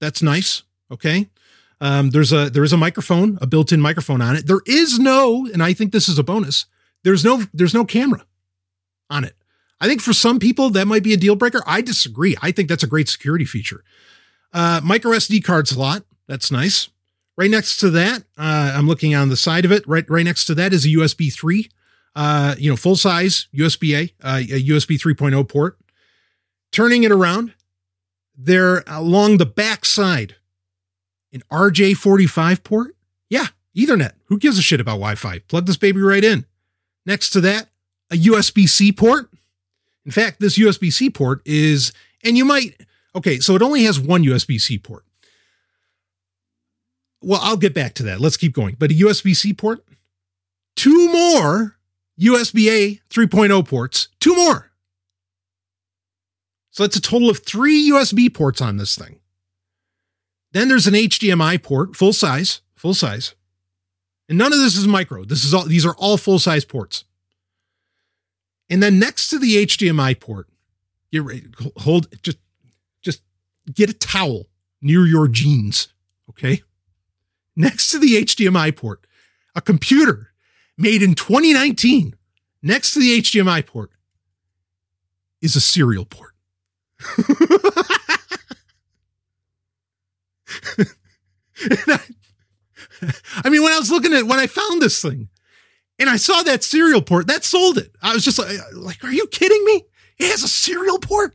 That's 0.00 0.22
nice. 0.22 0.62
Okay. 0.90 1.28
Um, 1.82 2.10
there's 2.10 2.32
a 2.32 2.48
there 2.48 2.64
is 2.64 2.72
a 2.72 2.78
microphone, 2.78 3.36
a 3.42 3.46
built-in 3.46 3.80
microphone 3.80 4.22
on 4.22 4.36
it. 4.36 4.46
There 4.46 4.62
is 4.64 4.98
no, 4.98 5.46
and 5.52 5.62
I 5.62 5.74
think 5.74 5.92
this 5.92 6.08
is 6.08 6.18
a 6.18 6.24
bonus. 6.24 6.64
There's 7.04 7.26
no 7.26 7.42
there's 7.52 7.74
no 7.74 7.84
camera 7.84 8.24
on 9.10 9.24
it. 9.24 9.34
I 9.80 9.86
think 9.86 10.00
for 10.00 10.12
some 10.12 10.38
people 10.38 10.70
that 10.70 10.86
might 10.86 11.02
be 11.02 11.12
a 11.12 11.16
deal 11.16 11.36
breaker. 11.36 11.62
I 11.66 11.80
disagree. 11.80 12.36
I 12.42 12.50
think 12.50 12.68
that's 12.68 12.82
a 12.82 12.88
great 12.88 13.08
security 13.08 13.44
feature. 13.44 13.84
Uh, 14.52 14.80
micro 14.82 15.12
SD 15.12 15.44
card 15.44 15.68
slot. 15.68 16.04
That's 16.26 16.50
nice. 16.50 16.88
Right 17.36 17.50
next 17.50 17.78
to 17.78 17.90
that, 17.90 18.24
uh, 18.36 18.72
I'm 18.74 18.88
looking 18.88 19.14
on 19.14 19.28
the 19.28 19.36
side 19.36 19.64
of 19.64 19.70
it. 19.70 19.86
Right, 19.86 20.04
right 20.10 20.24
next 20.24 20.46
to 20.46 20.54
that 20.56 20.72
is 20.72 20.84
a 20.84 20.88
USB 20.88 21.32
three. 21.32 21.70
Uh, 22.16 22.56
you 22.58 22.68
know, 22.68 22.74
full 22.74 22.96
size 22.96 23.46
USB 23.54 23.96
A, 23.96 24.26
uh, 24.26 24.38
a 24.38 24.62
USB 24.64 24.98
3.0 24.98 25.48
port. 25.48 25.78
Turning 26.72 27.04
it 27.04 27.12
around, 27.12 27.54
there 28.36 28.82
along 28.88 29.36
the 29.36 29.46
back 29.46 29.84
side, 29.84 30.34
an 31.32 31.42
RJ45 31.50 32.64
port. 32.64 32.96
Yeah, 33.30 33.46
Ethernet. 33.76 34.12
Who 34.24 34.38
gives 34.38 34.58
a 34.58 34.62
shit 34.62 34.80
about 34.80 34.94
Wi-Fi? 34.94 35.38
Plug 35.40 35.66
this 35.66 35.76
baby 35.76 36.00
right 36.00 36.24
in. 36.24 36.44
Next 37.06 37.30
to 37.30 37.40
that, 37.42 37.68
a 38.10 38.16
USB 38.16 38.68
C 38.68 38.90
port. 38.90 39.30
In 40.08 40.12
fact, 40.12 40.40
this 40.40 40.58
USB 40.58 40.90
C 40.90 41.10
port 41.10 41.42
is, 41.44 41.92
and 42.24 42.34
you 42.34 42.46
might, 42.46 42.80
okay, 43.14 43.40
so 43.40 43.54
it 43.54 43.60
only 43.60 43.82
has 43.82 44.00
one 44.00 44.24
USB 44.24 44.58
C 44.58 44.78
port. 44.78 45.04
Well, 47.20 47.40
I'll 47.42 47.58
get 47.58 47.74
back 47.74 47.92
to 47.96 48.04
that. 48.04 48.18
Let's 48.18 48.38
keep 48.38 48.54
going. 48.54 48.76
But 48.78 48.90
a 48.90 48.94
USB 48.94 49.36
C 49.36 49.52
port, 49.52 49.84
two 50.76 51.12
more 51.12 51.76
USB 52.18 52.70
A 52.70 53.00
3.0 53.10 53.68
ports, 53.68 54.08
two 54.18 54.34
more. 54.34 54.70
So 56.70 56.84
that's 56.84 56.96
a 56.96 57.02
total 57.02 57.28
of 57.28 57.40
three 57.44 57.90
USB 57.90 58.32
ports 58.32 58.62
on 58.62 58.78
this 58.78 58.96
thing. 58.96 59.20
Then 60.52 60.70
there's 60.70 60.86
an 60.86 60.94
HDMI 60.94 61.62
port, 61.62 61.96
full 61.96 62.14
size, 62.14 62.62
full 62.74 62.94
size. 62.94 63.34
And 64.26 64.38
none 64.38 64.54
of 64.54 64.58
this 64.58 64.74
is 64.74 64.86
micro. 64.86 65.26
This 65.26 65.44
is 65.44 65.52
all 65.52 65.66
these 65.66 65.84
are 65.84 65.96
all 65.96 66.16
full 66.16 66.38
size 66.38 66.64
ports. 66.64 67.04
And 68.70 68.82
then 68.82 68.98
next 68.98 69.28
to 69.28 69.38
the 69.38 69.64
HDMI 69.66 70.18
port, 70.20 70.48
you 71.10 71.26
hold 71.76 72.08
just 72.22 72.38
just 73.02 73.22
get 73.72 73.90
a 73.90 73.94
towel 73.94 74.46
near 74.82 75.06
your 75.06 75.28
jeans, 75.28 75.88
okay? 76.28 76.62
Next 77.56 77.90
to 77.90 77.98
the 77.98 78.22
HDMI 78.22 78.76
port, 78.76 79.06
a 79.54 79.60
computer 79.60 80.32
made 80.76 81.02
in 81.02 81.14
2019 81.14 82.14
next 82.62 82.92
to 82.92 83.00
the 83.00 83.20
HDMI 83.20 83.66
port 83.66 83.90
is 85.40 85.56
a 85.56 85.60
serial 85.60 86.04
port. 86.04 86.34
I, 91.60 91.98
I 93.44 93.50
mean, 93.50 93.62
when 93.62 93.72
I 93.72 93.78
was 93.78 93.90
looking 93.90 94.12
at 94.12 94.26
when 94.26 94.38
I 94.38 94.46
found 94.46 94.82
this 94.82 95.00
thing 95.00 95.28
and 95.98 96.08
I 96.08 96.16
saw 96.16 96.42
that 96.42 96.62
serial 96.62 97.02
port, 97.02 97.26
that 97.26 97.44
sold 97.44 97.78
it. 97.78 97.94
I 98.00 98.14
was 98.14 98.24
just 98.24 98.38
like, 98.38 98.56
like, 98.74 99.02
are 99.04 99.12
you 99.12 99.26
kidding 99.28 99.64
me? 99.64 99.84
It 100.18 100.30
has 100.30 100.42
a 100.42 100.48
serial 100.48 100.98
port. 100.98 101.34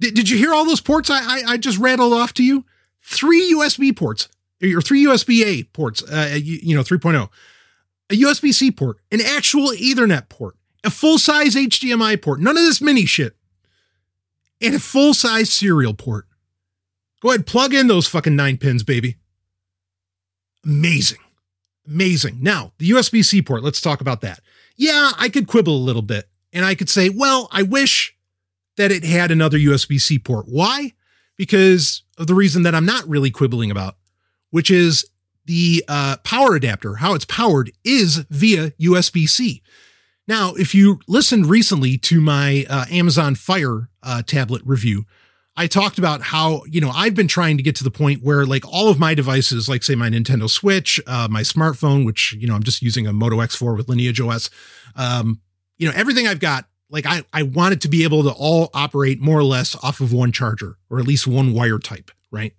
Did, 0.00 0.14
did 0.14 0.28
you 0.28 0.36
hear 0.36 0.52
all 0.52 0.64
those 0.64 0.80
ports 0.80 1.10
I, 1.10 1.18
I, 1.18 1.42
I 1.52 1.56
just 1.56 1.78
rattled 1.78 2.12
off 2.12 2.34
to 2.34 2.44
you? 2.44 2.64
Three 3.02 3.52
USB 3.54 3.96
ports, 3.96 4.28
or 4.62 4.82
three 4.82 5.04
USB 5.04 5.44
A 5.44 5.62
ports, 5.64 6.02
uh, 6.02 6.34
you, 6.34 6.58
you 6.62 6.76
know, 6.76 6.82
3.0, 6.82 7.28
a 8.10 8.14
USB 8.14 8.52
C 8.52 8.70
port, 8.70 8.98
an 9.10 9.20
actual 9.20 9.68
Ethernet 9.70 10.28
port, 10.28 10.56
a 10.84 10.90
full 10.90 11.18
size 11.18 11.54
HDMI 11.54 12.20
port, 12.20 12.40
none 12.40 12.56
of 12.56 12.64
this 12.64 12.80
mini 12.80 13.06
shit, 13.06 13.36
and 14.60 14.74
a 14.74 14.80
full 14.80 15.14
size 15.14 15.52
serial 15.52 15.94
port. 15.94 16.26
Go 17.20 17.30
ahead, 17.30 17.46
plug 17.46 17.72
in 17.74 17.86
those 17.86 18.06
fucking 18.06 18.36
nine 18.36 18.58
pins, 18.58 18.82
baby. 18.82 19.16
Amazing. 20.66 21.18
Amazing. 21.86 22.38
Now, 22.42 22.72
the 22.78 22.90
USB 22.90 23.24
C 23.24 23.40
port, 23.40 23.62
let's 23.62 23.80
talk 23.80 24.00
about 24.00 24.20
that. 24.22 24.40
Yeah, 24.76 25.12
I 25.16 25.28
could 25.28 25.46
quibble 25.46 25.76
a 25.76 25.78
little 25.78 26.02
bit 26.02 26.28
and 26.52 26.64
I 26.64 26.74
could 26.74 26.90
say, 26.90 27.08
well, 27.08 27.48
I 27.52 27.62
wish 27.62 28.14
that 28.76 28.90
it 28.90 29.04
had 29.04 29.30
another 29.30 29.58
USB 29.58 30.00
C 30.00 30.18
port. 30.18 30.46
Why? 30.48 30.92
Because 31.36 32.02
of 32.18 32.26
the 32.26 32.34
reason 32.34 32.64
that 32.64 32.74
I'm 32.74 32.84
not 32.84 33.08
really 33.08 33.30
quibbling 33.30 33.70
about, 33.70 33.96
which 34.50 34.70
is 34.70 35.06
the 35.44 35.84
uh, 35.86 36.16
power 36.24 36.56
adapter, 36.56 36.96
how 36.96 37.14
it's 37.14 37.24
powered 37.24 37.70
is 37.84 38.26
via 38.28 38.70
USB 38.72 39.28
C. 39.28 39.62
Now, 40.26 40.54
if 40.54 40.74
you 40.74 40.98
listened 41.06 41.46
recently 41.46 41.96
to 41.98 42.20
my 42.20 42.66
uh, 42.68 42.86
Amazon 42.90 43.36
Fire 43.36 43.88
uh, 44.02 44.22
tablet 44.22 44.62
review, 44.64 45.04
I 45.56 45.66
talked 45.66 45.98
about 45.98 46.20
how, 46.20 46.62
you 46.66 46.80
know, 46.80 46.90
I've 46.90 47.14
been 47.14 47.28
trying 47.28 47.56
to 47.56 47.62
get 47.62 47.76
to 47.76 47.84
the 47.84 47.90
point 47.90 48.22
where 48.22 48.44
like 48.44 48.66
all 48.66 48.90
of 48.90 48.98
my 48.98 49.14
devices, 49.14 49.68
like 49.68 49.82
say 49.82 49.94
my 49.94 50.10
Nintendo 50.10 50.50
Switch, 50.50 51.00
uh, 51.06 51.28
my 51.30 51.40
smartphone, 51.40 52.04
which, 52.04 52.34
you 52.38 52.46
know, 52.46 52.54
I'm 52.54 52.62
just 52.62 52.82
using 52.82 53.06
a 53.06 53.12
Moto 53.12 53.36
X4 53.36 53.76
with 53.76 53.88
Lineage 53.88 54.20
OS. 54.20 54.50
Um, 54.96 55.40
you 55.78 55.88
know, 55.88 55.94
everything 55.96 56.28
I've 56.28 56.40
got, 56.40 56.66
like 56.90 57.06
I, 57.06 57.22
I 57.32 57.42
want 57.42 57.72
it 57.72 57.80
to 57.82 57.88
be 57.88 58.04
able 58.04 58.22
to 58.24 58.32
all 58.32 58.70
operate 58.74 59.20
more 59.20 59.38
or 59.38 59.44
less 59.44 59.74
off 59.82 60.00
of 60.00 60.12
one 60.12 60.30
charger 60.30 60.76
or 60.90 60.98
at 60.98 61.06
least 61.06 61.26
one 61.26 61.54
wire 61.54 61.78
type, 61.78 62.10
right? 62.30 62.52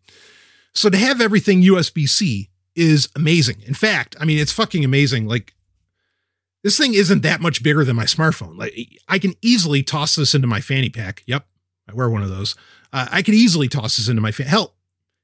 So 0.73 0.89
to 0.89 0.97
have 0.97 1.21
everything 1.21 1.61
USB 1.61 2.09
C 2.09 2.49
is 2.75 3.09
amazing. 3.15 3.57
In 3.65 3.73
fact, 3.73 4.15
I 4.19 4.25
mean, 4.25 4.39
it's 4.39 4.51
fucking 4.51 4.83
amazing. 4.83 5.27
Like 5.27 5.53
this 6.63 6.77
thing 6.77 6.95
isn't 6.95 7.21
that 7.21 7.41
much 7.41 7.61
bigger 7.61 7.83
than 7.83 7.95
my 7.95 8.05
smartphone. 8.05 8.57
Like 8.57 8.73
I 9.07 9.19
can 9.19 9.33
easily 9.41 9.83
toss 9.83 10.15
this 10.15 10.33
into 10.33 10.47
my 10.47 10.61
fanny 10.61 10.89
pack. 10.89 11.23
Yep. 11.27 11.45
I 11.89 11.93
wear 11.93 12.09
one 12.09 12.23
of 12.23 12.29
those. 12.29 12.55
Uh, 12.93 13.07
I 13.11 13.21
could 13.21 13.33
easily 13.33 13.67
toss 13.67 13.97
this 13.97 14.09
into 14.09 14.21
my 14.21 14.31
fa- 14.31 14.43
hell. 14.43 14.75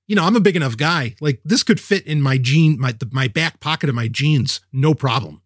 You 0.07 0.15
know, 0.15 0.23
I'm 0.23 0.35
a 0.35 0.41
big 0.41 0.55
enough 0.55 0.77
guy. 0.77 1.15
Like 1.21 1.41
this 1.45 1.63
could 1.63 1.79
fit 1.79 2.05
in 2.05 2.21
my 2.21 2.37
jean, 2.37 2.79
my 2.79 2.95
my 3.11 3.27
back 3.27 3.59
pocket 3.59 3.89
of 3.89 3.95
my 3.95 4.07
jeans, 4.07 4.61
no 4.71 4.93
problem. 4.93 5.41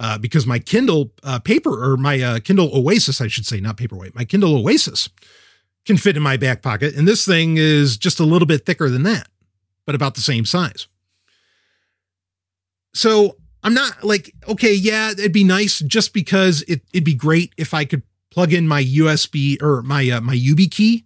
Uh, 0.00 0.16
because 0.16 0.46
my 0.46 0.60
Kindle 0.60 1.12
uh, 1.24 1.40
paper 1.40 1.92
or 1.92 1.96
my 1.96 2.20
uh, 2.20 2.38
Kindle 2.38 2.70
Oasis, 2.72 3.20
I 3.20 3.26
should 3.26 3.46
say, 3.46 3.58
not 3.58 3.76
paperweight, 3.76 4.14
my 4.14 4.24
Kindle 4.24 4.56
Oasis 4.56 5.08
can 5.84 5.96
fit 5.96 6.16
in 6.16 6.22
my 6.22 6.36
back 6.36 6.62
pocket, 6.62 6.94
and 6.94 7.08
this 7.08 7.24
thing 7.24 7.56
is 7.56 7.96
just 7.96 8.20
a 8.20 8.24
little 8.24 8.46
bit 8.46 8.64
thicker 8.64 8.88
than 8.88 9.02
that, 9.02 9.26
but 9.86 9.96
about 9.96 10.14
the 10.14 10.20
same 10.20 10.44
size. 10.44 10.86
So 12.94 13.36
I'm 13.62 13.74
not 13.74 14.04
like, 14.04 14.34
okay, 14.48 14.72
yeah, 14.72 15.10
it'd 15.10 15.32
be 15.32 15.44
nice 15.44 15.80
just 15.80 16.12
because 16.14 16.62
it, 16.62 16.82
it'd 16.92 17.04
be 17.04 17.14
great 17.14 17.52
if 17.56 17.74
I 17.74 17.84
could 17.84 18.02
plug 18.30 18.52
in 18.52 18.68
my 18.68 18.82
USB 18.82 19.60
or 19.60 19.82
my 19.82 20.08
uh, 20.10 20.20
my 20.20 20.36
YubiKey 20.36 21.04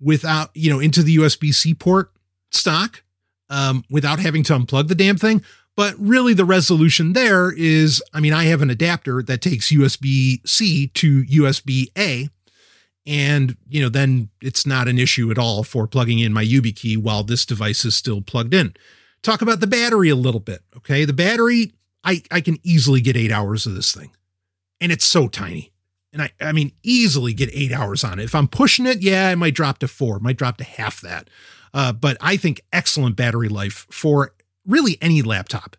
without, 0.00 0.50
you 0.54 0.70
know, 0.70 0.80
into 0.80 1.02
the 1.02 1.16
USB 1.16 1.52
C 1.54 1.74
port 1.74 2.10
stock 2.50 3.02
um, 3.50 3.84
without 3.90 4.20
having 4.20 4.42
to 4.44 4.52
unplug 4.54 4.88
the 4.88 4.94
damn 4.94 5.16
thing. 5.16 5.42
But 5.76 5.94
really, 5.98 6.34
the 6.34 6.44
resolution 6.44 7.14
there 7.14 7.52
is 7.52 8.02
I 8.12 8.20
mean, 8.20 8.32
I 8.32 8.44
have 8.44 8.62
an 8.62 8.70
adapter 8.70 9.22
that 9.22 9.40
takes 9.40 9.72
USB 9.72 10.46
C 10.48 10.88
to 10.88 11.24
USB 11.24 11.86
A. 11.98 12.28
And, 13.06 13.56
you 13.68 13.82
know, 13.82 13.90
then 13.90 14.30
it's 14.40 14.64
not 14.64 14.88
an 14.88 14.98
issue 14.98 15.30
at 15.30 15.36
all 15.36 15.62
for 15.62 15.86
plugging 15.86 16.20
in 16.20 16.32
my 16.32 16.44
YubiKey 16.44 16.96
while 16.96 17.22
this 17.22 17.44
device 17.44 17.84
is 17.84 17.94
still 17.94 18.22
plugged 18.22 18.54
in. 18.54 18.74
Talk 19.22 19.42
about 19.42 19.60
the 19.60 19.66
battery 19.66 20.08
a 20.08 20.16
little 20.16 20.40
bit. 20.40 20.62
Okay. 20.76 21.04
The 21.04 21.12
battery, 21.12 21.74
I, 22.02 22.22
I 22.30 22.40
can 22.40 22.58
easily 22.62 23.02
get 23.02 23.16
eight 23.16 23.30
hours 23.30 23.66
of 23.66 23.74
this 23.74 23.92
thing. 23.92 24.12
And 24.80 24.90
it's 24.90 25.04
so 25.04 25.28
tiny. 25.28 25.73
And 26.14 26.22
I, 26.22 26.30
I 26.40 26.52
mean, 26.52 26.72
easily 26.82 27.34
get 27.34 27.50
eight 27.52 27.72
hours 27.72 28.04
on 28.04 28.18
it. 28.18 28.24
If 28.24 28.34
I'm 28.34 28.48
pushing 28.48 28.86
it, 28.86 29.02
yeah, 29.02 29.28
I 29.28 29.34
might 29.34 29.54
drop 29.54 29.78
to 29.80 29.88
four, 29.88 30.20
might 30.20 30.38
drop 30.38 30.56
to 30.58 30.64
half 30.64 31.00
that. 31.02 31.28
Uh, 31.74 31.92
but 31.92 32.16
I 32.20 32.36
think 32.36 32.62
excellent 32.72 33.16
battery 33.16 33.48
life 33.48 33.86
for 33.90 34.32
really 34.64 34.96
any 35.02 35.20
laptop. 35.20 35.76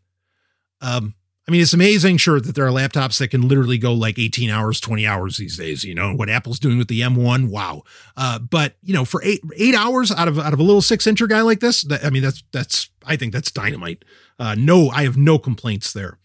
Um, 0.82 1.16
I 1.48 1.52
mean, 1.52 1.62
it's 1.62 1.74
amazing, 1.74 2.18
sure, 2.18 2.42
that 2.42 2.56
there 2.56 2.66
are 2.66 2.72
laptops 2.72 3.20
that 3.20 3.28
can 3.28 3.48
literally 3.48 3.78
go 3.78 3.94
like 3.94 4.18
18 4.18 4.50
hours, 4.50 4.80
20 4.80 5.06
hours 5.06 5.38
these 5.38 5.58
days. 5.58 5.84
You 5.84 5.94
know 5.94 6.14
what 6.14 6.30
Apple's 6.30 6.60
doing 6.60 6.78
with 6.80 6.88
the 6.88 7.02
M1, 7.02 7.50
wow. 7.50 7.84
Uh, 8.18 8.40
but 8.40 8.76
you 8.82 8.94
know, 8.94 9.06
for 9.06 9.22
eight 9.24 9.42
eight 9.56 9.76
hours 9.76 10.12
out 10.12 10.28
of 10.28 10.40
out 10.40 10.54
of 10.54 10.60
a 10.60 10.64
little 10.64 10.82
six 10.82 11.06
incher 11.06 11.30
guy 11.30 11.42
like 11.42 11.60
this, 11.60 11.84
that, 11.84 12.04
I 12.04 12.10
mean, 12.10 12.24
that's 12.24 12.44
that's 12.52 12.90
I 13.06 13.16
think 13.16 13.32
that's 13.32 13.52
dynamite. 13.52 14.04
Uh, 14.40 14.56
no, 14.58 14.90
I 14.90 15.04
have 15.04 15.18
no 15.18 15.38
complaints 15.38 15.94
there. 15.94 16.18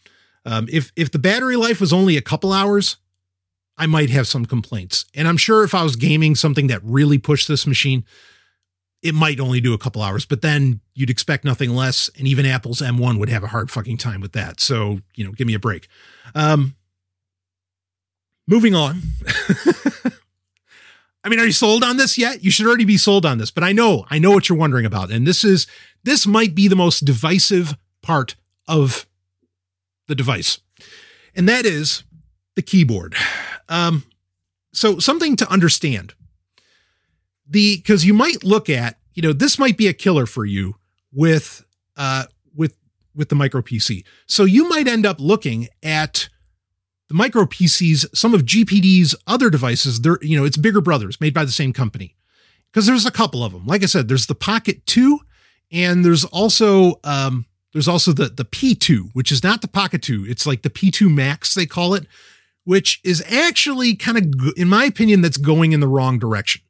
Um, 0.47 0.69
if 0.73 0.91
if 0.97 1.13
the 1.13 1.19
battery 1.19 1.57
life 1.57 1.81
was 1.81 1.93
only 1.93 2.17
a 2.17 2.23
couple 2.23 2.51
hours, 2.53 2.97
I 3.81 3.87
might 3.87 4.11
have 4.11 4.29
some 4.29 4.45
complaints. 4.45 5.07
And 5.15 5.27
I'm 5.27 5.39
sure 5.39 5.65
if 5.65 5.75
I 5.75 5.83
was 5.83 5.97
gaming 5.97 6.35
something 6.35 6.67
that 6.67 6.83
really 6.85 7.17
pushed 7.17 7.49
this 7.49 7.67
machine, 7.67 8.05
it 9.03 9.15
might 9.15 9.41
only 9.41 9.59
do 9.59 9.73
a 9.73 9.79
couple 9.79 10.03
hours, 10.03 10.27
but 10.27 10.43
then 10.43 10.81
you'd 10.93 11.09
expect 11.09 11.47
nothing 11.47 11.71
less. 11.71 12.11
And 12.19 12.29
even 12.29 12.45
Apple's 12.45 12.83
M1 12.83 13.19
would 13.19 13.31
have 13.31 13.43
a 13.43 13.47
hard 13.47 13.71
fucking 13.71 13.97
time 13.97 14.21
with 14.21 14.33
that. 14.33 14.61
So, 14.61 15.01
you 15.15 15.25
know, 15.25 15.33
give 15.33 15.47
me 15.47 15.55
a 15.55 15.59
break. 15.59 15.89
Um, 16.35 16.77
moving 18.47 18.75
on. 18.75 19.01
I 21.25 21.31
mean, 21.31 21.41
are 21.41 21.47
you 21.47 21.53
sold 21.53 21.83
on 21.83 21.97
this 21.97 22.19
yet? 22.19 22.45
You 22.45 22.51
should 22.51 22.67
already 22.67 22.85
be 22.85 22.99
sold 22.99 23.25
on 23.25 23.39
this, 23.39 23.51
but 23.51 23.65
I 23.65 23.73
know, 23.73 24.05
I 24.11 24.19
know 24.19 24.33
what 24.33 24.51
you're 24.51 24.59
wondering 24.59 24.85
about. 24.85 25.11
And 25.11 25.27
this 25.27 25.43
is, 25.43 25.67
this 26.05 26.27
might 26.27 26.55
be 26.55 26.69
the 26.69 26.77
most 26.77 27.07
divisive 27.07 27.79
part 28.03 28.37
of 28.69 29.07
the 30.07 30.15
device. 30.15 30.61
And 31.35 31.49
that 31.49 31.65
is 31.65 32.05
the 32.61 32.67
keyboard. 32.67 33.15
Um, 33.71 34.05
so 34.75 34.99
something 34.99 35.35
to 35.37 35.51
understand 35.51 36.13
the 37.49 37.79
because 37.79 38.05
you 38.05 38.13
might 38.13 38.45
look 38.45 38.69
at 38.69 38.99
you 39.15 39.23
know 39.23 39.33
this 39.33 39.59
might 39.59 39.79
be 39.79 39.89
a 39.89 39.95
killer 39.95 40.27
for 40.27 40.45
you 40.45 40.77
with 41.11 41.65
uh 41.97 42.25
with 42.55 42.77
with 43.15 43.31
the 43.31 43.35
micro 43.35 43.63
PC. 43.63 44.05
So 44.27 44.45
you 44.45 44.69
might 44.69 44.87
end 44.87 45.07
up 45.07 45.17
looking 45.19 45.69
at 45.83 46.29
the 47.09 47.15
micro 47.15 47.45
PCs, 47.45 48.15
some 48.15 48.35
of 48.35 48.43
GPD's 48.43 49.17
other 49.27 49.49
devices. 49.49 50.03
They're 50.03 50.19
you 50.21 50.39
know 50.39 50.45
it's 50.45 50.59
bigger 50.59 50.83
brothers 50.83 51.19
made 51.19 51.33
by 51.33 51.47
the 51.47 51.53
same 51.53 51.73
company 51.73 52.15
because 52.71 52.87
there's 52.87 53.07
a 53.07 53.11
couple 53.11 53.43
of 53.43 53.53
them. 53.53 53.67
Like 53.67 53.83
I 53.83 53.87
said, 53.87 54.09
there's 54.09 54.27
the 54.27 54.35
Pocket 54.35 54.85
Two, 54.85 55.21
and 55.73 56.05
there's 56.05 56.27
also 56.27 57.01
um 57.05 57.47
there's 57.73 57.89
also 57.89 58.13
the 58.13 58.29
the 58.29 58.45
P2, 58.45 59.11
which 59.15 59.33
is 59.33 59.43
not 59.43 59.63
the 59.63 59.69
Pocket 59.69 60.03
2. 60.03 60.27
It's 60.29 60.47
like 60.47 60.63
the 60.63 60.71
P2 60.71 61.13
Max 61.13 61.55
they 61.55 61.67
call 61.67 61.95
it, 61.95 62.07
which 62.65 63.01
is 63.05 63.25
actually 63.29 63.95
kind 63.95 64.19
of 64.19 64.53
in 64.57 64.69
my 64.69 64.85
opinion 64.85 65.23
that's 65.23 65.37
going 65.37 65.73
in 65.73 65.81
the 65.81 65.89
wrong 65.89 66.19
direction. 66.19 66.63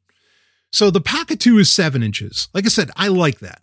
So 0.71 0.89
the 0.89 1.01
Pocket 1.01 1.39
2 1.39 1.59
is 1.59 1.71
seven 1.71 2.01
inches. 2.01 2.47
Like 2.53 2.65
I 2.65 2.69
said, 2.69 2.91
I 2.95 3.09
like 3.09 3.39
that. 3.39 3.61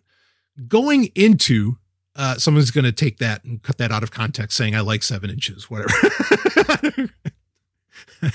Going 0.67 1.07
into 1.15 1.79
uh, 2.19 2.37
someone's 2.37 2.73
going 2.73 2.85
to 2.85 2.93
take 2.93 3.19
that 3.19 3.45
and 3.45 3.63
cut 3.63 3.79
that 3.79 3.93
out 3.93 4.03
of 4.03 4.11
context, 4.11 4.57
saying 4.57 4.75
I 4.75 4.81
like 4.81 5.05
seven 5.05 5.31
inches, 5.31 5.71
whatever. 5.71 5.93
uh, 8.23 8.29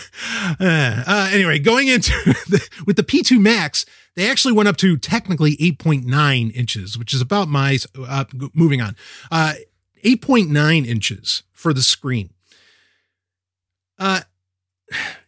uh, 0.60 1.30
anyway, 1.34 1.60
going 1.60 1.90
into 1.90 2.12
the, 2.48 2.66
with 2.88 2.96
the 2.96 3.04
P2 3.04 3.40
Max, 3.42 3.86
they 4.16 4.30
actually 4.30 4.54
went 4.54 4.70
up 4.70 4.78
to 4.78 4.96
technically 4.98 5.58
8.9 5.58 6.56
inches, 6.56 6.98
which 6.98 7.14
is 7.14 7.20
about 7.20 7.50
my 7.50 7.78
uh, 8.08 8.24
moving 8.54 8.82
on. 8.82 8.96
Uh, 9.30 9.56
8.9 10.06 10.86
inches 10.86 11.44
for 11.52 11.74
the 11.74 11.82
screen. 11.82 12.30
Uh, 14.00 14.22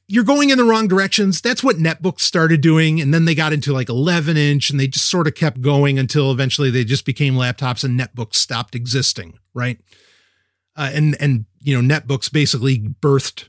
you're 0.07 0.24
going 0.24 0.49
in 0.49 0.57
the 0.57 0.63
wrong 0.63 0.88
directions. 0.88 1.41
That's 1.41 1.63
what 1.63 1.78
netbooks 1.78 2.22
started 2.22 2.61
doing. 2.61 3.01
And 3.01 3.13
then 3.13 3.26
they 3.26 3.34
got 3.34 3.53
into 3.53 3.74
like 3.74 3.89
11 3.89 4.38
inch 4.38 4.70
and 4.70 4.80
they 4.80 4.88
just 4.88 5.09
sort 5.09 5.28
of 5.28 5.36
kept 5.36 5.61
going 5.61 5.97
until 5.97 6.32
eventually 6.32 6.70
they 6.70 6.84
just 6.84 7.05
became 7.05 7.34
laptops 7.34 7.84
and 7.84 7.99
netbooks 7.99 8.36
stopped 8.36 8.76
existing. 8.76 9.39
Right. 9.53 9.80
Uh, 10.76 10.91
and, 10.93 11.18
and, 11.20 11.45
you 11.61 11.82
know, 11.82 11.95
netbooks 11.95 12.32
basically 12.32 12.80
birthed, 12.80 13.47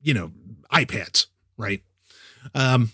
you 0.00 0.14
know, 0.14 0.30
iPads. 0.72 1.26
Right. 1.56 1.82
Um, 2.54 2.92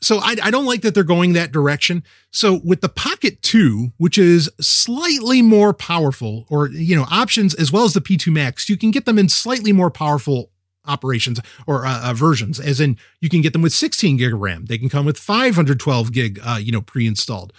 so 0.00 0.18
I, 0.18 0.36
I 0.42 0.50
don't 0.50 0.66
like 0.66 0.82
that 0.82 0.94
they're 0.94 1.04
going 1.04 1.32
that 1.32 1.52
direction. 1.52 2.02
So 2.30 2.60
with 2.64 2.80
the 2.80 2.88
Pocket 2.88 3.42
2, 3.42 3.92
which 3.96 4.18
is 4.18 4.50
slightly 4.60 5.42
more 5.42 5.72
powerful, 5.72 6.46
or 6.48 6.68
you 6.68 6.96
know, 6.96 7.06
options 7.10 7.54
as 7.54 7.72
well 7.72 7.84
as 7.84 7.94
the 7.94 8.00
P2 8.00 8.32
Max, 8.32 8.68
you 8.68 8.76
can 8.76 8.90
get 8.90 9.04
them 9.04 9.18
in 9.18 9.28
slightly 9.28 9.72
more 9.72 9.90
powerful 9.90 10.50
operations 10.86 11.40
or 11.66 11.86
uh, 11.86 12.10
uh, 12.10 12.14
versions, 12.14 12.60
as 12.60 12.80
in 12.80 12.98
you 13.20 13.28
can 13.28 13.40
get 13.40 13.52
them 13.52 13.62
with 13.62 13.72
16 13.72 14.16
gig 14.16 14.32
of 14.32 14.40
RAM. 14.40 14.66
They 14.66 14.78
can 14.78 14.88
come 14.88 15.06
with 15.06 15.18
512 15.18 16.12
gig, 16.12 16.40
uh, 16.44 16.58
you 16.60 16.72
know, 16.72 16.82
pre-installed. 16.82 17.52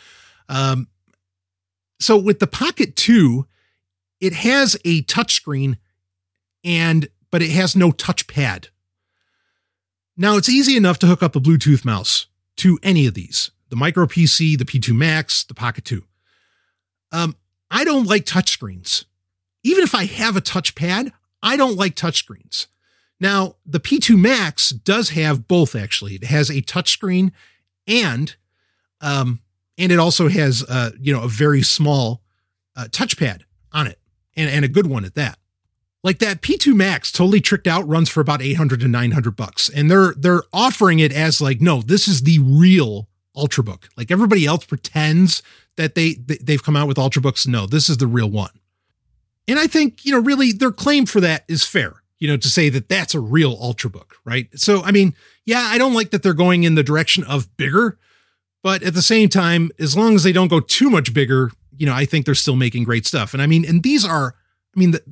Um, 0.48 0.88
so 2.00 2.18
with 2.18 2.40
the 2.40 2.48
Pocket 2.48 2.96
2, 2.96 3.48
it 4.22 4.34
has 4.34 4.76
a 4.86 5.02
touchscreen 5.04 5.78
and 6.64 7.08
but 7.32 7.42
it 7.42 7.52
has 7.52 7.76
no 7.76 7.92
touchpad. 7.92 8.70
Now 10.18 10.38
it's 10.38 10.50
easy 10.50 10.78
enough 10.78 11.00
to 11.00 11.08
hook 11.08 11.22
up 11.22 11.36
a 11.36 11.40
Bluetooth 11.40 11.84
mouse 11.84 12.28
to 12.58 12.80
any 12.84 13.06
of 13.06 13.14
these: 13.14 13.52
the 13.70 13.76
Micro 13.76 14.06
PC, 14.06 14.58
the 14.58 14.66
P2 14.66 14.96
Max, 14.96 15.44
the 15.44 15.54
Pocket 15.54 15.86
2. 15.86 16.04
Um, 17.12 17.36
I 17.70 17.84
don't 17.84 18.08
like 18.08 18.26
touchscreens. 18.26 19.06
Even 19.64 19.84
if 19.84 19.96
I 19.96 20.06
have 20.06 20.36
a 20.36 20.42
touchpad, 20.42 21.12
I 21.42 21.58
don't 21.58 21.76
like 21.76 21.96
touchscreens. 21.96 22.68
Now, 23.20 23.56
the 23.66 23.80
P2 23.80 24.18
Max 24.18 24.70
does 24.70 25.10
have 25.10 25.48
both 25.48 25.76
actually. 25.76 26.16
It 26.16 26.26
has 26.26 26.50
a 26.50 26.62
touchscreen 26.62 27.32
and 27.88 28.36
um 29.02 29.42
and 29.78 29.92
it 29.92 30.00
also 30.00 30.28
has 30.30 30.64
uh 30.68 30.92
you 31.00 31.14
know 31.14 31.24
a 31.24 31.28
very 31.28 31.62
small 31.62 32.22
uh, 32.76 32.86
touchpad 32.90 33.42
on 33.72 33.88
it 33.88 34.00
and, 34.36 34.50
and 34.50 34.66
a 34.66 34.68
good 34.68 34.88
one 34.88 35.06
at 35.06 35.16
that. 35.16 35.38
Like 36.06 36.20
that 36.20 36.42
P2 36.42 36.74
Max 36.74 37.12
totally 37.12 37.42
tricked 37.42 37.68
out 37.68 37.86
runs 37.88 38.10
for 38.10 38.22
about 38.22 38.42
800 38.42 38.80
to 38.80 38.88
900 38.88 39.36
bucks 39.36 39.68
and 39.68 39.90
they're 39.90 40.14
they're 40.16 40.44
offering 40.54 41.00
it 41.00 41.12
as 41.12 41.42
like 41.42 41.60
no, 41.60 41.82
this 41.82 42.08
is 42.08 42.22
the 42.22 42.40
real 42.40 43.10
Ultrabook. 43.36 43.90
Like 43.98 44.12
everybody 44.12 44.46
else 44.46 44.66
pretends 44.66 45.44
that 45.76 45.96
they, 45.96 46.14
they 46.14 46.38
they've 46.38 46.64
come 46.64 46.78
out 46.78 46.88
with 46.88 46.98
Ultrabooks. 46.98 47.48
No, 47.48 47.66
this 47.66 47.90
is 47.90 47.98
the 47.98 48.08
real 48.08 48.30
one. 48.30 48.52
And 49.48 49.60
I 49.60 49.68
think, 49.68 50.06
you 50.06 50.12
know, 50.14 50.20
really 50.20 50.54
their 50.54 50.72
claim 50.72 51.06
for 51.06 51.20
that 51.20 51.44
is 51.50 51.66
fair 51.66 52.02
you 52.20 52.28
know, 52.28 52.38
to 52.38 52.50
say 52.50 52.70
that 52.70 52.90
that's 52.90 53.14
a 53.14 53.20
real 53.20 53.58
Ultrabook, 53.58 54.14
right? 54.24 54.48
So, 54.56 54.82
I 54.84 54.92
mean, 54.92 55.14
yeah, 55.46 55.68
I 55.70 55.78
don't 55.78 55.94
like 55.94 56.12
that 56.12 56.24
they're 56.24 56.34
going 56.34 56.64
in 56.64 56.76
the 56.76 56.84
direction 56.84 57.24
of 57.26 57.56
bigger, 57.58 57.98
but 58.64 58.84
at 58.84 58.94
the 58.94 59.02
same 59.02 59.30
time, 59.30 59.70
as 59.80 59.98
long 59.98 60.16
as 60.16 60.24
they 60.24 60.32
don't 60.32 60.48
go 60.48 60.60
too 60.60 60.90
much 60.90 61.14
bigger, 61.14 61.52
you 61.78 61.86
know, 61.86 61.94
I 61.94 62.06
think 62.06 62.26
they're 62.26 62.36
still 62.36 62.56
making 62.56 62.86
great 62.86 63.06
stuff. 63.06 63.34
And 63.34 63.42
I 63.44 63.48
mean, 63.48 63.66
and 63.66 63.84
these 63.84 64.06
are, 64.06 64.36
I 64.76 64.80
mean, 64.80 64.92
the, 64.92 65.04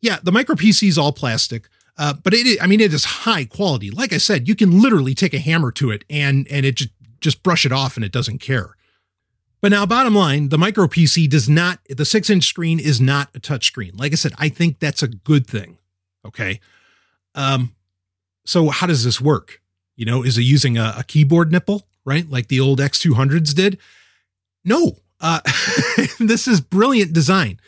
yeah, 0.00 0.18
the 0.22 0.32
micro 0.32 0.54
PC 0.54 0.88
is 0.88 0.98
all 0.98 1.12
plastic, 1.12 1.68
uh, 1.98 2.14
but 2.22 2.32
it, 2.34 2.62
I 2.62 2.66
mean, 2.66 2.80
it 2.80 2.94
is 2.94 3.04
high 3.04 3.44
quality. 3.44 3.90
Like 3.90 4.12
I 4.12 4.18
said, 4.18 4.48
you 4.48 4.54
can 4.54 4.80
literally 4.80 5.14
take 5.14 5.34
a 5.34 5.38
hammer 5.38 5.70
to 5.72 5.90
it 5.90 6.04
and 6.08 6.46
and 6.50 6.64
it 6.64 6.76
just 6.76 6.90
just 7.20 7.42
brush 7.42 7.66
it 7.66 7.72
off 7.72 7.96
and 7.96 8.04
it 8.04 8.12
doesn't 8.12 8.38
care. 8.38 8.76
But 9.60 9.72
now, 9.72 9.84
bottom 9.84 10.14
line, 10.14 10.48
the 10.48 10.56
micro 10.56 10.86
PC 10.86 11.28
does 11.28 11.48
not, 11.48 11.80
the 11.88 12.06
six 12.06 12.30
inch 12.30 12.44
screen 12.44 12.80
is 12.80 13.00
not 13.00 13.28
a 13.34 13.40
touch 13.40 13.66
screen. 13.66 13.92
Like 13.94 14.12
I 14.12 14.14
said, 14.14 14.32
I 14.38 14.48
think 14.48 14.78
that's 14.78 15.02
a 15.02 15.08
good 15.08 15.46
thing. 15.46 15.78
Okay. 16.26 16.60
Um, 17.34 17.74
so 18.46 18.70
how 18.70 18.86
does 18.86 19.04
this 19.04 19.20
work? 19.20 19.60
You 19.96 20.06
know, 20.06 20.22
is 20.22 20.38
it 20.38 20.42
using 20.42 20.78
a, 20.78 20.94
a 20.98 21.04
keyboard 21.04 21.52
nipple, 21.52 21.86
right? 22.06 22.28
Like 22.28 22.48
the 22.48 22.60
old 22.60 22.80
X200s 22.80 23.54
did? 23.54 23.78
No. 24.64 24.96
Uh, 25.20 25.40
this 26.18 26.48
is 26.48 26.62
brilliant 26.62 27.12
design. 27.12 27.60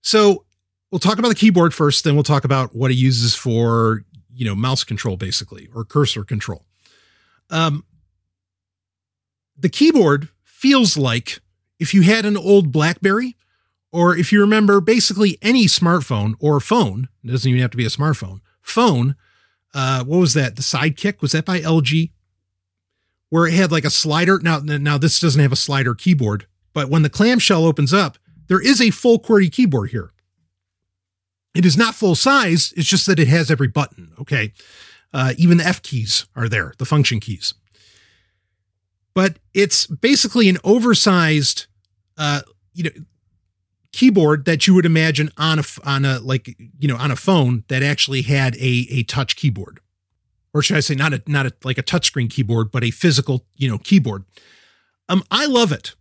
So 0.00 0.44
we'll 0.90 0.98
talk 0.98 1.18
about 1.18 1.28
the 1.28 1.34
keyboard 1.34 1.74
first, 1.74 2.04
then 2.04 2.14
we'll 2.14 2.24
talk 2.24 2.44
about 2.44 2.74
what 2.74 2.90
it 2.90 2.94
uses 2.94 3.34
for, 3.34 4.04
you 4.32 4.44
know, 4.44 4.54
mouse 4.54 4.84
control 4.84 5.16
basically, 5.16 5.68
or 5.74 5.84
cursor 5.84 6.24
control. 6.24 6.64
Um, 7.50 7.84
the 9.56 9.68
keyboard 9.68 10.28
feels 10.44 10.96
like 10.96 11.40
if 11.78 11.94
you 11.94 12.02
had 12.02 12.24
an 12.24 12.36
old 12.36 12.72
Blackberry 12.72 13.36
or 13.90 14.16
if 14.16 14.32
you 14.32 14.40
remember, 14.40 14.80
basically 14.80 15.38
any 15.40 15.66
smartphone 15.66 16.34
or 16.40 16.60
phone, 16.60 17.08
it 17.24 17.30
doesn't 17.30 17.48
even 17.48 17.62
have 17.62 17.70
to 17.70 17.76
be 17.76 17.86
a 17.86 17.90
smartphone, 17.90 18.40
phone, 18.60 19.16
uh, 19.74 20.04
what 20.04 20.18
was 20.18 20.34
that? 20.34 20.56
The 20.56 20.62
Sidekick, 20.62 21.20
was 21.20 21.32
that 21.32 21.44
by 21.44 21.60
LG? 21.60 22.10
Where 23.30 23.46
it 23.46 23.54
had 23.54 23.70
like 23.70 23.84
a 23.84 23.90
slider. 23.90 24.38
Now, 24.38 24.58
now 24.58 24.98
this 24.98 25.20
doesn't 25.20 25.40
have 25.40 25.52
a 25.52 25.56
slider 25.56 25.94
keyboard, 25.94 26.46
but 26.72 26.88
when 26.88 27.02
the 27.02 27.10
clamshell 27.10 27.64
opens 27.64 27.92
up, 27.92 28.18
there 28.48 28.60
is 28.60 28.80
a 28.80 28.90
full 28.90 29.18
QWERTY 29.18 29.52
keyboard 29.52 29.90
here. 29.90 30.10
It 31.58 31.66
is 31.66 31.76
not 31.76 31.96
full 31.96 32.14
size, 32.14 32.72
it's 32.76 32.86
just 32.86 33.04
that 33.08 33.18
it 33.18 33.26
has 33.26 33.50
every 33.50 33.66
button, 33.66 34.12
okay? 34.20 34.52
Uh, 35.12 35.34
even 35.36 35.58
the 35.58 35.66
F 35.66 35.82
keys 35.82 36.24
are 36.36 36.48
there, 36.48 36.72
the 36.78 36.84
function 36.84 37.18
keys. 37.18 37.52
But 39.12 39.40
it's 39.54 39.84
basically 39.88 40.48
an 40.48 40.58
oversized, 40.62 41.66
uh, 42.16 42.42
you 42.74 42.84
know, 42.84 42.90
keyboard 43.92 44.44
that 44.44 44.68
you 44.68 44.74
would 44.74 44.86
imagine 44.86 45.32
on 45.36 45.58
a 45.58 45.64
on 45.82 46.04
a 46.04 46.20
like 46.20 46.56
you 46.78 46.86
know 46.86 46.96
on 46.96 47.10
a 47.10 47.16
phone 47.16 47.64
that 47.66 47.82
actually 47.82 48.22
had 48.22 48.54
a 48.56 48.86
a 48.90 49.02
touch 49.04 49.34
keyboard 49.34 49.80
or 50.54 50.62
should 50.62 50.76
I 50.76 50.80
say 50.80 50.94
not 50.94 51.12
a 51.12 51.22
not 51.26 51.46
a 51.46 51.52
like 51.64 51.78
a 51.78 51.82
touchscreen 51.82 52.30
keyboard 52.30 52.70
but 52.70 52.84
a 52.84 52.92
physical 52.92 53.46
you 53.56 53.68
know 53.68 53.78
keyboard 53.78 54.24
um 55.08 55.24
I 55.30 55.46
love 55.46 55.72
it 55.72 55.96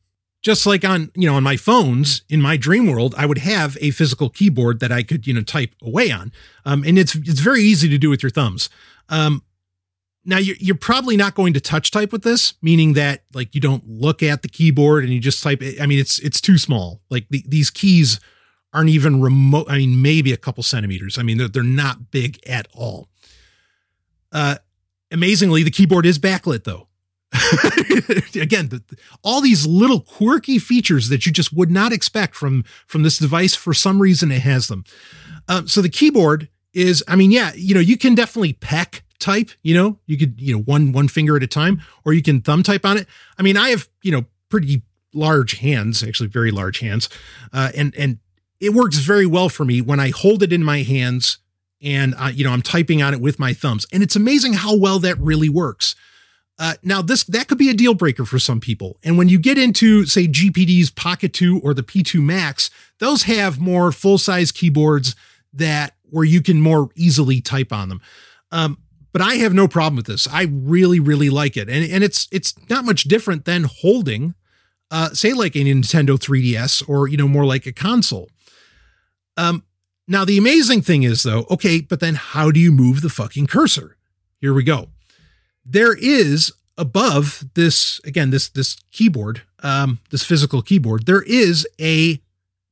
just 0.48 0.66
like 0.66 0.86
on 0.86 1.12
you 1.14 1.28
know 1.28 1.36
on 1.36 1.44
my 1.44 1.58
phones 1.58 2.22
in 2.30 2.42
my 2.42 2.56
dream 2.56 2.90
world 2.90 3.14
i 3.18 3.26
would 3.26 3.40
have 3.40 3.78
a 3.82 3.92
physical 3.92 4.30
keyboard 4.30 4.80
that 4.80 4.94
i 4.94 5.04
could 5.04 5.28
you 5.28 5.34
know 5.34 5.42
type 5.42 5.76
away 5.82 6.10
on. 6.10 6.32
Um, 6.66 6.84
and 6.86 6.98
it's 6.98 7.16
it's 7.16 7.42
very 7.42 7.62
easy 7.62 7.90
to 7.90 7.98
do 7.98 8.10
with 8.10 8.24
your 8.24 8.30
thumbs. 8.30 8.70
Um, 9.10 9.44
now 10.26 10.38
you're, 10.38 10.56
you're 10.60 10.76
probably 10.76 11.16
not 11.16 11.36
going 11.36 11.54
to 11.54 11.62
touch 11.62 11.92
type 11.92 12.12
with 12.12 12.24
this 12.24 12.54
meaning 12.62 12.94
that 12.94 13.24
like 13.34 13.56
you 13.56 13.62
don't 13.62 13.88
look 13.88 14.24
at 14.24 14.42
the 14.42 14.48
keyboard 14.48 15.04
and 15.04 15.14
you 15.14 15.20
just 15.20 15.44
type 15.44 15.62
it. 15.62 15.82
I 15.82 15.86
mean 15.86 16.00
it's 16.00 16.20
it's 16.20 16.40
too 16.40 16.58
small. 16.58 17.02
Like 17.10 17.28
the, 17.30 17.44
these 17.46 17.70
keys 17.70 18.20
aren't 18.74 18.90
even 18.90 19.22
remote 19.22 19.66
i 19.70 19.78
mean 19.78 20.02
maybe 20.02 20.32
a 20.32 20.38
couple 20.38 20.64
centimeters. 20.64 21.18
I 21.18 21.24
mean 21.24 21.38
they're, 21.38 21.48
they're 21.48 21.64
not 21.64 22.12
big 22.12 22.40
at 22.48 22.68
all. 22.74 23.10
Uh 24.32 24.56
amazingly 25.12 25.64
the 25.64 25.72
keyboard 25.72 26.06
is 26.06 26.20
backlit 26.20 26.64
though 26.64 26.88
again 28.42 28.70
the, 28.70 28.82
all 29.22 29.42
these 29.42 29.68
little 29.68 30.00
quirky 30.00 30.58
features 30.58 31.10
that 31.10 31.26
you 31.26 31.32
just 31.32 31.52
would 31.52 31.70
not 31.70 31.92
expect 31.92 32.36
from 32.36 32.64
from 32.86 33.04
this 33.04 33.18
device 33.18 33.54
for 33.54 33.74
some 33.74 34.02
reason 34.02 34.32
it 34.32 34.42
has 34.42 34.68
them. 34.70 34.86
Um, 35.50 35.68
so 35.68 35.82
the 35.82 35.90
keyboard 35.90 36.48
is 36.74 37.04
i 37.08 37.16
mean 37.16 37.32
yeah 37.32 37.52
you 37.56 37.74
know 37.74 37.82
you 37.82 37.98
can 37.98 38.16
definitely 38.16 38.54
peck 38.54 39.04
type 39.20 39.50
you 39.62 39.74
know 39.74 40.00
you 40.06 40.18
could 40.18 40.40
you 40.40 40.56
know 40.56 40.62
one 40.62 40.94
one 40.94 41.10
finger 41.10 41.36
at 41.36 41.44
a 41.44 41.48
time 41.48 41.82
or 42.06 42.14
you 42.14 42.22
can 42.22 42.40
thumb 42.40 42.64
type 42.64 42.86
on 42.86 42.98
it. 42.98 43.08
I 43.38 43.44
mean 43.44 43.58
i 43.58 43.70
have 43.70 43.90
you 44.02 44.12
know 44.12 44.26
pretty 44.50 44.84
large 45.14 45.58
hands 45.60 46.04
actually 46.04 46.30
very 46.30 46.52
large 46.52 46.80
hands 46.80 47.10
uh, 47.52 47.72
and 47.76 47.94
and 47.96 48.20
it 48.62 48.74
works 48.74 48.98
very 48.98 49.26
well 49.26 49.50
for 49.50 49.66
me 49.66 49.82
when 49.82 50.00
i 50.00 50.12
hold 50.12 50.44
it 50.44 50.54
in 50.54 50.64
my 50.64 50.84
hands 50.84 51.40
and 51.82 52.16
you 52.34 52.44
know 52.44 52.52
i'm 52.52 52.62
typing 52.62 53.02
on 53.02 53.14
it 53.14 53.22
with 53.22 53.38
my 53.38 53.54
thumbs. 53.54 53.86
And 53.92 54.02
it's 54.02 54.16
amazing 54.16 54.54
how 54.54 54.76
well 54.76 55.00
that 55.00 55.18
really 55.20 55.50
works 55.50 55.96
uh, 56.60 56.74
now, 56.82 57.02
this 57.02 57.24
that 57.26 57.48
could 57.48 57.60
be 57.60 57.70
a 57.70 57.74
deal 57.74 57.94
breaker 57.94 58.26
for 58.26 58.40
some 58.40 58.60
people. 58.60 58.98
And 59.04 59.18
when 59.18 59.30
you 59.30 59.38
get 59.38 59.58
into, 59.58 60.06
say, 60.06 60.28
GPD's 60.28 60.90
Pocket 60.90 61.34
2 61.34 61.60
or 61.64 61.74
the 61.74 61.84
P2 61.84 62.22
Max, 62.22 62.72
those 63.00 63.24
have 63.24 63.60
more 63.60 63.92
full 63.92 64.18
size 64.18 64.52
keyboards 64.52 65.16
that 65.54 65.96
where 66.10 66.26
you 66.26 66.42
can 66.42 66.60
more 66.60 66.90
easily 66.96 67.42
type 67.42 67.72
on 67.72 67.90
them. 67.90 68.02
Um, 68.52 68.80
but 69.14 69.22
I 69.22 69.36
have 69.36 69.54
no 69.54 69.68
problem 69.68 69.96
with 69.98 70.08
this. 70.08 70.28
I 70.32 70.48
really, 70.50 71.00
really 71.00 71.30
like 71.30 71.58
it, 71.58 71.70
and 71.70 71.90
and 71.92 72.04
it's 72.04 72.28
it's 72.32 72.56
not 72.70 72.86
much 72.86 73.04
different 73.04 73.46
than 73.46 73.66
holding, 73.66 74.34
uh, 74.90 75.10
say, 75.10 75.34
like 75.34 75.56
a 75.56 75.60
Nintendo 75.60 76.18
3DS 76.18 76.88
or 76.90 77.08
you 77.08 77.18
know 77.18 77.28
more 77.28 77.46
like 77.46 77.66
a 77.68 77.72
console. 77.72 78.30
Um, 79.36 79.64
now 80.08 80.26
the 80.26 80.38
amazing 80.38 80.82
thing 80.82 81.04
is 81.04 81.22
though, 81.22 81.46
okay, 81.52 81.82
but 81.82 82.00
then 82.00 82.16
how 82.16 82.50
do 82.50 82.60
you 82.60 82.72
move 82.72 83.02
the 83.02 83.10
fucking 83.10 83.46
cursor? 83.46 83.98
Here 84.40 84.54
we 84.54 84.64
go 84.64 84.90
there 85.68 85.96
is 85.96 86.52
above 86.78 87.44
this 87.56 88.00
again 88.06 88.30
this 88.30 88.50
this 88.50 88.78
keyboard 88.92 89.42
um, 89.64 90.00
this 90.12 90.24
physical 90.24 90.62
keyboard 90.62 91.06
there 91.06 91.24
is 91.24 91.68
a 91.80 92.22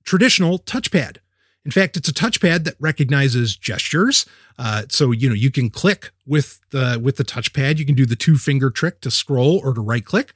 traditional 0.03 0.59
touchpad. 0.59 1.17
In 1.65 1.71
fact 1.71 1.97
it's 1.97 2.09
a 2.09 2.13
touchpad 2.13 2.63
that 2.65 2.75
recognizes 2.79 3.55
gestures. 3.55 4.25
Uh, 4.57 4.83
so 4.89 5.11
you 5.11 5.27
know 5.27 5.35
you 5.35 5.51
can 5.51 5.69
click 5.69 6.11
with 6.25 6.59
the 6.69 6.99
with 7.03 7.17
the 7.17 7.25
touchpad. 7.25 7.77
You 7.77 7.85
can 7.85 7.95
do 7.95 8.05
the 8.05 8.15
two 8.15 8.37
finger 8.37 8.69
trick 8.69 9.01
to 9.01 9.11
scroll 9.11 9.59
or 9.63 9.73
to 9.73 9.81
right 9.81 10.05
click 10.05 10.33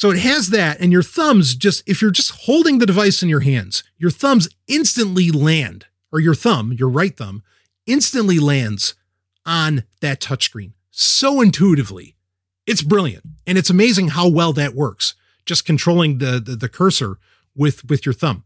so 0.00 0.10
it 0.10 0.18
has 0.18 0.48
that 0.48 0.80
and 0.80 0.92
your 0.92 1.02
thumbs 1.02 1.54
just 1.54 1.86
if 1.86 2.00
you're 2.00 2.10
just 2.10 2.30
holding 2.46 2.78
the 2.78 2.86
device 2.86 3.22
in 3.22 3.28
your 3.28 3.40
hands 3.40 3.84
your 3.98 4.10
thumbs 4.10 4.48
instantly 4.66 5.30
land 5.30 5.86
or 6.10 6.20
your 6.20 6.34
thumb 6.34 6.72
your 6.72 6.88
right 6.88 7.18
thumb 7.18 7.42
instantly 7.86 8.38
lands 8.38 8.94
on 9.44 9.84
that 10.00 10.18
touchscreen 10.18 10.72
so 11.00 11.40
intuitively. 11.40 12.16
It's 12.66 12.82
brilliant. 12.82 13.24
And 13.46 13.58
it's 13.58 13.70
amazing 13.70 14.08
how 14.08 14.28
well 14.28 14.52
that 14.52 14.74
works. 14.74 15.14
Just 15.46 15.64
controlling 15.64 16.18
the, 16.18 16.40
the, 16.40 16.56
the 16.56 16.68
cursor 16.68 17.18
with, 17.56 17.88
with 17.88 18.06
your 18.06 18.12
thumb. 18.12 18.44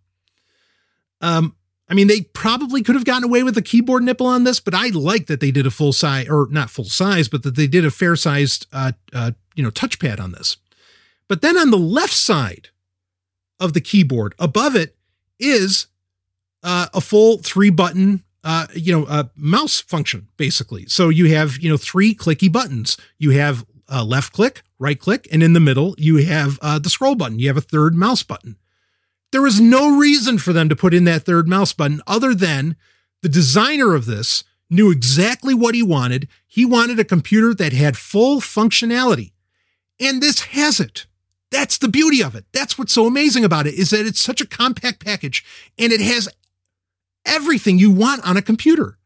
Um, 1.20 1.57
I 1.88 1.94
mean, 1.94 2.07
they 2.07 2.22
probably 2.22 2.82
could 2.82 2.94
have 2.94 3.05
gotten 3.05 3.24
away 3.24 3.42
with 3.42 3.59
a 3.59 3.62
keyboard 3.62 4.02
nipple 4.02 4.26
on 4.26 4.44
this, 4.44 4.59
but 4.59 4.74
I 4.74 4.88
like 4.88 5.26
that 5.26 5.40
they 5.40 5.50
did 5.50 5.66
a 5.66 5.70
full 5.70 5.92
size, 5.92 6.28
or 6.28 6.48
not 6.50 6.70
full 6.70 6.86
size, 6.86 7.28
but 7.28 7.42
that 7.42 7.57
they 7.57 7.66
did 7.66 7.84
a 7.84 7.90
fair 7.90 8.16
sized, 8.16 8.66
uh, 8.72 8.92
uh, 9.12 9.32
you 9.55 9.62
know, 9.62 9.70
touchpad 9.70 10.18
on 10.18 10.32
this. 10.32 10.57
But 11.28 11.42
then 11.42 11.59
on 11.59 11.70
the 11.70 11.78
left 11.78 12.14
side 12.14 12.70
of 13.61 13.74
the 13.74 13.80
keyboard, 13.80 14.34
above 14.38 14.74
it 14.76 14.96
is 15.38 15.88
uh, 16.62 16.86
a 16.94 17.00
full 17.00 17.38
three 17.38 17.70
button 17.70 18.23
uh, 18.45 18.66
you 18.74 18.92
know, 18.92 19.07
a 19.09 19.30
mouse 19.34 19.80
function 19.80 20.28
basically. 20.36 20.86
So 20.86 21.09
you 21.09 21.34
have, 21.34 21.59
you 21.59 21.68
know, 21.68 21.76
three 21.76 22.14
clicky 22.14 22.53
buttons. 22.53 22.97
You 23.18 23.30
have 23.30 23.64
left 23.90 24.32
click, 24.32 24.62
right 24.78 24.99
click, 24.99 25.26
and 25.32 25.42
in 25.42 25.53
the 25.53 25.61
middle 25.61 25.95
you 25.99 26.18
have 26.18 26.59
uh, 26.62 26.78
the 26.78 26.90
scroll 26.90 27.14
button. 27.14 27.38
You 27.38 27.49
have 27.49 27.57
a 27.57 27.62
third 27.62 27.95
mouse 27.95 28.22
button. 28.22 28.57
There 29.32 29.42
was 29.42 29.61
no 29.61 29.99
reason 29.99 30.38
for 30.38 30.53
them 30.53 30.68
to 30.68 30.76
put 30.76 30.95
in 30.95 31.05
that 31.05 31.24
third 31.24 31.49
mouse 31.49 31.72
button 31.72 32.01
other 32.07 32.34
than 32.34 32.76
the 33.22 33.28
designer 33.28 33.95
of 33.95 34.07
this 34.07 34.45
knew 34.70 34.90
exactly 34.90 35.55
what 35.55 35.74
he 35.74 35.82
wanted. 35.82 36.28
He 36.47 36.64
wanted 36.64 37.01
a 37.01 37.05
computer 37.05 37.55
that 37.55 37.72
had 37.72 37.97
full 37.97 38.40
functionality. 38.40 39.32
And 39.99 40.22
this 40.22 40.40
has 40.40 40.80
it. 40.80 41.07
That's 41.51 41.78
the 41.78 41.88
beauty 41.88 42.22
of 42.22 42.34
it. 42.34 42.45
That's 42.53 42.78
what's 42.78 42.92
so 42.92 43.07
amazing 43.07 43.45
about 43.45 43.66
it 43.66 43.74
is 43.74 43.90
that 43.90 44.07
it's 44.07 44.24
such 44.24 44.40
a 44.40 44.47
compact 44.47 45.05
package 45.05 45.45
and 45.78 45.92
it 45.92 46.01
has 46.01 46.28
everything 47.26 47.78
you 47.78 47.90
want 47.90 48.26
on 48.26 48.36
a 48.36 48.42
computer. 48.42 48.98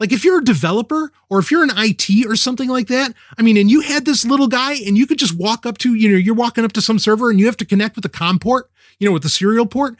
Like 0.00 0.12
if 0.12 0.24
you're 0.24 0.40
a 0.40 0.44
developer 0.44 1.12
or 1.30 1.38
if 1.38 1.50
you're 1.50 1.62
an 1.62 1.70
IT 1.76 2.26
or 2.26 2.36
something 2.36 2.68
like 2.68 2.88
that, 2.88 3.14
I 3.38 3.42
mean, 3.42 3.56
and 3.56 3.70
you 3.70 3.80
had 3.80 4.04
this 4.04 4.24
little 4.24 4.48
guy 4.48 4.74
and 4.74 4.98
you 4.98 5.06
could 5.06 5.18
just 5.18 5.36
walk 5.36 5.64
up 5.64 5.78
to, 5.78 5.94
you 5.94 6.10
know, 6.10 6.16
you're 6.16 6.34
walking 6.34 6.64
up 6.64 6.72
to 6.72 6.82
some 6.82 6.98
server 6.98 7.30
and 7.30 7.38
you 7.38 7.46
have 7.46 7.56
to 7.58 7.64
connect 7.64 7.96
with 7.96 8.02
the 8.02 8.08
COM 8.08 8.38
port, 8.38 8.70
you 8.98 9.08
know, 9.08 9.12
with 9.12 9.22
the 9.22 9.28
serial 9.28 9.66
port. 9.66 9.96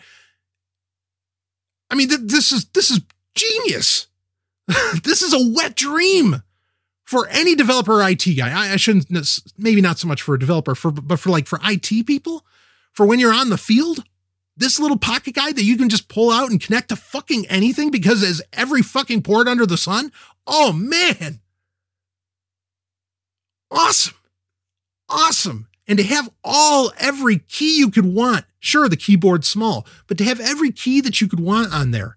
I 1.90 1.94
mean, 1.94 2.08
th- 2.08 2.20
this 2.24 2.50
is 2.50 2.64
this 2.66 2.90
is 2.90 3.00
genius. 3.34 4.08
this 5.04 5.22
is 5.22 5.32
a 5.32 5.52
wet 5.54 5.76
dream 5.76 6.42
for 7.04 7.28
any 7.28 7.54
developer 7.54 8.02
IT 8.02 8.24
guy. 8.36 8.50
I, 8.50 8.72
I 8.72 8.76
shouldn't 8.76 9.06
maybe 9.56 9.80
not 9.80 9.98
so 9.98 10.08
much 10.08 10.22
for 10.22 10.34
a 10.34 10.38
developer, 10.38 10.74
for 10.74 10.90
but 10.90 11.20
for 11.20 11.30
like 11.30 11.46
for 11.46 11.60
IT 11.62 12.06
people, 12.06 12.44
for 12.92 13.06
when 13.06 13.20
you're 13.20 13.34
on 13.34 13.50
the 13.50 13.58
field 13.58 14.02
this 14.56 14.78
little 14.78 14.98
pocket 14.98 15.34
guy 15.34 15.52
that 15.52 15.64
you 15.64 15.76
can 15.76 15.88
just 15.88 16.08
pull 16.08 16.30
out 16.30 16.50
and 16.50 16.60
connect 16.60 16.90
to 16.90 16.96
fucking 16.96 17.46
anything 17.46 17.90
because 17.90 18.20
there's 18.20 18.42
every 18.52 18.82
fucking 18.82 19.22
port 19.22 19.48
under 19.48 19.66
the 19.66 19.76
sun. 19.76 20.12
Oh 20.46 20.72
man. 20.72 21.40
Awesome. 23.70 24.14
Awesome. 25.08 25.68
And 25.86 25.98
to 25.98 26.04
have 26.04 26.30
all 26.42 26.92
every 26.98 27.38
key 27.38 27.78
you 27.78 27.90
could 27.90 28.06
want. 28.06 28.44
Sure, 28.58 28.88
the 28.88 28.96
keyboard's 28.96 29.48
small, 29.48 29.86
but 30.06 30.16
to 30.18 30.24
have 30.24 30.40
every 30.40 30.70
key 30.70 31.00
that 31.02 31.20
you 31.20 31.28
could 31.28 31.40
want 31.40 31.74
on 31.74 31.90
there. 31.90 32.16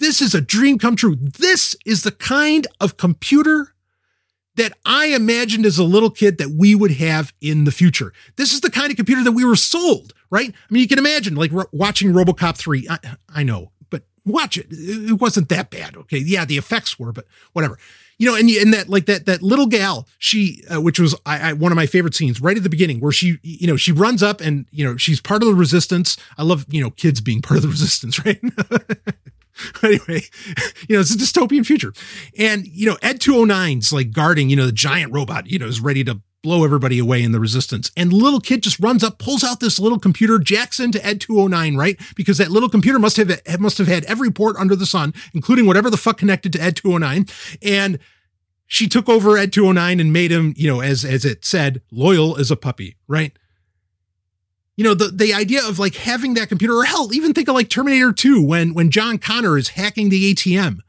This 0.00 0.22
is 0.22 0.34
a 0.34 0.40
dream 0.40 0.78
come 0.78 0.96
true. 0.96 1.16
This 1.16 1.76
is 1.84 2.02
the 2.02 2.10
kind 2.10 2.66
of 2.80 2.96
computer 2.96 3.73
that 4.56 4.72
I 4.84 5.06
imagined 5.06 5.66
as 5.66 5.78
a 5.78 5.84
little 5.84 6.10
kid 6.10 6.38
that 6.38 6.50
we 6.50 6.74
would 6.74 6.92
have 6.92 7.32
in 7.40 7.64
the 7.64 7.72
future. 7.72 8.12
This 8.36 8.52
is 8.52 8.60
the 8.60 8.70
kind 8.70 8.90
of 8.90 8.96
computer 8.96 9.24
that 9.24 9.32
we 9.32 9.44
were 9.44 9.56
sold, 9.56 10.14
right? 10.30 10.50
I 10.50 10.72
mean, 10.72 10.82
you 10.82 10.88
can 10.88 10.98
imagine 10.98 11.34
like 11.34 11.50
watching 11.72 12.12
Robocop 12.12 12.56
3. 12.56 12.88
I, 12.88 12.98
I 13.28 13.42
know, 13.42 13.72
but 13.90 14.04
watch 14.24 14.56
it. 14.56 14.66
It 14.70 15.20
wasn't 15.20 15.48
that 15.48 15.70
bad. 15.70 15.96
Okay. 15.96 16.18
Yeah, 16.18 16.44
the 16.44 16.58
effects 16.58 16.98
were, 16.98 17.12
but 17.12 17.26
whatever. 17.52 17.78
You 18.16 18.30
know, 18.30 18.36
and, 18.36 18.48
and 18.48 18.72
that 18.72 18.88
like 18.88 19.06
that 19.06 19.26
that 19.26 19.42
little 19.42 19.66
gal, 19.66 20.06
she 20.18 20.62
uh, 20.72 20.80
which 20.80 21.00
was 21.00 21.16
I, 21.26 21.50
I, 21.50 21.52
one 21.52 21.72
of 21.72 21.76
my 21.76 21.86
favorite 21.86 22.14
scenes 22.14 22.40
right 22.40 22.56
at 22.56 22.62
the 22.62 22.70
beginning 22.70 23.00
where 23.00 23.10
she 23.10 23.38
you 23.42 23.66
know 23.66 23.76
she 23.76 23.90
runs 23.90 24.22
up 24.22 24.40
and 24.40 24.66
you 24.70 24.84
know 24.84 24.96
she's 24.96 25.20
part 25.20 25.42
of 25.42 25.48
the 25.48 25.54
resistance. 25.54 26.16
I 26.38 26.44
love 26.44 26.64
you 26.68 26.80
know 26.80 26.90
kids 26.90 27.20
being 27.20 27.42
part 27.42 27.56
of 27.56 27.62
the 27.62 27.68
resistance, 27.70 28.24
right? 28.24 28.40
anyway, 29.82 30.22
you 30.88 30.96
know, 30.96 31.00
it's 31.00 31.14
a 31.14 31.18
dystopian 31.18 31.64
future. 31.64 31.92
And, 32.38 32.66
you 32.66 32.86
know, 32.86 32.98
Ed 33.02 33.20
209's 33.20 33.92
like 33.92 34.12
guarding, 34.12 34.50
you 34.50 34.56
know, 34.56 34.66
the 34.66 34.72
giant 34.72 35.12
robot, 35.12 35.46
you 35.46 35.58
know, 35.58 35.66
is 35.66 35.80
ready 35.80 36.04
to 36.04 36.20
blow 36.42 36.62
everybody 36.62 36.98
away 36.98 37.22
in 37.22 37.32
the 37.32 37.40
resistance. 37.40 37.90
And 37.96 38.12
little 38.12 38.40
kid 38.40 38.62
just 38.62 38.78
runs 38.78 39.02
up, 39.02 39.18
pulls 39.18 39.42
out 39.42 39.60
this 39.60 39.78
little 39.78 39.98
computer, 39.98 40.38
jacks 40.38 40.78
into 40.78 41.04
Ed 41.04 41.20
209, 41.20 41.76
right? 41.76 41.98
Because 42.14 42.38
that 42.38 42.50
little 42.50 42.68
computer 42.68 42.98
must 42.98 43.16
have 43.16 43.40
must 43.58 43.78
have 43.78 43.88
had 43.88 44.04
every 44.04 44.30
port 44.30 44.56
under 44.56 44.76
the 44.76 44.86
sun, 44.86 45.14
including 45.32 45.66
whatever 45.66 45.88
the 45.88 45.96
fuck 45.96 46.18
connected 46.18 46.52
to 46.52 46.62
Ed 46.62 46.76
209. 46.76 47.26
And 47.62 47.98
she 48.66 48.88
took 48.88 49.08
over 49.08 49.38
Ed 49.38 49.52
209 49.52 50.00
and 50.00 50.12
made 50.12 50.30
him, 50.30 50.52
you 50.56 50.68
know, 50.68 50.80
as 50.80 51.04
as 51.04 51.24
it 51.24 51.44
said, 51.44 51.80
loyal 51.90 52.38
as 52.38 52.50
a 52.50 52.56
puppy, 52.56 52.96
right? 53.08 53.32
You 54.76 54.84
know 54.84 54.94
the 54.94 55.08
the 55.08 55.34
idea 55.34 55.66
of 55.66 55.78
like 55.78 55.94
having 55.94 56.34
that 56.34 56.48
computer 56.48 56.74
or 56.74 56.84
hell 56.84 57.12
even 57.12 57.32
think 57.32 57.48
of 57.48 57.54
like 57.54 57.68
terminator 57.68 58.12
2 58.12 58.44
when 58.44 58.74
when 58.74 58.90
john 58.90 59.18
connor 59.18 59.56
is 59.56 59.70
hacking 59.70 60.08
the 60.08 60.34
atm 60.34 60.80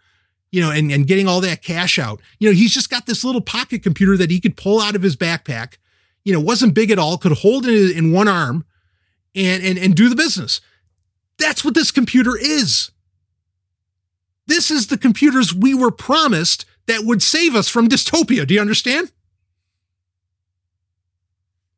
you 0.55 0.61
know 0.61 0.71
and, 0.71 0.89
and 0.89 1.05
getting 1.05 1.27
all 1.27 1.41
that 1.41 1.61
cash 1.61 1.99
out. 1.99 2.21
You 2.39 2.49
know 2.49 2.55
he's 2.55 2.73
just 2.73 2.89
got 2.89 3.05
this 3.05 3.25
little 3.25 3.41
pocket 3.41 3.83
computer 3.83 4.15
that 4.15 4.31
he 4.31 4.39
could 4.39 4.55
pull 4.55 4.79
out 4.79 4.95
of 4.95 5.01
his 5.01 5.17
backpack 5.17 5.75
you 6.23 6.31
know 6.31 6.39
wasn't 6.39 6.73
big 6.73 6.91
at 6.91 6.97
all 6.97 7.17
could 7.17 7.33
hold 7.33 7.65
it 7.65 7.95
in 7.95 8.13
one 8.13 8.29
arm 8.29 8.65
and 9.36 9.61
and, 9.61 9.77
and 9.77 9.95
do 9.95 10.07
the 10.07 10.15
business. 10.15 10.61
That's 11.38 11.65
what 11.65 11.73
this 11.73 11.91
computer 11.91 12.38
is. 12.38 12.91
This 14.47 14.71
is 14.71 14.88
the 14.88 14.97
computers 14.97 15.53
we 15.53 15.73
were 15.73 15.91
promised 15.91 16.65
that 16.86 17.03
would 17.03 17.21
save 17.21 17.53
us 17.53 17.67
from 17.67 17.89
dystopia. 17.89 18.47
Do 18.47 18.53
you 18.53 18.61
understand 18.61 19.11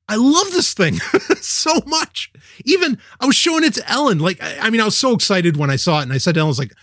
I 0.09 0.15
love 0.15 0.51
this 0.51 0.73
thing 0.73 0.93
so 1.41 1.71
much. 1.85 2.31
Even 2.63 2.97
I 3.19 3.25
was 3.25 3.35
showing 3.35 3.63
it 3.63 3.73
to 3.75 3.91
Ellen. 3.91 4.19
Like, 4.19 4.41
I, 4.41 4.67
I 4.67 4.69
mean, 4.69 4.81
I 4.81 4.85
was 4.85 4.97
so 4.97 5.13
excited 5.13 5.57
when 5.57 5.69
I 5.69 5.75
saw 5.75 5.99
it, 5.99 6.03
and 6.03 6.13
I 6.13 6.17
said 6.17 6.35
to 6.35 6.39
Ellen, 6.39 6.47
I 6.47 6.49
was 6.49 6.59
like, 6.59 6.73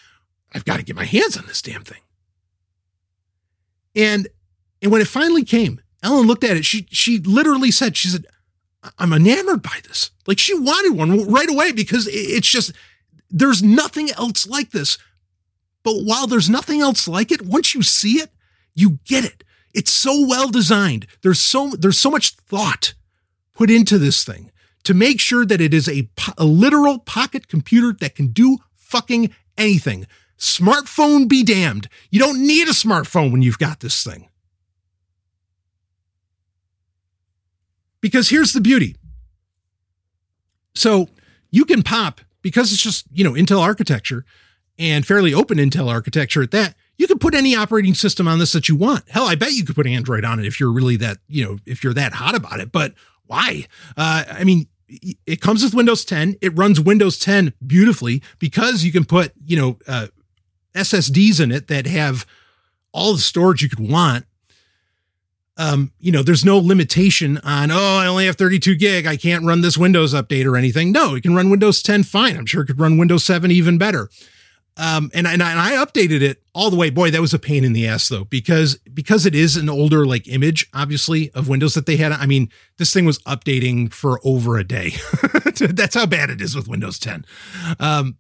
I've 0.53 0.65
got 0.65 0.77
to 0.77 0.85
get 0.85 0.97
my 0.97 1.05
hands 1.05 1.37
on 1.37 1.47
this 1.47 1.63
damn 1.63 1.85
thing. 1.85 2.01
And 3.97 4.29
and 4.83 4.93
when 4.93 5.01
it 5.01 5.09
finally 5.09 5.45
came, 5.45 5.81
Ellen 6.03 6.27
looked 6.27 6.45
at 6.45 6.57
it. 6.57 6.65
She 6.65 6.87
she 6.91 7.19
literally 7.19 7.71
said, 7.71 7.97
she 7.97 8.09
said, 8.09 8.27
I'm 8.99 9.13
enamored 9.13 9.63
by 9.63 9.79
this. 9.85 10.11
Like 10.27 10.39
she 10.39 10.55
wanted 10.55 10.97
one 10.97 11.31
right 11.31 11.49
away 11.49 11.73
because 11.73 12.09
it's 12.11 12.49
just 12.49 12.73
there's 13.31 13.63
nothing 13.63 14.11
else 14.13 14.47
like 14.47 14.71
this. 14.71 14.99
But 15.83 16.03
while 16.03 16.27
there's 16.27 16.51
nothing 16.51 16.81
else 16.81 17.09
like 17.09 17.31
it, 17.31 17.43
once 17.43 17.75
you 17.75 17.83
see 17.83 18.15
it, 18.15 18.31
you 18.75 18.99
get 19.05 19.25
it. 19.25 19.45
It's 19.73 19.93
so 19.93 20.27
well 20.27 20.49
designed. 20.49 21.07
There's 21.23 21.41
so 21.41 21.71
there's 21.71 21.99
so 21.99 22.11
much 22.11 22.31
thought 22.31 22.95
put 23.55 23.71
into 23.71 23.99
this 23.99 24.25
thing 24.25 24.51
to 24.85 24.95
make 24.95 25.21
sure 25.21 25.47
that 25.47 25.61
it 25.61 25.73
is 25.73 25.89
a, 25.89 26.09
a 26.37 26.45
literal 26.45 26.99
pocket 26.99 27.49
computer 27.49 27.97
that 28.01 28.15
can 28.15 28.29
do 28.29 28.59
fucking 28.75 29.35
anything. 29.57 30.07
Smartphone 30.39 31.29
be 31.29 31.43
damned. 31.43 31.89
You 32.11 32.21
don't 32.21 32.45
need 32.47 32.69
a 32.69 32.73
smartphone 32.73 33.33
when 33.33 33.43
you've 33.43 33.59
got 33.59 33.81
this 33.81 34.03
thing. 34.05 34.29
Because 38.01 38.29
here's 38.29 38.53
the 38.53 38.61
beauty. 38.61 38.97
So 40.75 41.09
you 41.51 41.65
can 41.65 41.83
pop, 41.83 42.21
because 42.43 42.73
it's 42.73 42.83
just, 42.83 43.07
you 43.13 43.25
know, 43.25 43.33
Intel 43.33 43.61
architecture 43.61 44.27
and 44.79 45.07
fairly 45.07 45.33
open 45.33 45.57
Intel 45.57 45.89
architecture 45.89 46.43
at 46.43 46.51
that, 46.51 46.75
you 46.99 47.07
can 47.07 47.19
put 47.19 47.35
any 47.35 47.57
operating 47.57 47.95
system 47.95 48.29
on 48.29 48.39
this 48.39 48.53
that 48.53 48.69
you 48.69 48.77
want. 48.77 49.09
Hell, 49.09 49.25
I 49.25 49.35
bet 49.35 49.53
you 49.53 49.65
could 49.65 49.77
put 49.77 49.87
Android 49.87 50.25
on 50.25 50.39
it 50.39 50.47
if 50.47 50.61
you're 50.61 50.71
really 50.71 50.97
that, 50.97 51.19
you 51.29 51.45
know, 51.45 51.59
if 51.65 51.83
you're 51.83 51.95
that 51.95 52.13
hot 52.13 52.35
about 52.35 52.61
it. 52.61 52.71
But 52.71 52.93
why? 53.27 53.67
Uh, 53.97 54.25
I 54.31 54.45
mean, 54.45 54.67
it 55.27 55.41
comes 55.41 55.63
with 55.63 55.75
Windows 55.75 56.05
10. 56.05 56.37
It 56.41 56.57
runs 56.57 56.81
Windows 56.81 57.19
10 57.19 57.55
beautifully 57.67 58.23
because 58.39 58.85
you 58.85 58.93
can 58.93 59.05
put, 59.05 59.33
you 59.45 59.57
know, 59.57 59.79
uh, 59.89 60.09
SSDs 60.75 61.41
in 61.41 61.53
it 61.53 61.69
that 61.69 61.87
have 61.87 62.27
all 62.93 63.15
the 63.15 63.21
storage 63.21 63.63
you 63.63 63.69
could 63.69 63.91
want. 63.91 64.27
Um, 65.57 65.93
you 66.01 66.11
know, 66.11 66.23
there's 66.23 66.45
no 66.45 66.59
limitation 66.59 67.39
on, 67.39 67.71
oh, 67.71 67.99
I 67.99 68.07
only 68.07 68.27
have 68.27 68.37
32 68.37 68.75
gig. 68.75 69.07
I 69.07 69.17
can't 69.17 69.45
run 69.45 69.61
this 69.61 69.79
Windows 69.79 70.13
update 70.13 70.47
or 70.47 70.57
anything. 70.57 70.91
No, 70.91 71.15
it 71.15 71.23
can 71.23 71.35
run 71.35 71.49
Windows 71.49 71.81
10 71.81 72.03
fine. 72.03 72.37
I'm 72.37 72.47
sure 72.47 72.63
it 72.63 72.67
could 72.67 72.81
run 72.81 72.99
Windows 72.99 73.25
7 73.25 73.51
even 73.51 73.79
better. 73.79 74.09
Um, 74.77 75.11
and, 75.15 75.27
and 75.27 75.41
I, 75.41 75.51
and 75.53 75.61
I 75.61 75.85
updated 75.85 76.21
it 76.21 76.43
all 76.53 76.69
the 76.69 76.77
way. 76.77 76.91
Boy, 76.91 77.11
that 77.13 77.21
was 77.21 77.33
a 77.33 77.39
pain 77.39 77.63
in 77.63 77.73
the 77.75 77.87
ass 77.87 78.09
though, 78.09 78.25
because, 78.25 78.77
because 78.93 79.25
it 79.25 79.35
is 79.35 79.57
an 79.57 79.69
older 79.69 80.05
like 80.05 80.27
image, 80.27 80.69
obviously 80.75 81.31
of 81.31 81.49
Windows 81.49 81.75
that 81.75 81.87
they 81.87 81.97
had. 81.97 82.11
I 82.11 82.27
mean, 82.27 82.51
this 82.79 82.93
thing 82.93 83.05
was 83.05 83.21
updating 83.21 83.93
for 83.93 84.21
over 84.25 84.59
a 84.59 84.65
day. 84.65 84.93
That's 85.55 85.95
how 85.95 86.07
bad 86.07 86.31
it 86.31 86.41
is 86.41 86.57
with 86.57 86.67
Windows 86.67 86.99
10. 86.99 87.25
Um, 87.79 88.19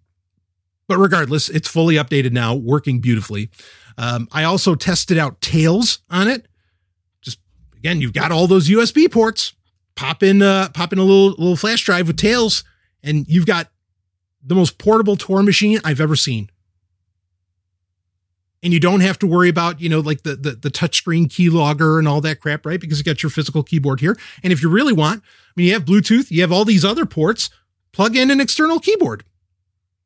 but 0.86 0.98
regardless, 0.98 1.48
it's 1.48 1.68
fully 1.68 1.96
updated 1.96 2.32
now, 2.32 2.54
working 2.54 3.00
beautifully. 3.00 3.50
Um, 3.98 4.28
I 4.32 4.44
also 4.44 4.74
tested 4.74 5.18
out 5.18 5.40
Tails 5.40 6.00
on 6.10 6.28
it. 6.28 6.46
Just 7.20 7.38
again, 7.76 8.00
you've 8.00 8.12
got 8.12 8.32
all 8.32 8.46
those 8.46 8.68
USB 8.68 9.10
ports. 9.10 9.54
Pop 9.96 10.22
in, 10.22 10.42
uh, 10.42 10.68
pop 10.74 10.92
in 10.92 10.98
a 10.98 11.04
little 11.04 11.30
little 11.30 11.56
flash 11.56 11.84
drive 11.84 12.08
with 12.08 12.16
Tails, 12.16 12.64
and 13.02 13.24
you've 13.28 13.46
got 13.46 13.68
the 14.44 14.54
most 14.54 14.78
portable 14.78 15.16
Tor 15.16 15.42
machine 15.42 15.80
I've 15.84 16.00
ever 16.00 16.16
seen. 16.16 16.50
And 18.62 18.72
you 18.72 18.80
don't 18.80 19.00
have 19.00 19.18
to 19.18 19.26
worry 19.26 19.50
about, 19.50 19.80
you 19.80 19.88
know, 19.88 20.00
like 20.00 20.22
the 20.22 20.36
the, 20.36 20.52
the 20.52 20.70
touchscreen 20.70 21.26
keylogger 21.26 21.98
and 21.98 22.08
all 22.08 22.20
that 22.22 22.40
crap, 22.40 22.64
right? 22.64 22.80
Because 22.80 22.98
you 22.98 23.04
got 23.04 23.22
your 23.22 23.30
physical 23.30 23.62
keyboard 23.62 24.00
here. 24.00 24.16
And 24.42 24.52
if 24.52 24.62
you 24.62 24.70
really 24.70 24.92
want, 24.92 25.22
I 25.22 25.52
mean, 25.56 25.66
you 25.66 25.72
have 25.74 25.84
Bluetooth, 25.84 26.30
you 26.30 26.40
have 26.40 26.52
all 26.52 26.64
these 26.64 26.84
other 26.84 27.06
ports. 27.06 27.50
Plug 27.92 28.16
in 28.16 28.30
an 28.30 28.40
external 28.40 28.80
keyboard 28.80 29.24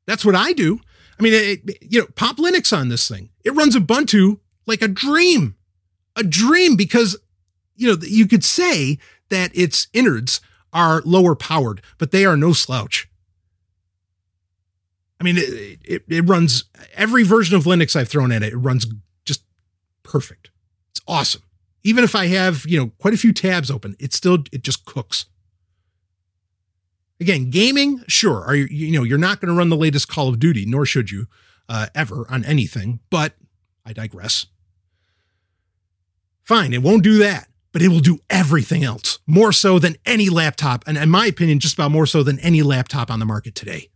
that's 0.09 0.25
what 0.25 0.35
I 0.35 0.53
do. 0.55 0.81
I 1.21 1.23
mean, 1.23 1.35
it, 1.35 1.79
you 1.83 2.01
know, 2.01 2.07
pop 2.17 2.39
Linux 2.39 2.77
on 2.77 2.89
this 2.89 3.07
thing. 3.07 3.29
It 3.45 3.55
runs 3.55 3.77
Ubuntu 3.77 4.41
like 4.67 4.81
a 4.81 4.89
dream, 4.89 5.55
a 6.17 6.25
dream 6.25 6.77
because, 6.77 7.17
you 7.77 7.89
know, 7.89 7.99
you 8.01 8.27
could 8.27 8.43
say 8.43 8.99
that 9.29 9.51
its 9.55 9.89
innards 9.93 10.41
are 10.73 11.03
lower 11.05 11.35
powered, 11.35 11.83
but 11.99 12.11
they 12.11 12.25
are 12.25 12.39
no 12.39 12.55
slouch. 12.55 13.08
I 15.21 15.25
mean, 15.25 15.37
it, 15.37 15.81
it, 15.85 16.03
it 16.09 16.29
runs 16.29 16.65
every 16.95 17.25
version 17.25 17.57
of 17.57 17.65
Linux 17.65 17.97
I've 17.97 18.09
thrown 18.09 18.31
at 18.31 18.43
it. 18.43 18.53
It 18.53 18.57
runs 18.57 18.87
just 19.25 19.43
perfect. 20.03 20.51
It's 20.91 21.01
awesome. 21.09 21.43
Even 21.83 22.05
if 22.05 22.15
I 22.15 22.27
have, 22.27 22.65
you 22.67 22.79
know, 22.79 22.93
quite 22.99 23.15
a 23.15 23.19
few 23.19 23.33
tabs 23.33 23.71
open, 23.71 23.97
it 23.99 24.13
still, 24.13 24.39
it 24.53 24.63
just 24.63 24.85
cooks. 24.85 25.27
Again, 27.21 27.51
gaming, 27.51 28.05
sure. 28.07 28.45
Are 28.45 28.55
you, 28.55 28.67
you 28.67 28.97
know, 28.97 29.03
you're 29.03 29.19
not 29.19 29.41
going 29.41 29.53
to 29.53 29.59
run 29.59 29.71
the 29.71 29.77
latest 29.77 30.09
Call 30.09 30.29
of 30.29 30.39
Duty, 30.39 30.65
nor 30.67 30.87
should 30.87 31.11
you 31.11 31.27
uh, 31.69 31.87
ever 31.95 32.27
on 32.31 32.45
anything, 32.45 33.01
but 33.11 33.35
I 33.85 33.93
digress. 33.93 34.47
Fine, 36.45 36.73
it 36.73 36.83
won't 36.83 37.03
do 37.03 37.19
that, 37.19 37.49
but 37.73 37.83
it 37.83 37.89
will 37.89 38.01
do 38.01 38.21
everything 38.31 38.85
else 38.85 39.19
more 39.27 39.53
so 39.53 39.79
than 39.79 39.97
any 40.07 40.29
laptop. 40.29 40.85
And 40.87 40.97
in 40.97 41.11
my 41.11 41.27
opinion, 41.27 41.59
just 41.59 41.75
about 41.75 41.91
more 41.91 42.07
so 42.07 42.23
than 42.23 42.39
any 42.39 42.63
laptop 42.63 43.11
on 43.11 43.19
the 43.19 43.27
market 43.27 43.55
today. 43.55 43.91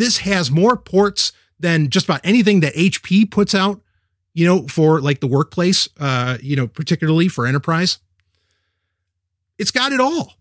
This 0.00 0.18
has 0.20 0.50
more 0.50 0.78
ports 0.78 1.32
than 1.58 1.90
just 1.90 2.06
about 2.06 2.22
anything 2.24 2.60
that 2.60 2.72
HP 2.72 3.30
puts 3.30 3.54
out, 3.54 3.82
you 4.32 4.46
know, 4.46 4.66
for 4.66 4.98
like 4.98 5.20
the 5.20 5.26
workplace, 5.26 5.90
uh, 5.98 6.38
you 6.40 6.56
know, 6.56 6.66
particularly 6.66 7.28
for 7.28 7.46
enterprise. 7.46 7.98
It's 9.58 9.70
got 9.70 9.92
it 9.92 10.00
all. 10.00 10.32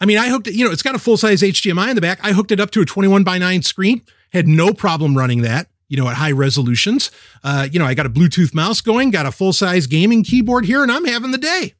I 0.00 0.06
mean, 0.06 0.18
I 0.18 0.30
hooked 0.30 0.48
it, 0.48 0.54
you 0.54 0.64
know, 0.64 0.72
it's 0.72 0.82
got 0.82 0.96
a 0.96 0.98
full 0.98 1.16
size 1.16 1.42
HDMI 1.42 1.90
in 1.90 1.94
the 1.94 2.00
back. 2.00 2.18
I 2.24 2.32
hooked 2.32 2.50
it 2.50 2.58
up 2.58 2.72
to 2.72 2.80
a 2.80 2.84
21 2.84 3.22
by 3.22 3.38
9 3.38 3.62
screen, 3.62 4.02
had 4.32 4.48
no 4.48 4.74
problem 4.74 5.16
running 5.16 5.42
that, 5.42 5.68
you 5.86 5.96
know, 5.96 6.08
at 6.08 6.16
high 6.16 6.32
resolutions. 6.32 7.12
Uh, 7.44 7.68
you 7.70 7.78
know, 7.78 7.86
I 7.86 7.94
got 7.94 8.04
a 8.04 8.10
Bluetooth 8.10 8.52
mouse 8.52 8.80
going, 8.80 9.12
got 9.12 9.26
a 9.26 9.30
full 9.30 9.52
size 9.52 9.86
gaming 9.86 10.24
keyboard 10.24 10.64
here, 10.64 10.82
and 10.82 10.90
I'm 10.90 11.04
having 11.04 11.30
the 11.30 11.38
day. 11.38 11.74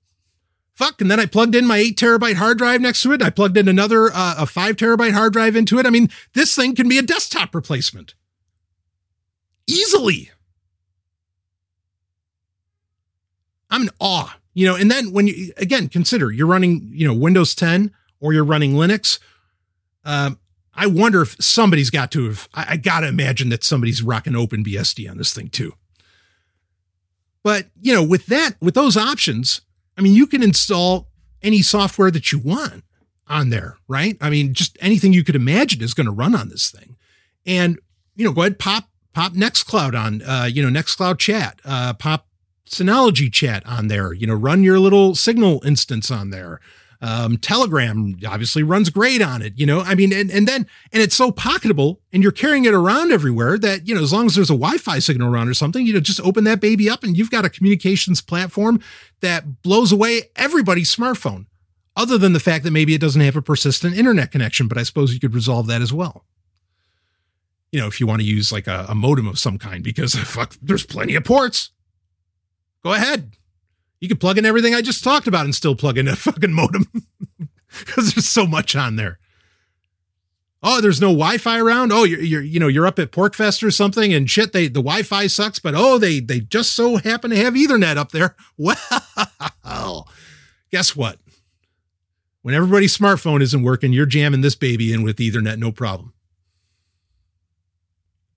Fuck. 0.75 1.01
And 1.01 1.11
then 1.11 1.21
I 1.21 1.27
plugged 1.27 1.55
in 1.55 1.67
my 1.67 1.79
eight 1.79 1.97
terabyte 1.97 2.35
hard 2.35 2.59
drive 2.59 2.81
next 2.81 3.03
to 3.03 3.13
it. 3.13 3.23
I 3.23 3.31
plugged 3.31 3.57
in 3.57 3.69
another, 3.69 4.11
uh, 4.13 4.35
a 4.39 4.47
five 4.47 4.77
terabyte 4.77 5.13
hard 5.13 5.33
drive 5.33 5.55
into 5.55 5.79
it. 5.79 5.87
I 5.87 5.91
mean, 5.91 6.11
this 6.33 6.55
thing 6.55 6.75
can 6.75 6.89
be 6.89 6.99
a 6.99 7.03
desktop 7.03 7.55
replacement 7.55 8.15
easily. 9.67 10.31
I'm 13.71 13.83
in 13.83 13.91
awe, 14.01 14.37
you 14.53 14.67
know, 14.67 14.77
and 14.77 14.91
then 14.91 15.13
when 15.13 15.27
you, 15.27 15.53
again, 15.57 15.89
consider 15.89 16.31
you're 16.31 16.47
running, 16.47 16.91
you 16.93 17.07
know, 17.07 17.15
Windows 17.15 17.55
10 17.55 17.93
or 18.21 18.33
you're 18.33 18.45
running 18.45 18.75
Linux, 18.75 19.19
um, 20.05 20.39
I 20.75 20.87
wonder 20.87 21.23
if 21.23 21.37
somebody's 21.41 21.91
got 21.91 22.11
to 22.13 22.27
have, 22.27 22.49
I, 22.53 22.67
I 22.71 22.77
got 22.77 23.01
to 23.01 23.09
imagine 23.09 23.49
that 23.51 23.65
somebody's 23.65 24.03
rocking 24.03 24.33
OpenBSD 24.35 25.09
on 25.09 25.19
this 25.19 25.33
thing 25.33 25.49
too. 25.49 25.75
But, 27.43 27.67
you 27.81 27.93
know, 27.93 28.03
with 28.03 28.27
that, 28.27 28.57
with 28.61 28.75
those 28.75 28.97
options, 28.97 29.61
I 29.97 30.03
mean, 30.03 30.15
you 30.15 30.27
can 30.27 30.43
install 30.43 31.09
any 31.43 31.63
software 31.63 32.11
that 32.11 32.33
you 32.33 32.39
want 32.39 32.85
on 33.29 33.51
there, 33.51 33.77
right? 33.89 34.17
I 34.21 34.31
mean, 34.31 34.55
just 34.55 34.77
anything 34.81 35.13
you 35.13 35.25
could 35.25 35.37
imagine 35.37 35.83
is 35.83 35.95
going 35.95 36.07
to 36.07 36.13
run 36.13 36.35
on 36.35 36.49
this 36.49 36.71
thing. 36.71 36.97
And, 37.47 37.79
you 38.17 38.25
know, 38.25 38.33
go 38.33 38.43
ahead, 38.43 38.59
pop, 38.59 38.85
pop 39.13 39.33
Nextcloud 39.33 39.99
on, 39.99 40.23
uh, 40.23 40.49
you 40.51 40.63
know, 40.63 40.81
Nextcloud 40.81 41.19
chat, 41.19 41.61
uh, 41.65 41.95
pop 41.95 42.27
Synology 42.69 43.33
chat 43.33 43.65
on 43.67 43.89
there, 43.89 44.13
you 44.13 44.27
know, 44.27 44.35
run 44.35 44.63
your 44.63 44.79
little 44.79 45.15
signal 45.15 45.63
instance 45.65 46.11
on 46.11 46.31
there. 46.31 46.61
Um, 47.01 47.37
Telegram 47.37 48.17
obviously 48.27 48.63
runs 48.63 48.91
great 48.91 49.21
on 49.23 49.43
it, 49.43 49.55
you 49.57 49.67
know. 49.67 49.81
I 49.81 49.95
mean, 49.95 50.13
and, 50.13 50.31
and 50.31 50.47
then 50.47 50.67
and 50.93 51.03
it's 51.03 51.15
so 51.15 51.31
pocketable, 51.31 51.99
and 52.13 52.23
you're 52.23 52.33
carrying 52.33 52.65
it 52.65 52.75
around 52.75 53.13
everywhere 53.13 53.59
that 53.59 53.87
you 53.87 53.95
know, 53.95 54.03
as 54.03 54.13
long 54.13 54.27
as 54.27 54.35
there's 54.35 54.51
a 54.51 54.55
Wi-Fi 54.55 54.99
signal 54.99 55.33
around 55.33 55.49
or 55.49 55.55
something, 55.55 55.87
you 55.87 55.93
know, 55.93 56.01
just 56.01 56.21
open 56.21 56.45
that 56.45 56.61
baby 56.61 56.89
up, 56.89 57.03
and 57.03 57.17
you've 57.17 57.31
got 57.31 57.45
a 57.45 57.51
communications 57.51 58.21
platform 58.21 58.81
that 59.21 59.63
blows 59.63 59.93
away 59.93 60.31
everybody's 60.37 60.95
smartphone. 60.95 61.47
Other 61.97 62.19
than 62.19 62.33
the 62.33 62.41
fact 62.41 62.65
that 62.65 62.73
maybe 62.73 62.95
it 62.95 63.01
doesn't 63.01 63.21
have 63.21 63.37
a 63.37 63.43
persistent 63.43 63.97
internet 63.97 64.33
connection, 64.33 64.67
but 64.67 64.77
I 64.77 64.83
suppose 64.83 65.15
you 65.15 65.21
could 65.21 65.35
resolve 65.35 65.69
that 65.69 65.81
as 65.81 65.93
well. 65.93 66.25
You 67.71 67.81
know, 67.81 67.87
if 67.87 68.01
you 68.01 68.07
want 68.07 68.21
to 68.21 68.27
use 68.27 68.51
like 68.51 68.67
a, 68.67 68.87
a 68.89 68.95
modem 68.95 69.29
of 69.29 69.39
some 69.39 69.59
kind, 69.59 69.85
because 69.85 70.15
fuck, 70.25 70.57
there's 70.61 70.85
plenty 70.85 71.15
of 71.15 71.25
ports. 71.25 71.71
Go 72.83 72.93
ahead, 72.93 73.37
you 74.05 74.09
could 74.09 74.21
plug 74.21 74.37
in 74.37 74.45
everything 74.45 74.75
I 74.75 74.83
just 74.83 75.03
talked 75.03 75.27
about 75.27 75.47
and 75.47 75.55
still 75.55 75.75
plug 75.75 75.97
in 75.97 76.09
a 76.09 76.15
fucking 76.17 76.53
modem 76.53 76.91
because 77.79 78.13
there's 78.13 78.29
so 78.29 78.47
much 78.47 78.77
on 78.77 78.97
there. 78.97 79.19
Oh, 80.63 80.83
there's 80.83 81.01
no 81.01 81.09
Wi-Fi 81.09 81.59
around. 81.59 81.91
Oh, 81.91 82.05
you're, 82.05 82.21
you're 82.21 82.43
you 82.43 82.61
know 82.61 82.69
you're 82.69 82.87
up 82.87 82.99
at 82.99 83.13
PorcFest 83.13 83.63
or 83.63 83.71
something 83.71 84.13
and 84.13 84.29
shit. 84.29 84.53
They 84.53 84.67
the 84.67 84.83
Wi-Fi 84.83 85.27
sucks, 85.29 85.59
but 85.59 85.75
oh 85.75 85.97
they 85.97 86.21
they 86.21 86.41
just 86.41 86.73
so 86.73 86.97
happen 86.97 87.31
to 87.31 87.37
have 87.37 87.55
Ethernet 87.55 87.97
up 87.97 88.13
there. 88.13 88.37
Well, 89.67 90.09
guess 90.71 90.95
what? 90.95 91.19
When 92.43 92.55
everybody's 92.55 92.97
smartphone 92.97 93.41
isn't 93.41 93.63
working, 93.63 93.95
you're 93.95 94.05
jamming 94.05 94.43
this 94.43 94.55
baby 94.55 94.93
in 94.93 95.03
with 95.03 95.17
Ethernet, 95.17 95.59
no 95.59 95.73
problem. 95.73 96.13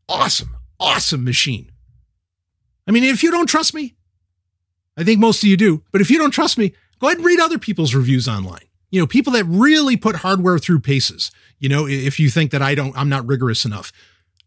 Awesome, 0.07 0.55
awesome 0.80 1.26
machine. 1.26 1.72
I 2.88 2.91
mean, 2.91 3.03
if 3.03 3.22
you 3.22 3.32
don't 3.32 3.47
trust 3.47 3.74
me, 3.74 3.96
I 4.97 5.03
think 5.03 5.19
most 5.19 5.43
of 5.43 5.49
you 5.49 5.57
do. 5.57 5.83
But 5.91 6.01
if 6.01 6.09
you 6.09 6.17
don't 6.17 6.31
trust 6.31 6.57
me, 6.57 6.73
Go 6.99 7.07
ahead 7.07 7.17
and 7.17 7.25
read 7.25 7.39
other 7.39 7.59
people's 7.59 7.93
reviews 7.93 8.27
online. 8.27 8.65
You 8.89 8.99
know, 9.01 9.07
people 9.07 9.33
that 9.33 9.45
really 9.45 9.97
put 9.97 10.17
hardware 10.17 10.57
through 10.57 10.79
paces. 10.79 11.31
You 11.59 11.69
know, 11.69 11.87
if 11.87 12.19
you 12.19 12.29
think 12.29 12.51
that 12.51 12.61
I 12.61 12.75
don't, 12.75 12.97
I'm 12.97 13.09
not 13.09 13.27
rigorous 13.27 13.65
enough, 13.65 13.91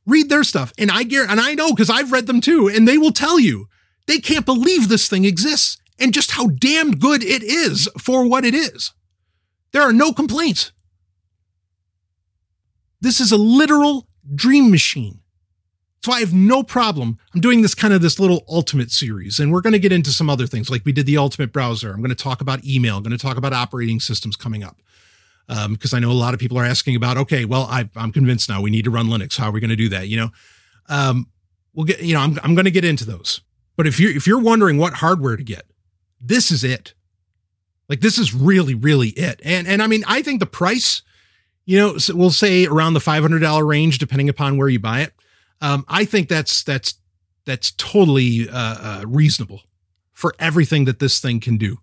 read 0.07 0.29
their 0.29 0.45
stuff. 0.45 0.73
And 0.79 0.91
I 0.91 1.03
guarantee, 1.03 1.33
and 1.33 1.41
I 1.41 1.55
know 1.55 1.71
because 1.71 1.91
I've 1.91 2.13
read 2.13 2.27
them 2.27 2.41
too, 2.41 2.69
and 2.69 2.89
they 2.89 2.99
will 2.99 3.13
tell 3.13 3.39
you 3.39 3.69
they 4.07 4.19
can't 4.19 4.47
believe 4.47 4.89
this 4.89 5.09
thing 5.09 5.25
exists 5.25 5.77
and 5.99 6.15
just 6.15 6.33
how 6.33 6.47
damned 6.47 7.01
good 7.01 7.23
it 7.23 7.43
is 7.43 7.89
for 7.99 8.27
what 8.27 8.45
it 8.45 8.55
is. 8.55 8.93
There 9.73 9.83
are 9.83 9.93
no 9.93 10.13
complaints. 10.13 10.73
This 13.01 13.21
is 13.21 13.31
a 13.31 13.37
literal 13.37 14.09
dream 14.35 14.71
machine. 14.71 15.20
So 16.03 16.13
I 16.13 16.21
have 16.21 16.33
no 16.33 16.63
problem. 16.63 17.19
I'm 17.35 17.43
doing 17.43 17.61
this 17.61 17.75
kind 17.75 17.93
of 17.93 18.01
this 18.01 18.19
little 18.19 18.45
ultimate 18.49 18.91
series, 18.91 19.39
and 19.39 19.53
we're 19.53 19.61
going 19.61 19.75
to 19.75 19.79
get 19.79 19.93
into 19.93 20.11
some 20.11 20.31
other 20.31 20.47
things 20.47 20.71
like 20.71 20.83
we 20.87 20.93
did 20.93 21.05
the 21.05 21.19
ultimate 21.19 21.53
browser. 21.53 21.93
I'm 21.93 21.99
going 21.99 22.09
to 22.09 22.15
talk 22.15 22.41
about 22.41 22.65
email. 22.65 22.97
I'm 22.97 23.03
going 23.03 23.17
to 23.17 23.19
talk 23.19 23.37
about 23.37 23.53
operating 23.53 24.01
systems 24.01 24.35
coming 24.35 24.65
up 24.65 24.79
because 25.47 25.93
um, 25.93 25.97
I 25.97 26.01
know 26.01 26.11
a 26.11 26.13
lot 26.13 26.33
of 26.33 26.41
people 26.41 26.59
are 26.59 26.65
asking 26.65 26.97
about. 26.97 27.19
Okay, 27.19 27.45
well, 27.45 27.65
I, 27.65 27.91
am 27.97 28.13
convinced 28.13 28.49
now 28.49 28.63
we 28.63 28.71
need 28.71 28.85
to 28.85 28.91
run 28.91 29.09
Linux. 29.09 29.37
How 29.37 29.49
are 29.49 29.53
we 29.53 29.61
going 29.61 29.71
to 29.71 29.77
do 29.77 29.91
that? 29.91 30.09
You 30.09 30.17
know, 30.17 30.31
um, 30.89 31.27
we'll 31.75 31.85
get. 31.85 32.01
You 32.03 32.15
know, 32.15 32.21
I'm 32.21 32.39
I'm 32.43 32.55
going 32.55 32.65
to 32.65 32.71
get 32.71 32.85
into 32.85 33.05
those. 33.05 33.43
But 33.77 33.87
if 33.87 34.01
you 34.01 34.09
if 34.09 34.27
you're 34.27 34.41
wondering 34.41 34.79
what 34.79 34.95
hardware 34.95 35.37
to 35.37 35.45
get, 35.45 35.65
this 36.19 36.51
is 36.51 36.65
it. 36.65 36.95
Like 37.91 38.01
this 38.01 38.17
is 38.17 38.33
really 38.33 38.75
really 38.75 39.09
it. 39.11 39.43
And 39.45 39.69
and 39.69 39.83
I 39.83 39.87
mean, 39.87 40.05
I 40.07 40.23
think 40.23 40.41
the 40.41 40.47
price, 40.47 41.03
you 41.67 41.79
know, 41.79 41.99
we'll 42.15 42.31
say 42.31 42.65
around 42.65 42.95
the 42.95 43.01
$500 43.01 43.67
range 43.67 43.99
depending 43.99 44.31
upon 44.31 44.57
where 44.57 44.69
you 44.69 44.79
buy 44.79 45.03
it 45.03 45.13
um, 45.61 45.85
I 45.89 46.05
think 46.05 46.29
that's 46.29 46.63
that's 46.63 46.95
that's 47.45 47.73
totally 47.73 48.49
uh, 48.49 48.53
uh, 48.55 49.05
reasonable 49.07 49.63
for 50.13 50.35
everything 50.39 50.85
that 50.85 50.99
this 50.99 51.21
thing 51.21 51.41
can 51.41 51.57
do. 51.57 51.79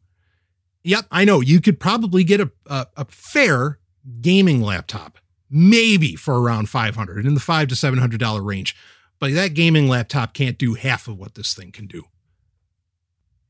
Yep, 0.84 1.06
I 1.12 1.26
know 1.26 1.42
you 1.42 1.60
could 1.60 1.80
probably 1.80 2.24
get 2.24 2.40
a, 2.40 2.52
a, 2.68 2.88
a 2.96 3.06
fair 3.06 3.80
gaming 4.22 4.62
laptop, 4.62 5.18
maybe 5.50 6.16
for 6.16 6.42
around 6.42 6.70
five 6.70 6.96
hundred 6.96 7.26
in 7.26 7.34
the 7.34 7.40
five 7.40 7.68
to 7.70 7.76
seven 7.76 8.00
hundred 8.00 8.20
dollar 8.20 8.42
range, 8.42 8.76
but 9.20 9.34
that 9.34 9.54
gaming 9.54 9.88
laptop 9.88 10.34
can't 10.34 10.58
do 10.58 10.76
half 10.76 11.08
of 11.08 11.18
what 11.18 11.36
this 11.36 11.54
thing 11.54 11.72
can 11.72 11.88
do, 11.88 12.04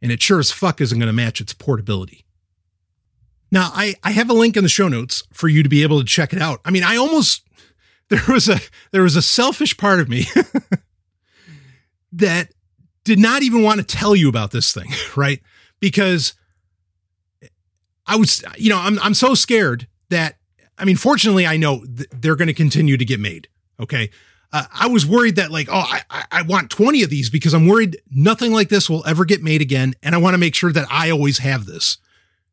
and 0.01 0.11
it 0.11 0.21
sure 0.21 0.39
as 0.39 0.51
fuck 0.51 0.81
isn't 0.81 0.97
going 0.97 1.07
to 1.07 1.13
match 1.13 1.41
its 1.41 1.53
portability. 1.53 2.25
Now, 3.49 3.71
I, 3.73 3.95
I 4.03 4.11
have 4.11 4.29
a 4.29 4.33
link 4.33 4.57
in 4.57 4.63
the 4.63 4.69
show 4.69 4.89
notes 4.89 5.23
for 5.31 5.47
you 5.47 5.63
to 5.63 5.69
be 5.69 5.83
able 5.83 5.99
to 5.99 6.05
check 6.05 6.33
it 6.33 6.41
out. 6.41 6.59
I 6.65 6.71
mean, 6.71 6.83
I 6.83 6.97
almost 6.97 7.46
there 8.09 8.23
was 8.27 8.47
a 8.47 8.59
there 8.91 9.03
was 9.03 9.15
a 9.15 9.21
selfish 9.21 9.77
part 9.77 9.99
of 9.99 10.09
me 10.09 10.25
that 12.13 12.51
did 13.03 13.19
not 13.19 13.41
even 13.43 13.63
want 13.63 13.79
to 13.79 13.85
tell 13.85 14.15
you 14.15 14.29
about 14.29 14.51
this 14.51 14.73
thing, 14.73 14.91
right? 15.15 15.41
Because 15.79 16.33
I 18.05 18.15
was, 18.15 18.43
you 18.57 18.69
know, 18.69 18.79
I'm 18.79 18.99
I'm 18.99 19.13
so 19.13 19.33
scared 19.35 19.87
that 20.09 20.37
I 20.77 20.85
mean, 20.85 20.95
fortunately, 20.95 21.45
I 21.45 21.57
know 21.57 21.85
th- 21.85 22.09
they're 22.11 22.35
going 22.35 22.47
to 22.47 22.53
continue 22.53 22.97
to 22.97 23.05
get 23.05 23.19
made. 23.19 23.47
Okay. 23.79 24.09
Uh, 24.53 24.63
I 24.73 24.87
was 24.87 25.05
worried 25.05 25.35
that 25.35 25.51
like, 25.51 25.67
oh, 25.69 25.85
I, 26.09 26.23
I 26.31 26.41
want 26.43 26.69
20 26.69 27.03
of 27.03 27.09
these 27.09 27.29
because 27.29 27.53
I'm 27.53 27.67
worried 27.67 27.97
nothing 28.09 28.53
like 28.53 28.69
this 28.69 28.89
will 28.89 29.05
ever 29.05 29.25
get 29.25 29.43
made 29.43 29.61
again. 29.61 29.93
And 30.01 30.15
I 30.15 30.19
want 30.19 30.35
to 30.35 30.37
make 30.37 30.55
sure 30.55 30.71
that 30.71 30.87
I 30.89 31.09
always 31.09 31.39
have 31.39 31.65
this 31.65 31.97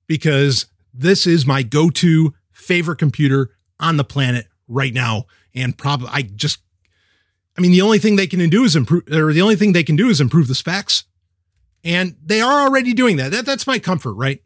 because 0.08 0.66
this 0.92 1.24
is 1.24 1.46
my 1.46 1.62
go-to 1.62 2.34
favorite 2.50 2.98
computer 2.98 3.50
on 3.78 3.96
the 3.96 4.04
planet 4.04 4.48
right 4.66 4.92
now 4.92 5.26
and 5.54 5.76
probably 5.76 6.08
I 6.10 6.22
just 6.22 6.58
I 7.56 7.60
mean 7.60 7.72
the 7.72 7.82
only 7.82 7.98
thing 7.98 8.16
they 8.16 8.26
can 8.26 8.48
do 8.48 8.64
is 8.64 8.76
improve 8.76 9.04
or 9.10 9.32
the 9.32 9.42
only 9.42 9.56
thing 9.56 9.72
they 9.72 9.84
can 9.84 9.96
do 9.96 10.08
is 10.08 10.20
improve 10.20 10.48
the 10.48 10.54
specs. 10.54 11.04
And 11.86 12.16
they 12.24 12.40
are 12.40 12.62
already 12.62 12.94
doing 12.94 13.18
that. 13.18 13.30
that 13.32 13.44
that's 13.44 13.66
my 13.66 13.78
comfort, 13.78 14.14
right? 14.14 14.42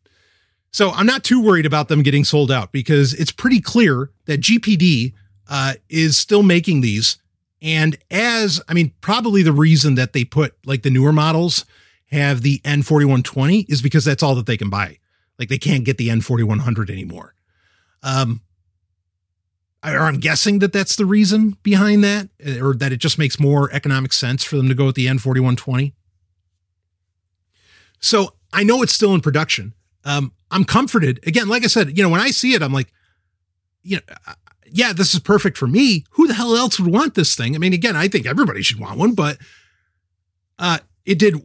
So 0.70 0.90
I'm 0.90 1.06
not 1.06 1.24
too 1.24 1.40
worried 1.40 1.66
about 1.66 1.88
them 1.88 2.02
getting 2.02 2.24
sold 2.24 2.50
out 2.50 2.72
because 2.72 3.14
it's 3.14 3.32
pretty 3.32 3.60
clear 3.60 4.10
that 4.26 4.40
GPD 4.40 5.14
uh, 5.48 5.74
is 5.88 6.18
still 6.18 6.42
making 6.42 6.80
these. 6.80 7.18
And 7.62 7.96
as 8.10 8.60
I 8.68 8.74
mean, 8.74 8.92
probably 9.00 9.42
the 9.42 9.52
reason 9.52 9.94
that 9.94 10.12
they 10.12 10.24
put 10.24 10.54
like 10.64 10.82
the 10.82 10.90
newer 10.90 11.12
models 11.12 11.64
have 12.10 12.42
the 12.42 12.60
N4120 12.60 13.66
is 13.68 13.82
because 13.82 14.04
that's 14.04 14.22
all 14.22 14.34
that 14.34 14.46
they 14.46 14.56
can 14.56 14.70
buy. 14.70 14.98
Like 15.38 15.48
they 15.48 15.58
can't 15.58 15.84
get 15.84 15.98
the 15.98 16.08
N4100 16.08 16.90
anymore. 16.90 17.34
Um, 18.02 18.42
or 19.84 20.00
I'm 20.00 20.18
guessing 20.18 20.58
that 20.58 20.72
that's 20.72 20.96
the 20.96 21.06
reason 21.06 21.56
behind 21.62 22.02
that, 22.04 22.28
eh, 22.40 22.60
or 22.60 22.74
that 22.74 22.92
it 22.92 22.98
just 22.98 23.18
makes 23.18 23.38
more 23.38 23.72
economic 23.72 24.12
sense 24.12 24.42
for 24.42 24.56
them 24.56 24.68
to 24.68 24.74
go 24.74 24.86
with 24.86 24.96
the 24.96 25.06
N4120. 25.06 25.92
So 28.00 28.34
I 28.52 28.64
know 28.64 28.82
it's 28.82 28.92
still 28.92 29.14
in 29.14 29.20
production. 29.20 29.74
Um, 30.04 30.32
I'm 30.50 30.64
comforted. 30.64 31.20
Again, 31.26 31.48
like 31.48 31.64
I 31.64 31.66
said, 31.66 31.96
you 31.96 32.02
know, 32.02 32.08
when 32.08 32.20
I 32.20 32.30
see 32.30 32.54
it, 32.54 32.62
I'm 32.62 32.72
like, 32.72 32.92
you 33.82 33.96
know, 33.96 34.34
yeah, 34.70 34.92
this 34.92 35.14
is 35.14 35.20
perfect 35.20 35.56
for 35.56 35.66
me. 35.66 36.04
Who 36.12 36.26
the 36.26 36.34
hell 36.34 36.54
else 36.56 36.78
would 36.78 36.92
want 36.92 37.14
this 37.14 37.34
thing? 37.34 37.54
I 37.54 37.58
mean, 37.58 37.72
again, 37.72 37.96
I 37.96 38.08
think 38.08 38.26
everybody 38.26 38.62
should 38.62 38.80
want 38.80 38.98
one, 38.98 39.14
but 39.14 39.38
uh, 40.58 40.78
it 41.04 41.18
did 41.18 41.36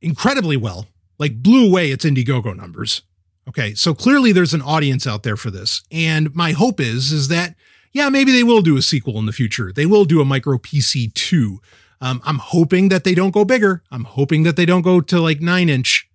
incredibly 0.00 0.56
well, 0.56 0.86
like 1.18 1.42
blew 1.42 1.68
away 1.68 1.90
its 1.90 2.04
Indiegogo 2.04 2.56
numbers. 2.56 3.02
Okay, 3.48 3.74
so 3.74 3.94
clearly 3.94 4.32
there's 4.32 4.54
an 4.54 4.62
audience 4.62 5.06
out 5.06 5.22
there 5.22 5.36
for 5.36 5.50
this, 5.50 5.82
and 5.90 6.34
my 6.34 6.52
hope 6.52 6.80
is 6.80 7.12
is 7.12 7.28
that 7.28 7.54
yeah, 7.92 8.08
maybe 8.08 8.32
they 8.32 8.42
will 8.42 8.60
do 8.60 8.76
a 8.76 8.82
sequel 8.82 9.18
in 9.18 9.26
the 9.26 9.32
future. 9.32 9.72
They 9.72 9.86
will 9.86 10.04
do 10.04 10.20
a 10.20 10.24
micro 10.24 10.58
PC 10.58 11.14
two. 11.14 11.60
Um, 12.00 12.20
I'm 12.24 12.38
hoping 12.38 12.88
that 12.88 13.04
they 13.04 13.14
don't 13.14 13.30
go 13.30 13.44
bigger. 13.44 13.82
I'm 13.90 14.04
hoping 14.04 14.42
that 14.42 14.56
they 14.56 14.66
don't 14.66 14.82
go 14.82 15.00
to 15.00 15.20
like 15.20 15.40
nine 15.40 15.68
inch. 15.68 16.08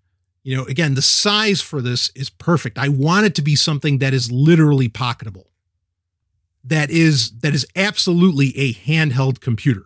You 0.43 0.57
know, 0.57 0.65
again, 0.65 0.95
the 0.95 1.01
size 1.01 1.61
for 1.61 1.81
this 1.81 2.11
is 2.15 2.29
perfect. 2.29 2.77
I 2.77 2.89
want 2.89 3.25
it 3.25 3.35
to 3.35 3.41
be 3.41 3.55
something 3.55 3.99
that 3.99 4.13
is 4.13 4.31
literally 4.31 4.89
pocketable. 4.89 5.45
That 6.63 6.89
is 6.89 7.31
that 7.39 7.53
is 7.53 7.65
absolutely 7.75 8.57
a 8.57 8.73
handheld 8.73 9.39
computer. 9.39 9.85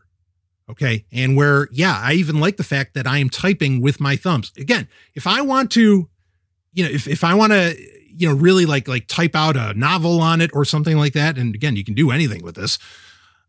Okay. 0.69 1.05
And 1.11 1.35
where, 1.35 1.67
yeah, 1.71 1.99
I 2.01 2.13
even 2.13 2.39
like 2.39 2.57
the 2.57 2.63
fact 2.63 2.93
that 2.93 3.05
I 3.05 3.17
am 3.17 3.29
typing 3.29 3.81
with 3.81 3.99
my 3.99 4.15
thumbs. 4.15 4.51
Again, 4.57 4.87
if 5.13 5.27
I 5.27 5.41
want 5.41 5.71
to 5.71 6.09
you 6.73 6.83
know, 6.83 6.89
if, 6.89 7.07
if 7.07 7.23
I 7.23 7.33
want 7.33 7.53
to, 7.53 7.75
you 8.15 8.27
know, 8.27 8.35
really 8.35 8.65
like, 8.65 8.87
like 8.87 9.07
type 9.07 9.35
out 9.35 9.55
a 9.55 9.73
novel 9.73 10.21
on 10.21 10.41
it 10.41 10.51
or 10.53 10.65
something 10.65 10.97
like 10.97 11.13
that. 11.13 11.37
And 11.37 11.55
again, 11.55 11.75
you 11.75 11.83
can 11.83 11.93
do 11.93 12.11
anything 12.11 12.43
with 12.43 12.55
this. 12.55 12.77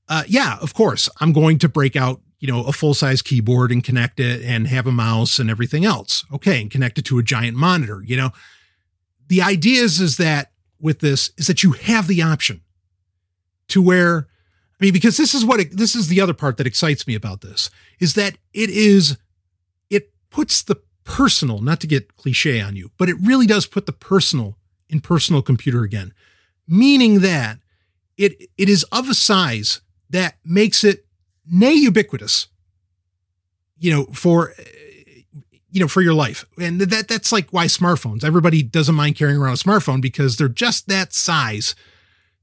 Uh, 0.09 0.23
yeah, 0.27 0.59
of 0.61 0.75
course, 0.75 1.09
I'm 1.21 1.33
going 1.33 1.59
to 1.59 1.69
break 1.69 1.97
out, 1.97 2.21
you 2.39 2.49
know, 2.49 2.65
a 2.65 2.73
full 2.73 2.95
size 2.95 3.23
keyboard 3.23 3.73
and 3.73 3.83
connect 3.83 4.21
it 4.21 4.43
and 4.43 4.67
have 4.69 4.87
a 4.87 4.93
mouse 4.93 5.39
and 5.39 5.51
everything 5.51 5.85
else. 5.85 6.25
Okay. 6.33 6.61
And 6.61 6.71
connect 6.71 6.99
it 6.99 7.05
to 7.07 7.19
a 7.19 7.23
giant 7.23 7.57
monitor. 7.57 8.03
You 8.05 8.17
know, 8.17 8.31
the 9.29 9.43
idea 9.43 9.83
is, 9.83 10.01
is 10.01 10.17
that 10.19 10.53
with 10.81 11.01
this 11.01 11.31
is 11.39 11.47
that 11.47 11.63
you 11.63 11.73
have 11.73 12.07
the 12.07 12.23
option 12.23 12.61
to 13.69 13.81
where, 13.81 14.29
I 14.81 14.85
mean, 14.85 14.93
because 14.93 15.17
this 15.17 15.35
is 15.35 15.45
what 15.45 15.61
it, 15.61 15.77
this 15.77 15.95
is 15.95 16.09
the 16.09 16.21
other 16.21 16.35
part 16.35 16.59
that 16.59 16.67
excites 16.67 17.07
me 17.07 17.15
about 17.15 17.41
this 17.41 17.71
is 18.01 18.15
that 18.15 18.37
it 18.53 18.69
is, 18.69 19.17
it 19.89 20.13
puts 20.31 20.63
the 20.63 20.77
personal, 21.05 21.61
not 21.61 21.81
to 21.81 21.87
get 21.87 22.17
cliche 22.17 22.61
on 22.61 22.77
you, 22.77 22.91
but 22.99 23.09
it 23.09 23.17
really 23.23 23.47
does 23.47 23.67
put 23.67 23.87
the 23.87 23.93
personal 23.93 24.57
in 24.89 25.01
personal 25.01 25.43
computer 25.43 25.83
again, 25.83 26.13
meaning 26.67 27.21
that 27.21 27.59
it 28.17 28.51
it 28.57 28.69
is 28.69 28.85
of 28.85 29.09
a 29.09 29.15
size 29.15 29.81
that 30.11 30.37
makes 30.45 30.85
it 30.85 31.07
nay 31.47 31.75
ubiquitous. 31.75 32.49
You 33.79 33.91
know, 33.91 34.05
for 34.07 34.55
you 35.75 35.81
know, 35.81 35.89
for 35.89 36.01
your 36.01 36.15
life. 36.15 36.47
And 36.59 36.81
that 36.81 37.09
that's 37.09 37.33
like 37.33 37.51
why 37.51 37.67
smartphones. 37.67 38.23
Everybody 38.23 38.63
doesn't 38.63 38.95
mind 38.95 39.17
carrying 39.17 39.39
around 39.39 39.55
a 39.55 39.57
smartphone 39.57 40.01
because 40.01 40.37
they're 40.37 40.49
just 40.49 40.87
that 40.87 41.13
size 41.13 41.75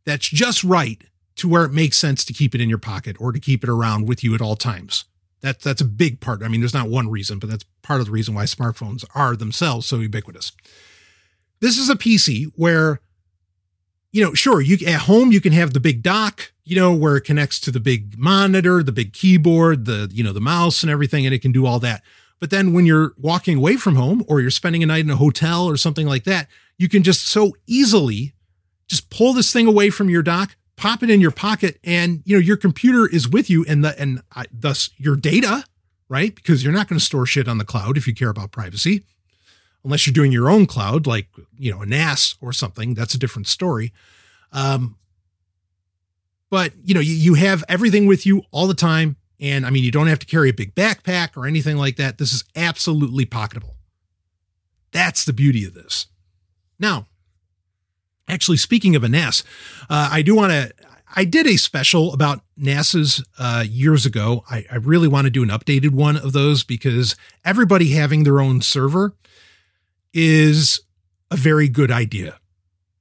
that's 0.06 0.28
just 0.28 0.66
right 0.66 1.02
to 1.38 1.48
where 1.48 1.64
it 1.64 1.72
makes 1.72 1.98
sense 1.98 2.26
to 2.26 2.34
keep 2.34 2.54
it 2.54 2.60
in 2.60 2.68
your 2.68 2.78
pocket 2.78 3.16
or 3.20 3.32
to 3.32 3.40
keep 3.40 3.64
it 3.64 3.70
around 3.70 4.06
with 4.06 4.22
you 4.22 4.36
at 4.36 4.42
all 4.42 4.58
times. 4.58 5.06
That, 5.42 5.62
that's 5.62 5.82
a 5.82 5.86
big 5.86 6.20
part. 6.20 6.44
I 6.44 6.48
mean, 6.48 6.62
there's 6.62 6.74
not 6.74 6.90
one 6.90 7.10
reason, 7.10 7.40
but 7.40 7.50
that's 7.50 7.66
part 7.82 8.00
of 8.00 8.06
the 8.06 8.12
reason 8.12 8.36
why 8.36 8.44
smartphones 8.44 9.04
are 9.16 9.36
themselves 9.36 9.88
so 9.88 9.98
ubiquitous. 9.98 10.52
This 11.60 11.78
is 11.78 11.90
a 11.90 11.96
PC 11.96 12.52
where, 12.56 13.00
you 14.12 14.24
know, 14.24 14.34
sure, 14.34 14.62
you 14.62 14.78
at 14.88 15.02
home 15.02 15.32
you 15.32 15.42
can 15.42 15.54
have 15.54 15.74
the 15.74 15.80
big 15.80 16.04
dock, 16.04 16.52
you 16.64 16.76
know, 16.76 16.94
where 16.94 17.18
it 17.18 17.22
connects 17.22 17.60
to 17.62 17.72
the 17.72 17.80
big 17.80 18.18
monitor, 18.18 18.84
the 18.84 18.92
big 18.92 19.14
keyboard, 19.14 19.86
the, 19.86 20.10
you 20.12 20.24
know, 20.24 20.34
the 20.34 20.42
mouse 20.42 20.84
and 20.84 20.92
everything, 20.92 21.26
and 21.26 21.34
it 21.34 21.42
can 21.42 21.52
do 21.52 21.66
all 21.66 21.80
that. 21.80 22.04
But 22.40 22.50
then 22.50 22.74
when 22.74 22.86
you're 22.86 23.14
walking 23.18 23.58
away 23.58 23.78
from 23.78 23.96
home 23.96 24.24
or 24.28 24.42
you're 24.42 24.50
spending 24.50 24.82
a 24.82 24.88
night 24.88 25.06
in 25.06 25.12
a 25.12 25.16
hotel 25.16 25.68
or 25.68 25.78
something 25.78 26.08
like 26.08 26.24
that, 26.24 26.48
you 26.78 26.90
can 26.90 27.04
just 27.04 27.28
so 27.28 27.56
easily 27.68 28.34
just 28.88 29.10
pull 29.10 29.34
this 29.34 29.54
thing 29.54 29.68
away 29.68 29.90
from 29.90 30.10
your 30.10 30.24
dock, 30.24 30.56
pop 30.82 31.04
it 31.04 31.10
in 31.10 31.22
your 31.22 31.32
pocket 31.32 31.80
and 31.84 32.22
you 32.26 32.36
know 32.36 32.42
your 32.42 32.58
computer 32.58 33.08
is 33.08 33.30
with 33.30 33.50
you 33.50 33.64
and 33.68 33.84
the 33.84 34.00
and 34.00 34.22
uh, 34.36 34.44
thus 34.52 34.90
your 34.98 35.16
data 35.16 35.64
right? 36.12 36.36
Because 36.36 36.62
you're 36.62 36.74
not 36.74 36.90
going 36.90 37.00
to 37.00 37.06
store 37.06 37.26
shit 37.26 37.48
on 37.48 37.58
the 37.58 37.64
cloud 37.64 37.96
if 37.96 38.06
you 38.06 38.14
care 38.14 38.30
about 38.30 38.52
privacy. 38.52 39.06
Unless 39.86 40.06
you're 40.06 40.14
doing 40.14 40.34
your 40.34 40.50
own 40.50 40.66
cloud 40.66 41.08
like 41.08 41.28
you 41.58 41.72
know 41.72 41.82
a 41.82 41.86
nas 41.86 42.36
or 42.42 42.54
something 42.54 42.94
that's 42.94 43.16
a 43.16 43.18
different 43.18 43.48
story. 43.48 43.94
Um 44.52 44.98
but 46.52 46.74
you 46.84 46.94
know 46.94 47.00
you, 47.00 47.14
you 47.14 47.34
have 47.36 47.64
everything 47.70 48.06
with 48.06 48.26
you 48.26 48.44
all 48.52 48.68
the 48.68 48.76
time. 48.76 49.16
And 49.40 49.66
i 49.66 49.72
mean 49.72 49.84
you 49.84 49.90
don't 49.90 50.06
have 50.08 50.20
to 50.20 50.28
carry 50.28 50.50
a 50.50 50.54
big 50.54 50.76
backpack 50.76 51.36
or 51.36 51.48
anything 51.48 51.78
like 51.78 51.96
that. 51.96 52.20
This 52.20 52.34
is 52.34 52.44
absolutely 52.56 53.26
pocketable. 53.26 53.76
That's 54.92 55.24
the 55.24 55.34
beauty 55.34 55.66
of 55.66 55.74
this. 55.74 56.08
Now, 56.78 57.08
actually, 58.32 58.58
speaking 58.58 58.96
of 58.96 59.04
a 59.04 59.10
NAS, 59.10 59.44
uh, 59.90 60.10
I 60.12 60.22
do 60.22 60.36
want 60.36 60.52
to. 60.52 60.72
I 61.14 61.26
did 61.26 61.46
a 61.46 61.58
special 61.58 62.14
about 62.14 62.42
NAS's 62.56 63.22
uh, 63.38 63.66
years 63.68 64.06
ago. 64.06 64.46
I, 64.50 64.66
I 64.72 64.78
really 64.78 65.10
want 65.10 65.26
to 65.26 65.30
do 65.30 65.44
an 65.44 65.50
updated 65.50 65.90
one 65.90 66.16
of 66.16 66.32
those 66.32 66.64
because 66.64 67.18
everybody 67.44 67.92
having 67.92 68.24
their 68.24 68.40
own 68.40 68.62
server 68.62 69.14
is 70.14 70.80
a 71.30 71.36
very 71.36 71.68
good 71.68 71.92
idea. 71.92 72.40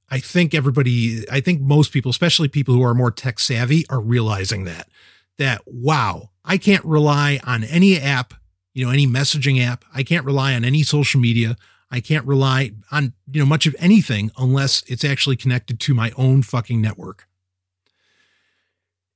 I 0.09 0.19
think 0.19 0.53
everybody, 0.53 1.23
I 1.31 1.39
think 1.39 1.61
most 1.61 1.93
people, 1.93 2.09
especially 2.09 2.49
people 2.49 2.73
who 2.73 2.83
are 2.83 2.93
more 2.93 3.11
tech 3.11 3.39
savvy, 3.39 3.85
are 3.89 4.01
realizing 4.01 4.65
that. 4.65 4.89
That, 5.37 5.61
wow, 5.65 6.31
I 6.43 6.57
can't 6.57 6.83
rely 6.83 7.39
on 7.45 7.63
any 7.63 7.97
app, 7.97 8.33
you 8.73 8.85
know, 8.85 8.91
any 8.91 9.07
messaging 9.07 9.65
app. 9.65 9.85
I 9.95 10.03
can't 10.03 10.25
rely 10.25 10.53
on 10.53 10.65
any 10.65 10.83
social 10.83 11.21
media. 11.21 11.55
I 11.91 11.99
can't 11.99 12.25
rely 12.25 12.71
on, 12.89 13.13
you 13.29 13.41
know, 13.41 13.45
much 13.45 13.67
of 13.67 13.75
anything 13.77 14.31
unless 14.37 14.83
it's 14.87 15.03
actually 15.03 15.35
connected 15.35 15.79
to 15.81 15.93
my 15.93 16.11
own 16.17 16.41
fucking 16.41 16.81
network. 16.81 17.27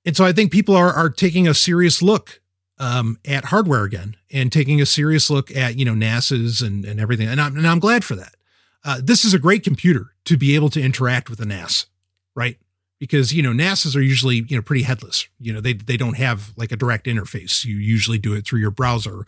And 0.06 0.16
so 0.16 0.26
I 0.26 0.34
think 0.34 0.52
people 0.52 0.76
are 0.76 0.92
are 0.92 1.10
taking 1.10 1.48
a 1.48 1.54
serious 1.54 2.02
look 2.02 2.42
um, 2.78 3.18
at 3.26 3.46
hardware 3.46 3.84
again 3.84 4.18
and 4.32 4.52
taking 4.52 4.82
a 4.82 4.86
serious 4.86 5.30
look 5.30 5.56
at 5.56 5.78
you 5.78 5.86
know 5.86 5.96
NAS's 5.96 6.62
and 6.62 6.86
and 6.86 7.00
everything. 7.00 7.28
And 7.28 7.42
I'm 7.42 7.58
and 7.58 7.68
I'm 7.68 7.80
glad 7.80 8.04
for 8.04 8.16
that. 8.16 8.36
Uh, 8.84 9.02
this 9.04 9.26
is 9.26 9.34
a 9.34 9.40
great 9.40 9.64
computer 9.64 10.12
to 10.26 10.38
be 10.38 10.54
able 10.54 10.70
to 10.70 10.82
interact 10.82 11.30
with 11.30 11.40
a 11.40 11.46
NAS, 11.46 11.88
right? 12.36 12.58
Because 13.00 13.34
you 13.34 13.42
know 13.42 13.54
NASs 13.54 13.96
are 13.96 14.02
usually 14.02 14.46
you 14.48 14.58
know 14.58 14.62
pretty 14.62 14.84
headless. 14.84 15.28
You 15.40 15.54
know 15.54 15.62
they 15.62 15.74
they 15.74 15.98
don't 15.98 16.18
have 16.18 16.54
like 16.56 16.72
a 16.72 16.76
direct 16.76 17.08
interface. 17.08 17.66
You 17.66 17.78
usually 17.78 18.20
do 18.20 18.34
it 18.34 18.46
through 18.46 18.60
your 18.60 18.72
browser 18.72 19.26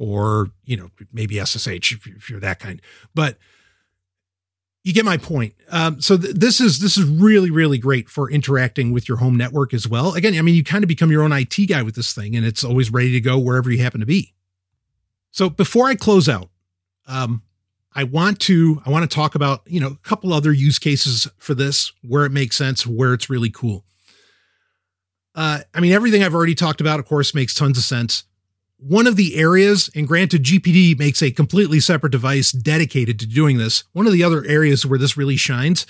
or 0.00 0.48
you 0.64 0.78
know 0.78 0.90
maybe 1.12 1.38
SSH 1.38 1.92
if, 1.92 2.30
you're 2.30 2.40
that 2.40 2.58
kind. 2.58 2.80
But 3.14 3.36
you 4.82 4.94
get 4.94 5.04
my 5.04 5.18
point. 5.18 5.54
Um, 5.68 6.00
so 6.00 6.16
th- 6.16 6.34
this 6.34 6.58
is 6.58 6.80
this 6.80 6.96
is 6.96 7.04
really 7.04 7.50
really 7.50 7.76
great 7.76 8.08
for 8.08 8.30
interacting 8.30 8.92
with 8.92 9.08
your 9.08 9.18
home 9.18 9.36
network 9.36 9.74
as 9.74 9.86
well. 9.86 10.14
Again, 10.14 10.34
I 10.36 10.40
mean, 10.40 10.54
you 10.54 10.64
kind 10.64 10.82
of 10.82 10.88
become 10.88 11.10
your 11.12 11.22
own 11.22 11.32
IT 11.32 11.68
guy 11.68 11.82
with 11.82 11.94
this 11.94 12.14
thing, 12.14 12.34
and 12.34 12.46
it's 12.46 12.64
always 12.64 12.90
ready 12.90 13.12
to 13.12 13.20
go 13.20 13.38
wherever 13.38 13.70
you 13.70 13.82
happen 13.82 14.00
to 14.00 14.06
be. 14.06 14.32
So 15.30 15.50
before 15.50 15.86
I 15.86 15.94
close 15.94 16.28
out, 16.28 16.48
um, 17.06 17.42
I 17.94 18.04
want 18.04 18.40
to 18.40 18.80
I 18.86 18.90
want 18.90 19.08
to 19.08 19.14
talk 19.14 19.34
about 19.34 19.60
you 19.66 19.80
know 19.80 19.88
a 19.88 20.08
couple 20.08 20.32
other 20.32 20.52
use 20.52 20.78
cases 20.78 21.28
for 21.36 21.54
this 21.54 21.92
where 22.00 22.24
it 22.24 22.32
makes 22.32 22.56
sense, 22.56 22.86
where 22.86 23.12
it's 23.12 23.28
really 23.28 23.50
cool. 23.50 23.84
Uh, 25.34 25.60
I 25.74 25.80
mean, 25.80 25.92
everything 25.92 26.24
I've 26.24 26.34
already 26.34 26.54
talked 26.54 26.80
about, 26.80 26.98
of 26.98 27.06
course, 27.06 27.34
makes 27.34 27.54
tons 27.54 27.76
of 27.76 27.84
sense 27.84 28.24
one 28.80 29.06
of 29.06 29.16
the 29.16 29.36
areas, 29.36 29.90
and 29.94 30.08
granted, 30.08 30.42
GPD 30.42 30.98
makes 30.98 31.22
a 31.22 31.30
completely 31.30 31.80
separate 31.80 32.10
device 32.10 32.50
dedicated 32.50 33.18
to 33.20 33.26
doing 33.26 33.58
this. 33.58 33.84
One 33.92 34.06
of 34.06 34.12
the 34.12 34.24
other 34.24 34.44
areas 34.46 34.86
where 34.86 34.98
this 34.98 35.16
really 35.16 35.36
shines, 35.36 35.86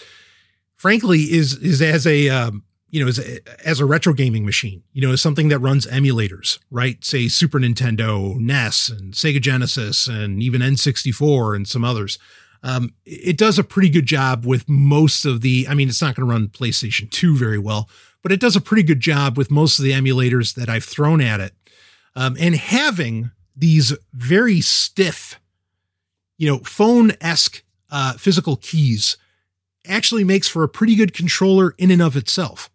frankly, 0.76 1.20
is 1.20 1.56
is 1.58 1.80
as 1.80 2.06
a 2.06 2.28
um, 2.28 2.64
you 2.88 3.00
know 3.00 3.08
as 3.08 3.18
a, 3.18 3.38
as 3.66 3.78
a 3.78 3.86
retro 3.86 4.12
gaming 4.12 4.44
machine. 4.44 4.82
You 4.92 5.02
know, 5.02 5.12
as 5.12 5.20
something 5.20 5.48
that 5.48 5.60
runs 5.60 5.86
emulators, 5.86 6.58
right? 6.70 7.02
Say 7.04 7.28
Super 7.28 7.60
Nintendo, 7.60 8.36
NES, 8.36 8.88
and 8.88 9.14
Sega 9.14 9.40
Genesis, 9.40 10.08
and 10.08 10.42
even 10.42 10.60
N64 10.60 11.54
and 11.54 11.68
some 11.68 11.84
others. 11.84 12.18
Um, 12.62 12.92
it 13.06 13.38
does 13.38 13.58
a 13.58 13.64
pretty 13.64 13.88
good 13.88 14.04
job 14.04 14.44
with 14.44 14.68
most 14.68 15.24
of 15.24 15.42
the. 15.42 15.66
I 15.68 15.74
mean, 15.74 15.88
it's 15.88 16.02
not 16.02 16.16
going 16.16 16.26
to 16.26 16.32
run 16.32 16.48
PlayStation 16.48 17.08
2 17.08 17.36
very 17.36 17.58
well, 17.58 17.88
but 18.22 18.32
it 18.32 18.40
does 18.40 18.56
a 18.56 18.60
pretty 18.60 18.82
good 18.82 19.00
job 19.00 19.38
with 19.38 19.50
most 19.50 19.78
of 19.78 19.84
the 19.84 19.92
emulators 19.92 20.54
that 20.56 20.68
I've 20.68 20.84
thrown 20.84 21.20
at 21.20 21.40
it 21.40 21.54
um, 22.14 22.36
and 22.40 22.56
having 22.56 23.30
these 23.56 23.92
very 24.12 24.60
stiff, 24.60 25.38
you 26.38 26.48
know, 26.48 26.58
phone 26.58 27.12
esque 27.20 27.62
uh, 27.90 28.14
physical 28.14 28.56
keys 28.56 29.16
actually 29.86 30.24
makes 30.24 30.48
for 30.48 30.62
a 30.62 30.68
pretty 30.68 30.94
good 30.94 31.14
controller 31.14 31.74
in 31.78 31.90
and 31.90 32.02
of 32.02 32.16
itself. 32.16 32.70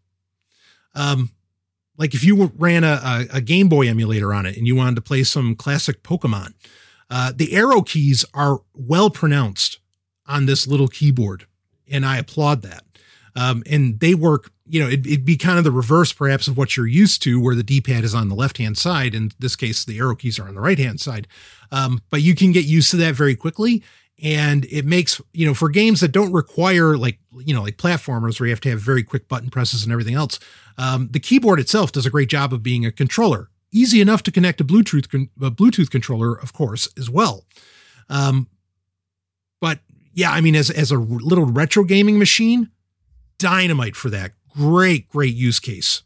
Um, 0.94 1.32
like 1.98 2.14
if 2.14 2.24
you 2.24 2.52
ran 2.58 2.84
a, 2.84 3.26
a, 3.32 3.42
Game 3.42 3.70
Boy 3.70 3.88
emulator 3.88 4.34
on 4.34 4.46
it 4.46 4.58
and 4.58 4.68
you 4.68 4.76
wanted 4.76 4.96
to 4.96 5.02
play 5.02 5.24
some 5.24 5.56
classic 5.56 6.04
Pokemon, 6.04 6.54
uh, 7.10 7.32
the 7.36 7.54
arrow 7.54 7.82
keys 7.82 8.26
are 8.34 8.60
well 8.74 9.10
pronounced 9.10 9.80
on 10.28 10.46
this 10.46 10.68
little 10.68 10.88
keyboard, 10.88 11.46
and 11.90 12.06
I 12.06 12.18
applaud 12.18 12.64
that. 12.64 12.84
Um, 13.36 13.64
and 13.70 14.00
they 14.00 14.16
work 14.16 14.52
you 14.68 14.80
know, 14.80 14.88
it'd, 14.88 15.06
it'd, 15.06 15.26
be 15.26 15.38
kind 15.38 15.58
of 15.58 15.64
the 15.64 15.72
reverse 15.72 16.12
perhaps 16.12 16.48
of 16.48 16.58
what 16.58 16.76
you're 16.76 16.88
used 16.88 17.22
to, 17.24 17.40
where 17.40 17.56
the 17.56 17.64
D-pad 17.64 18.04
is 18.04 18.16
on 18.16 18.30
the 18.30 18.36
left-hand 18.36 18.78
side. 18.78 19.14
In 19.14 19.32
this 19.38 19.56
case, 19.56 19.86
the 19.86 20.00
arrow 20.00 20.16
keys 20.16 20.40
are 20.40 20.48
on 20.48 20.56
the 20.56 20.62
right-hand 20.62 21.00
side. 21.00 21.28
Um, 21.72 22.02
but 22.10 22.22
you 22.22 22.36
can 22.36 22.52
get 22.52 22.66
used 22.66 22.90
to 22.92 22.98
that 22.98 23.16
very 23.16 23.36
quickly. 23.36 23.84
And 24.24 24.66
it 24.66 24.86
makes, 24.86 25.22
you 25.34 25.46
know, 25.46 25.54
for 25.54 25.70
games 25.70 26.00
that 26.00 26.12
don't 26.12 26.32
require 26.32 26.98
like, 26.98 27.20
you 27.38 27.54
know, 27.54 27.64
like 27.64 27.78
platformers 27.78 28.40
where 28.40 28.48
you 28.48 28.54
have 28.54 28.62
to 28.62 28.70
have 28.70 28.80
very 28.80 29.04
quick 29.04 29.28
button 29.28 29.50
presses 29.50 29.84
and 29.84 29.92
everything 29.92 30.16
else, 30.16 30.40
um, 30.78 31.10
the 31.12 31.20
keyboard 31.20 31.60
itself 31.60 31.92
does 31.92 32.06
a 32.06 32.10
great 32.10 32.30
job 32.30 32.54
of 32.54 32.64
being 32.64 32.86
a 32.86 32.92
controller. 32.92 33.50
Easy 33.72 34.00
enough 34.00 34.24
to 34.24 34.32
connect 34.32 34.62
a 34.62 34.64
Bluetooth, 34.64 35.10
con- 35.10 35.30
a 35.42 35.52
Bluetooth 35.52 35.92
controller, 35.92 36.34
of 36.34 36.54
course, 36.54 36.88
as 36.98 37.10
well. 37.10 37.46
Um, 38.10 38.48
but 39.60 39.80
yeah, 40.14 40.32
I 40.32 40.40
mean, 40.40 40.56
as, 40.56 40.70
as 40.70 40.92
a 40.92 40.98
little 40.98 41.46
retro 41.46 41.84
gaming 41.84 42.18
machine, 42.18 42.72
dynamite 43.38 43.98
for 43.98 44.10
that 44.10 44.32
great, 44.56 45.10
great 45.10 45.36
use 45.36 45.60
case. 45.60 46.04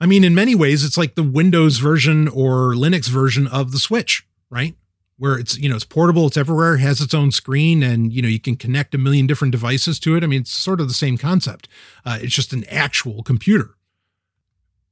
I 0.00 0.06
mean, 0.06 0.24
in 0.24 0.34
many 0.34 0.54
ways, 0.54 0.84
it's 0.84 0.98
like 0.98 1.14
the 1.14 1.22
Windows 1.22 1.78
version 1.78 2.28
or 2.28 2.74
Linux 2.74 3.08
version 3.08 3.46
of 3.46 3.72
the 3.72 3.78
Switch, 3.78 4.26
right? 4.50 4.74
Where 5.18 5.38
it's, 5.38 5.56
you 5.58 5.68
know, 5.68 5.76
it's 5.76 5.84
portable, 5.84 6.26
it's 6.26 6.36
everywhere, 6.36 6.76
has 6.76 7.00
its 7.00 7.14
own 7.14 7.32
screen, 7.32 7.82
and, 7.82 8.12
you 8.12 8.20
know, 8.20 8.28
you 8.28 8.40
can 8.40 8.56
connect 8.56 8.94
a 8.94 8.98
million 8.98 9.26
different 9.26 9.52
devices 9.52 9.98
to 10.00 10.16
it. 10.16 10.22
I 10.22 10.26
mean, 10.26 10.42
it's 10.42 10.50
sort 10.50 10.80
of 10.80 10.88
the 10.88 10.94
same 10.94 11.16
concept. 11.16 11.68
Uh, 12.04 12.18
it's 12.20 12.34
just 12.34 12.52
an 12.52 12.64
actual 12.70 13.22
computer. 13.22 13.70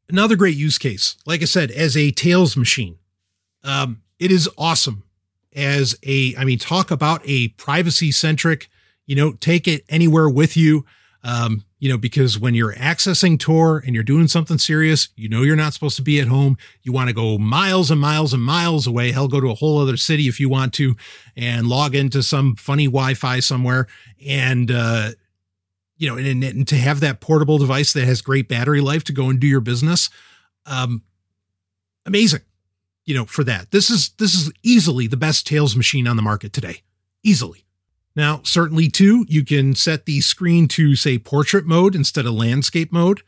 Another 0.09 0.37
great 0.37 0.57
use 0.57 0.79
case, 0.79 1.17
like 1.27 1.43
I 1.43 1.47
said, 1.47 1.71
as 1.71 1.97
a 1.97 2.11
Tails 2.11 2.57
machine. 2.57 2.99
Um, 3.63 4.03
it 4.19 4.31
is 4.31 4.49
awesome 4.57 5.05
as 5.55 5.99
a, 6.03 6.35
I 6.37 6.45
mean, 6.45 6.59
talk 6.59 6.91
about 6.91 7.21
a 7.25 7.49
privacy 7.49 8.11
centric, 8.11 8.69
you 9.07 9.17
know, 9.17 9.33
take 9.33 9.69
it 9.69 9.85
anywhere 9.89 10.29
with 10.29 10.57
you. 10.57 10.85
Um, 11.23 11.65
you 11.85 11.91
know, 11.91 11.99
because 11.99 12.39
when 12.39 12.55
you're 12.55 12.73
accessing 12.77 13.39
Tor 13.39 13.83
and 13.85 13.95
you're 13.95 14.03
doing 14.03 14.27
something 14.27 14.57
serious, 14.57 15.11
you 15.17 15.29
know 15.29 15.43
you're 15.43 15.55
not 15.55 15.75
supposed 15.75 15.97
to 15.97 16.03
be 16.03 16.19
at 16.19 16.29
home. 16.29 16.57
You 16.81 16.93
want 16.93 17.11
to 17.11 17.15
go 17.15 17.37
miles 17.37 17.91
and 17.91 18.01
miles 18.01 18.33
and 18.33 18.43
miles 18.43 18.87
away. 18.87 19.13
Hell, 19.13 19.29
go 19.29 19.39
to 19.39 19.51
a 19.51 19.55
whole 19.55 19.79
other 19.79 19.99
city 19.99 20.27
if 20.27 20.41
you 20.41 20.49
want 20.49 20.73
to, 20.75 20.97
and 21.37 21.67
log 21.67 21.95
into 21.95 22.23
some 22.23 22.57
funny 22.57 22.87
Wi-Fi 22.87 23.41
somewhere. 23.41 23.87
And 24.27 24.71
uh, 24.71 25.11
you 25.99 26.09
know, 26.09 26.17
and, 26.17 26.43
and 26.43 26.67
to 26.69 26.77
have 26.77 27.01
that 27.01 27.21
portable 27.21 27.59
device 27.59 27.93
that 27.93 28.07
has 28.07 28.23
great 28.23 28.49
battery 28.49 28.81
life 28.81 29.05
to 29.05 29.13
go 29.13 29.29
and 29.29 29.39
do 29.39 29.47
your 29.47 29.61
business, 29.61 30.09
um, 30.65 31.03
amazing. 32.07 32.41
You 33.05 33.15
know, 33.15 33.27
for 33.27 33.45
that, 33.45 33.73
this 33.73 33.91
is 33.91 34.09
this 34.19 34.35
is 34.35 34.51
easily 34.63 35.07
the 35.07 35.19
best 35.19 35.47
Tails 35.47 35.77
machine 35.77 36.09
on 36.09 36.17
the 36.17 36.23
market 36.23 36.55
today, 36.55 36.81
easily. 37.23 37.67
Now, 38.17 38.41
certainly 38.45 38.89
too, 38.89 39.25
you 39.29 39.45
can 39.45 39.75
set 39.75 40.07
the 40.07 40.21
screen 40.21 40.69
to 40.69 40.95
say 40.95 41.19
portrait 41.19 41.67
mode 41.67 41.95
instead 41.95 42.27
of 42.27 42.35
landscape 42.35 42.93
mode 42.93 43.23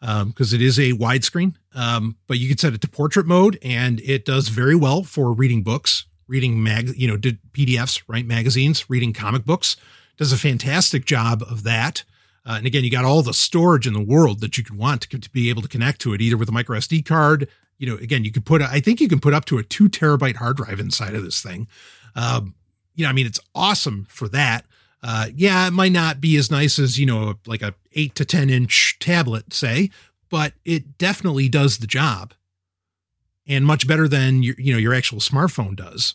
because 0.00 0.52
um, 0.52 0.56
it 0.56 0.60
is 0.60 0.78
a 0.78 0.92
widescreen. 0.92 1.54
Um, 1.74 2.16
but 2.26 2.38
you 2.38 2.48
can 2.48 2.58
set 2.58 2.74
it 2.74 2.80
to 2.80 2.88
portrait 2.88 3.26
mode, 3.26 3.58
and 3.62 4.00
it 4.00 4.24
does 4.24 4.48
very 4.48 4.74
well 4.74 5.04
for 5.04 5.32
reading 5.32 5.62
books, 5.62 6.06
reading 6.26 6.62
mag, 6.62 6.90
you 6.96 7.06
know, 7.06 7.16
PDFs, 7.16 8.02
right, 8.08 8.26
magazines, 8.26 8.90
reading 8.90 9.12
comic 9.12 9.44
books. 9.44 9.76
Does 10.16 10.32
a 10.32 10.36
fantastic 10.36 11.04
job 11.04 11.42
of 11.48 11.62
that. 11.62 12.04
Uh, 12.44 12.54
and 12.56 12.66
again, 12.66 12.82
you 12.82 12.90
got 12.90 13.04
all 13.04 13.22
the 13.22 13.32
storage 13.32 13.86
in 13.86 13.92
the 13.92 14.02
world 14.02 14.40
that 14.40 14.58
you 14.58 14.64
could 14.64 14.76
want 14.76 15.02
to, 15.02 15.18
to 15.18 15.30
be 15.30 15.48
able 15.48 15.62
to 15.62 15.68
connect 15.68 16.00
to 16.00 16.12
it, 16.12 16.20
either 16.20 16.36
with 16.36 16.48
a 16.48 16.52
micro 16.52 16.76
SD 16.78 17.06
card. 17.06 17.48
You 17.78 17.86
know, 17.86 17.96
again, 17.96 18.24
you 18.24 18.32
could 18.32 18.44
put, 18.44 18.60
I 18.60 18.80
think 18.80 19.00
you 19.00 19.08
can 19.08 19.20
put 19.20 19.34
up 19.34 19.44
to 19.46 19.58
a 19.58 19.62
two 19.62 19.88
terabyte 19.88 20.36
hard 20.36 20.56
drive 20.56 20.80
inside 20.80 21.14
of 21.14 21.22
this 21.22 21.40
thing. 21.40 21.68
Um, 22.16 22.54
you 22.94 23.04
know, 23.04 23.10
I 23.10 23.12
mean, 23.12 23.26
it's 23.26 23.40
awesome 23.54 24.06
for 24.08 24.28
that. 24.28 24.64
Uh, 25.02 25.26
yeah, 25.34 25.66
it 25.66 25.72
might 25.72 25.92
not 25.92 26.20
be 26.20 26.36
as 26.36 26.50
nice 26.50 26.78
as, 26.78 26.98
you 26.98 27.06
know, 27.06 27.34
like 27.46 27.62
a 27.62 27.74
eight 27.92 28.14
to 28.14 28.24
10 28.24 28.50
inch 28.50 28.96
tablet, 29.00 29.52
say, 29.52 29.90
but 30.30 30.54
it 30.64 30.96
definitely 30.98 31.48
does 31.48 31.78
the 31.78 31.86
job 31.86 32.34
and 33.46 33.66
much 33.66 33.88
better 33.88 34.06
than 34.06 34.42
your, 34.42 34.54
you 34.58 34.72
know, 34.72 34.78
your 34.78 34.94
actual 34.94 35.18
smartphone 35.18 35.74
does. 35.74 36.14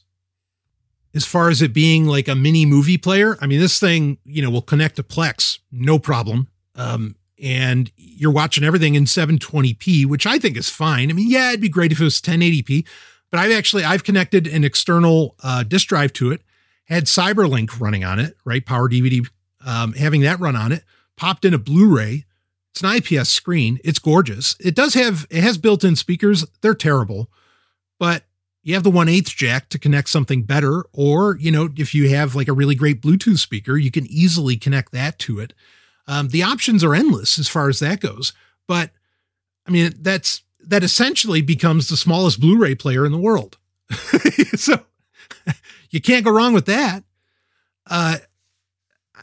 As 1.14 1.26
far 1.26 1.50
as 1.50 1.62
it 1.62 1.74
being 1.74 2.06
like 2.06 2.28
a 2.28 2.36
mini 2.36 2.66
movie 2.66 2.98
player, 2.98 3.38
I 3.42 3.48
mean, 3.48 3.60
this 3.60 3.80
thing, 3.80 4.18
you 4.24 4.42
know, 4.42 4.50
will 4.50 4.62
connect 4.62 4.96
to 4.98 5.04
Plex, 5.04 5.60
no 5.72 6.00
problem. 6.00 6.48
Um, 6.76 7.16
and 7.42 7.92
you're 7.96 8.32
watching 8.32 8.64
everything 8.64 8.96
in 8.96 9.04
720p, 9.06 10.06
which 10.06 10.26
I 10.26 10.40
think 10.40 10.58
is 10.58 10.70
fine. 10.70 11.10
I 11.10 11.14
mean, 11.14 11.30
yeah, 11.30 11.50
it'd 11.50 11.62
be 11.62 11.70
great 11.70 11.92
if 11.92 12.00
it 12.00 12.04
was 12.04 12.22
1080p, 12.22 12.86
but 13.32 13.40
I've 13.40 13.52
actually 13.52 13.84
I've 13.84 14.04
connected 14.04 14.48
an 14.48 14.64
external 14.64 15.36
uh, 15.44 15.64
disk 15.64 15.88
drive 15.88 16.14
to 16.14 16.32
it 16.32 16.42
had 16.88 17.06
Cyberlink 17.06 17.80
running 17.80 18.04
on 18.04 18.20
it, 18.20 18.36
right? 18.46 18.66
Power 18.66 18.90
DVD, 18.90 19.26
um, 19.66 19.94
having 19.94 20.22
that 20.22 20.40
run 20.40 20.56
on 20.56 20.72
it, 20.72 20.84
popped 21.16 21.46
in 21.46 21.54
a 21.54 21.58
Blu-ray. 21.58 22.26
It's 22.72 22.82
an 22.82 22.96
IPS 22.96 23.30
screen. 23.30 23.80
It's 23.84 24.00
gorgeous. 24.00 24.56
It 24.60 24.76
does 24.76 24.94
have, 24.94 25.26
it 25.30 25.44
has 25.44 25.58
built-in 25.58 25.96
speakers. 25.96 26.46
They're 26.62 26.74
terrible, 26.76 27.30
but 28.00 28.24
You 28.64 28.74
have 28.74 28.84
the 28.84 28.92
1 28.92 29.08
8 29.08 29.26
jack 29.28 29.70
to 29.70 29.80
connect 29.80 30.10
something 30.10 30.44
better, 30.44 30.84
or, 30.92 31.38
you 31.40 31.52
know, 31.52 31.70
if 31.78 31.96
you 31.96 32.10
have 32.10 32.36
like 32.36 32.50
a 32.50 32.54
really 32.54 32.76
great 32.76 33.02
Bluetooth 33.02 33.40
speaker, 33.40 33.78
you 33.78 33.92
can 33.92 34.06
easily 34.08 34.58
connect 34.58 34.92
that 34.92 35.18
to 35.20 35.40
it. 35.40 35.54
Um, 36.06 36.28
the 36.28 36.44
options 36.44 36.84
are 36.84 36.94
endless 36.94 37.40
as 37.40 37.48
far 37.48 37.70
as 37.70 37.80
that 37.80 38.02
goes. 38.02 38.34
But 38.68 38.92
I 39.66 39.72
mean, 39.72 39.94
that's 40.02 40.42
that 40.60 40.84
essentially 40.84 41.42
becomes 41.42 41.88
the 41.88 41.96
smallest 41.96 42.42
Blu 42.42 42.58
ray 42.58 42.76
player 42.76 43.06
in 43.06 43.14
the 43.14 43.18
world. 43.18 43.58
so 44.56 44.82
you 45.90 46.02
can't 46.02 46.26
go 46.26 46.32
wrong 46.32 46.54
with 46.54 46.66
that. 46.66 47.04
Uh, 47.86 48.18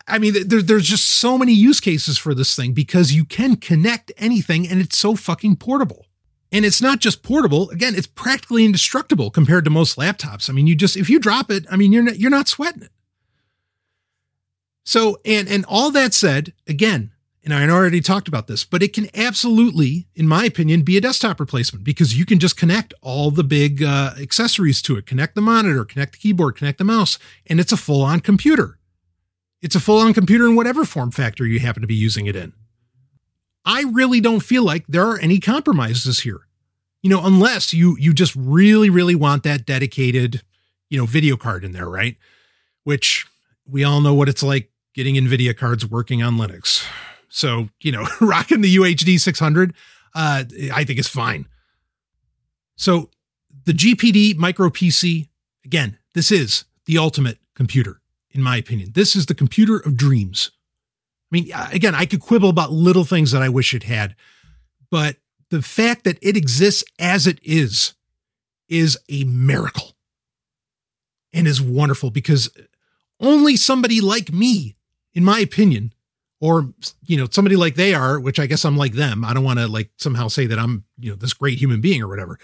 I 0.07 0.19
mean, 0.19 0.35
there, 0.49 0.63
there's 0.63 0.89
just 0.89 1.07
so 1.07 1.39
many 1.39 1.53
use 1.53 1.81
cases 1.81 2.19
for 2.19 2.35
this 2.35 2.55
thing 2.55 2.73
because 2.73 3.13
you 3.13 3.25
can 3.25 3.57
connect 3.57 4.13
anything 4.17 4.69
and 4.69 4.81
it's 4.81 4.99
so 4.99 5.15
fucking 5.15 5.57
portable. 5.57 6.07
And 6.53 6.65
it's 6.65 6.81
not 6.81 7.01
just 7.01 7.23
portable. 7.23 7.71
Again, 7.71 7.95
it's 7.97 8.07
practically 8.07 8.65
indestructible 8.65 9.31
compared 9.31 9.65
to 9.65 9.71
most 9.71 9.97
laptops. 9.97 10.49
I 10.49 10.53
mean, 10.53 10.67
you 10.67 10.77
just 10.77 10.97
if 10.97 11.11
you 11.11 11.19
drop 11.19 11.51
it, 11.51 11.67
I 11.71 11.77
mean, 11.77 11.93
you're 11.93 12.03
not, 12.03 12.19
you're 12.19 12.31
not 12.31 12.49
sweating 12.49 12.83
it. 12.83 12.93
So, 14.85 15.19
and 15.25 15.49
and 15.49 15.65
all 15.67 15.91
that 15.91 16.15
said, 16.15 16.53
again, 16.69 17.11
and 17.45 17.53
I 17.53 17.69
already 17.69 18.01
talked 18.01 18.27
about 18.27 18.47
this, 18.47 18.65
but 18.65 18.83
it 18.83 18.95
can 18.95 19.09
absolutely, 19.15 20.09
in 20.15 20.27
my 20.27 20.47
opinion, 20.47 20.81
be 20.81 20.97
a 20.97 21.01
desktop 21.01 21.39
replacement 21.39 21.85
because 21.85 22.19
you 22.19 22.25
can 22.25 22.39
just 22.39 22.57
connect 22.57 22.95
all 23.03 23.31
the 23.31 23.45
big 23.45 23.83
uh, 23.83 24.13
accessories 24.19 24.81
to 24.83 24.97
it. 24.97 25.05
Connect 25.05 25.35
the 25.35 25.43
monitor, 25.43 25.85
connect 25.85 26.13
the 26.13 26.19
keyboard, 26.19 26.57
connect 26.57 26.79
the 26.79 26.85
mouse, 26.85 27.19
and 27.47 27.61
it's 27.61 27.73
a 27.73 27.77
full-on 27.77 28.21
computer. 28.21 28.79
It's 29.61 29.77
a 29.77 29.81
full-on 29.81 30.15
computer 30.15 30.47
in 30.47 30.57
whatever 30.57 30.87
form 30.87 31.11
factor 31.11 31.47
you 31.47 31.61
happen 31.61 31.83
to 31.83 31.87
be 31.87 31.95
using 31.95 32.25
it 32.27 32.35
in. 32.35 32.55
I 33.67 33.83
really 33.83 34.21
don't 34.21 34.41
feel 34.41 34.63
like 34.63 34.87
there 34.87 35.07
are 35.07 35.19
any 35.19 35.39
compromises 35.39 36.21
here. 36.21 36.41
You 37.03 37.11
know, 37.11 37.25
unless 37.25 37.75
you 37.75 37.99
you 37.99 38.15
just 38.15 38.35
really 38.35 38.89
really 38.89 39.15
want 39.15 39.43
that 39.43 39.67
dedicated, 39.67 40.43
you 40.89 40.99
know, 40.99 41.05
video 41.05 41.37
card 41.37 41.63
in 41.63 41.73
there, 41.73 41.89
right? 41.89 42.17
Which 42.85 43.27
we 43.67 43.85
all 43.85 44.01
know 44.01 44.15
what 44.15 44.31
it's 44.31 44.43
like 44.43 44.71
getting 44.95 45.17
Nvidia 45.17 45.57
cards 45.57 45.87
working 45.87 46.23
on 46.23 46.37
Linux. 46.37 46.87
So, 47.35 47.69
you 47.81 47.91
know, 47.91 48.07
rocking 48.21 48.61
the 48.61 48.77
UHD 48.77 49.19
600 49.19 49.75
uh 50.15 50.45
I 50.73 50.85
think 50.85 51.01
is 51.01 51.09
fine. 51.09 51.47
So, 52.77 53.11
the 53.65 53.73
GPD 53.73 54.37
micro 54.37 54.69
PC 54.69 55.29
again, 55.65 55.99
this 56.15 56.31
is 56.31 56.65
the 56.87 56.99
ultimate 56.99 57.39
computer 57.55 58.01
in 58.31 58.43
my 58.43 58.57
opinion. 58.57 58.93
This 58.95 59.17
is 59.17 59.27
the 59.27 59.35
computer 59.35 59.79
of 59.79 59.97
dreams. 59.97 60.53
I 61.33 61.37
mean, 61.37 61.51
again, 61.73 61.95
I 61.95 62.07
could 62.07 62.21
quibble 62.21 62.51
about 62.51 62.73
little 62.73 63.05
things 63.05 63.33
that 63.33 63.43
I 63.43 63.49
wish 63.49 63.75
it 63.75 63.85
had, 63.85 64.15
but 64.91 65.17
the 65.51 65.63
fact 65.63 66.05
that 66.05 66.19
it 66.23 66.37
exists 66.37 66.85
as 66.99 67.27
it 67.27 67.41
is 67.43 67.95
is 68.69 68.99
a 69.09 69.25
miracle 69.25 69.97
and 71.33 71.49
is 71.49 71.61
wonderful 71.61 72.11
because 72.11 72.51
only 73.21 73.57
somebody 73.57 74.01
like 74.01 74.33
me, 74.33 74.77
in 75.15 75.25
my 75.25 75.41
opinion, 75.41 75.94
or 76.45 76.73
you 77.07 77.17
know 77.17 77.27
somebody 77.31 77.57
like 77.57 77.75
they 77.75 77.95
are 77.95 78.21
which 78.21 78.39
i 78.39 78.47
guess 78.47 78.65
i'm 78.65 78.77
like 78.77 78.93
them 78.93 79.25
i 79.25 79.33
don't 79.33 79.45
want 79.45 79.59
to 79.59 79.67
like 79.67 79.91
somehow 79.99 80.29
say 80.29 80.47
that 80.47 80.59
i'm 80.59 80.85
you 80.99 81.11
know 81.11 81.17
this 81.17 81.33
great 81.33 81.59
human 81.59 81.81
being 81.81 82.03
or 82.03 82.09
whatever 82.09 82.39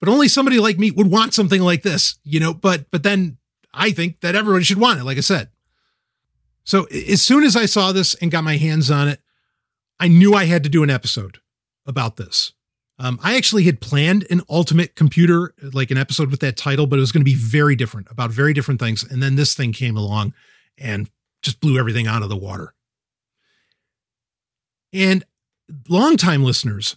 but 0.00 0.08
only 0.08 0.28
somebody 0.28 0.58
like 0.58 0.78
me 0.78 0.90
would 0.90 1.10
want 1.10 1.34
something 1.34 1.60
like 1.60 1.82
this 1.82 2.18
you 2.24 2.40
know 2.40 2.54
but 2.54 2.90
but 2.90 3.02
then 3.02 3.36
i 3.74 3.90
think 3.90 4.20
that 4.20 4.34
everybody 4.34 4.64
should 4.64 4.78
want 4.78 5.00
it 5.00 5.04
like 5.04 5.18
i 5.18 5.20
said 5.20 5.48
so 6.64 6.84
as 6.84 7.22
soon 7.22 7.44
as 7.44 7.56
I 7.56 7.66
saw 7.66 7.92
this 7.92 8.14
and 8.14 8.30
got 8.30 8.44
my 8.44 8.56
hands 8.56 8.90
on 8.90 9.08
it, 9.08 9.20
I 9.98 10.08
knew 10.08 10.34
I 10.34 10.44
had 10.44 10.62
to 10.64 10.68
do 10.68 10.82
an 10.82 10.90
episode 10.90 11.38
about 11.86 12.16
this. 12.16 12.52
Um, 12.98 13.18
I 13.22 13.36
actually 13.36 13.64
had 13.64 13.80
planned 13.80 14.26
an 14.30 14.42
ultimate 14.48 14.94
computer, 14.94 15.54
like 15.72 15.90
an 15.90 15.98
episode 15.98 16.30
with 16.30 16.40
that 16.40 16.56
title, 16.56 16.86
but 16.86 16.98
it 16.98 17.00
was 17.00 17.10
going 17.10 17.22
to 17.22 17.30
be 17.30 17.34
very 17.34 17.74
different 17.74 18.08
about 18.10 18.30
very 18.30 18.52
different 18.52 18.78
things. 18.78 19.02
And 19.02 19.22
then 19.22 19.34
this 19.34 19.54
thing 19.54 19.72
came 19.72 19.96
along 19.96 20.34
and 20.78 21.10
just 21.42 21.60
blew 21.60 21.78
everything 21.78 22.06
out 22.06 22.22
of 22.22 22.28
the 22.28 22.36
water. 22.36 22.74
And 24.92 25.24
longtime 25.88 26.44
listeners, 26.44 26.96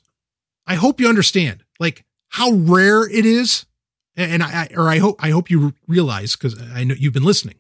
I 0.68 0.76
hope 0.76 1.00
you 1.00 1.08
understand 1.08 1.64
like 1.80 2.06
how 2.30 2.52
rare 2.52 3.10
it 3.10 3.26
is. 3.26 3.66
And 4.18 4.42
I, 4.42 4.70
or 4.76 4.90
I 4.90 5.00
hope, 5.00 5.22
I 5.22 5.32
hope 5.32 5.50
you 5.50 5.74
realize 5.88 6.36
because 6.36 6.60
I 6.74 6.86
know 6.86 6.96
you've 6.98 7.14
been 7.14 7.24
listening 7.26 7.56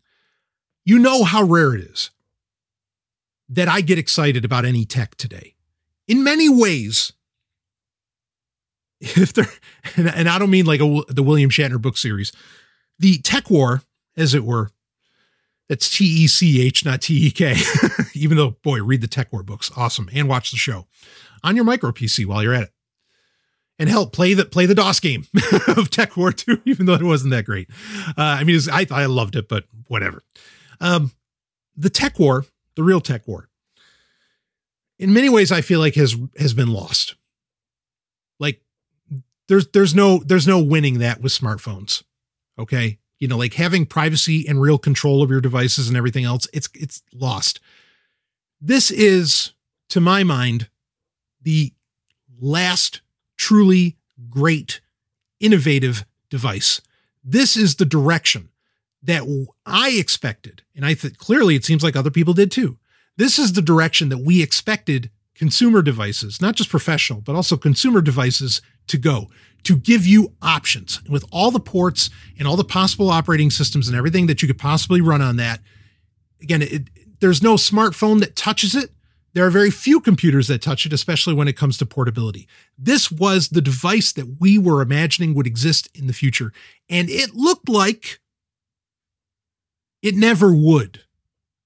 you 0.86 1.00
know 1.00 1.24
how 1.24 1.44
rare 1.44 1.74
it 1.74 1.82
is 1.82 2.12
that 3.50 3.68
I 3.68 3.82
get 3.82 3.98
excited 3.98 4.46
about 4.46 4.66
any 4.66 4.86
tech 4.86 5.16
today. 5.16 5.56
In 6.08 6.24
many 6.24 6.48
ways, 6.48 7.12
if 9.02 9.34
there, 9.34 9.50
and 9.98 10.30
I 10.30 10.40
don't 10.40 10.52
mean 10.52 10.66
like 10.66 10.80
a, 10.80 11.02
the 11.10 11.24
William 11.24 11.50
Shatner 11.50 11.82
book 11.82 11.98
series, 11.98 12.32
the 13.00 13.18
tech 13.18 13.50
war, 13.50 13.82
as 14.16 14.34
it 14.34 14.46
were, 14.46 14.72
that's 15.68 15.90
T 15.90 16.06
E 16.06 16.28
C 16.28 16.62
H, 16.62 16.86
not 16.86 17.02
T 17.02 17.28
E 17.28 17.32
K. 17.32 17.56
Even 18.14 18.38
though, 18.38 18.52
boy, 18.62 18.84
read 18.84 19.02
the 19.02 19.08
TekWar 19.08 19.46
books, 19.46 19.72
awesome, 19.76 20.10
and 20.14 20.30
watch 20.30 20.52
the 20.52 20.58
show 20.58 20.88
on 21.44 21.56
your 21.56 21.66
micro 21.66 21.92
PC 21.92 22.26
while 22.26 22.44
you're 22.44 22.54
at 22.54 22.64
it. 22.64 22.72
And 23.78 23.90
help 23.90 24.14
play 24.14 24.34
the 24.34 24.46
play 24.46 24.66
the 24.66 24.76
DOS 24.76 25.00
game 25.02 25.28
of 25.36 25.90
TekWar 25.90 26.36
2, 26.36 26.62
even 26.66 26.86
though 26.86 26.94
it 26.94 27.04
wasn't 27.04 27.32
that 27.32 27.46
great. 27.46 27.70
Uh, 28.10 28.14
I 28.18 28.44
mean, 28.44 28.56
was, 28.56 28.70
I 28.70 28.86
I 28.90 29.06
loved 29.08 29.36
it, 29.36 29.50
but 29.50 29.66
whatever. 29.88 30.24
Um, 30.80 31.12
the 31.76 31.90
tech 31.90 32.20
war, 32.20 32.46
the 32.76 32.84
real 32.84 33.02
tech 33.02 33.28
war, 33.28 33.50
in 34.98 35.14
many 35.14 35.30
ways, 35.30 35.52
I 35.52 35.62
feel 35.62 35.80
like 35.80 35.96
has 35.96 36.16
has 36.38 36.54
been 36.54 36.70
lost. 36.70 37.16
Like 38.40 38.62
there's 39.48 39.68
there's 39.68 39.94
no 39.94 40.20
there's 40.20 40.48
no 40.48 40.62
winning 40.62 41.00
that 41.00 41.22
with 41.22 41.34
smartphones. 41.34 42.04
Okay, 42.58 43.00
you 43.20 43.28
know, 43.28 43.38
like 43.38 43.54
having 43.54 43.86
privacy 43.86 44.48
and 44.48 44.62
real 44.62 44.78
control 44.78 45.22
of 45.22 45.30
your 45.30 45.42
devices 45.42 45.88
and 45.88 45.98
everything 45.98 46.26
else, 46.26 46.48
it's 46.54 46.70
it's 46.74 47.02
lost. 47.14 47.60
This 48.62 48.92
is, 48.92 49.54
to 49.90 50.00
my 50.00 50.24
mind, 50.24 50.70
the 51.42 51.74
last 52.40 53.02
truly 53.38 53.98
great, 54.30 54.82
innovative 55.40 56.06
device. 56.30 56.82
This 57.24 57.56
is 57.56 57.76
the 57.76 57.86
direction 57.86 58.50
that 59.04 59.24
I 59.66 59.92
expected, 59.92 60.64
and 60.76 60.86
I 60.86 60.94
think 60.94 61.18
clearly 61.18 61.56
it 61.56 61.66
seems 61.66 61.84
like 61.84 61.96
other 61.96 62.12
people 62.12 62.34
did 62.34 62.52
too. 62.52 62.78
This 63.18 63.40
is 63.40 63.54
the 63.54 63.62
direction 63.62 64.10
that 64.10 64.20
we 64.20 64.44
expected 64.44 65.10
consumer 65.36 65.82
devices, 65.82 66.42
not 66.42 66.56
just 66.56 66.70
professional, 66.70 67.22
but 67.22 67.36
also 67.36 67.58
consumer 67.58 68.02
devices 68.02 68.62
to 68.88 68.98
go 68.98 69.30
to 69.66 69.76
give 69.76 70.06
you 70.06 70.34
options 70.42 71.02
with 71.10 71.26
all 71.32 71.52
the 71.52 71.60
ports 71.60 72.10
and 72.40 72.48
all 72.48 72.56
the 72.56 72.64
possible 72.64 73.10
operating 73.10 73.50
systems 73.52 73.88
and 73.88 73.98
everything 73.98 74.28
that 74.28 74.42
you 74.42 74.48
could 74.48 74.58
possibly 74.58 75.02
run 75.02 75.22
on 75.22 75.36
that. 75.38 75.60
Again, 76.42 76.62
it, 76.62 76.84
there's 77.20 77.44
no 77.44 77.56
smartphone 77.56 78.20
that 78.20 78.36
touches 78.36 78.76
it. 78.76 78.92
There 79.34 79.46
are 79.46 79.52
very 79.52 79.72
few 79.72 80.00
computers 80.00 80.48
that 80.48 80.62
touch 80.62 80.86
it, 80.86 80.94
especially 80.94 81.34
when 81.34 81.48
it 81.50 81.58
comes 81.58 81.78
to 81.80 81.86
portability. 81.86 82.48
This 82.78 83.12
was 83.12 83.50
the 83.50 83.62
device 83.62 84.14
that 84.14 84.40
we 84.40 84.58
were 84.58 84.82
imagining 84.82 85.34
would 85.34 85.48
exist 85.48 85.90
in 85.94 86.08
the 86.08 86.14
future. 86.14 86.54
And 86.90 87.10
it 87.10 87.36
looked 87.36 87.68
like 87.68 88.20
it 90.02 90.16
never 90.16 90.54
would 90.54 91.02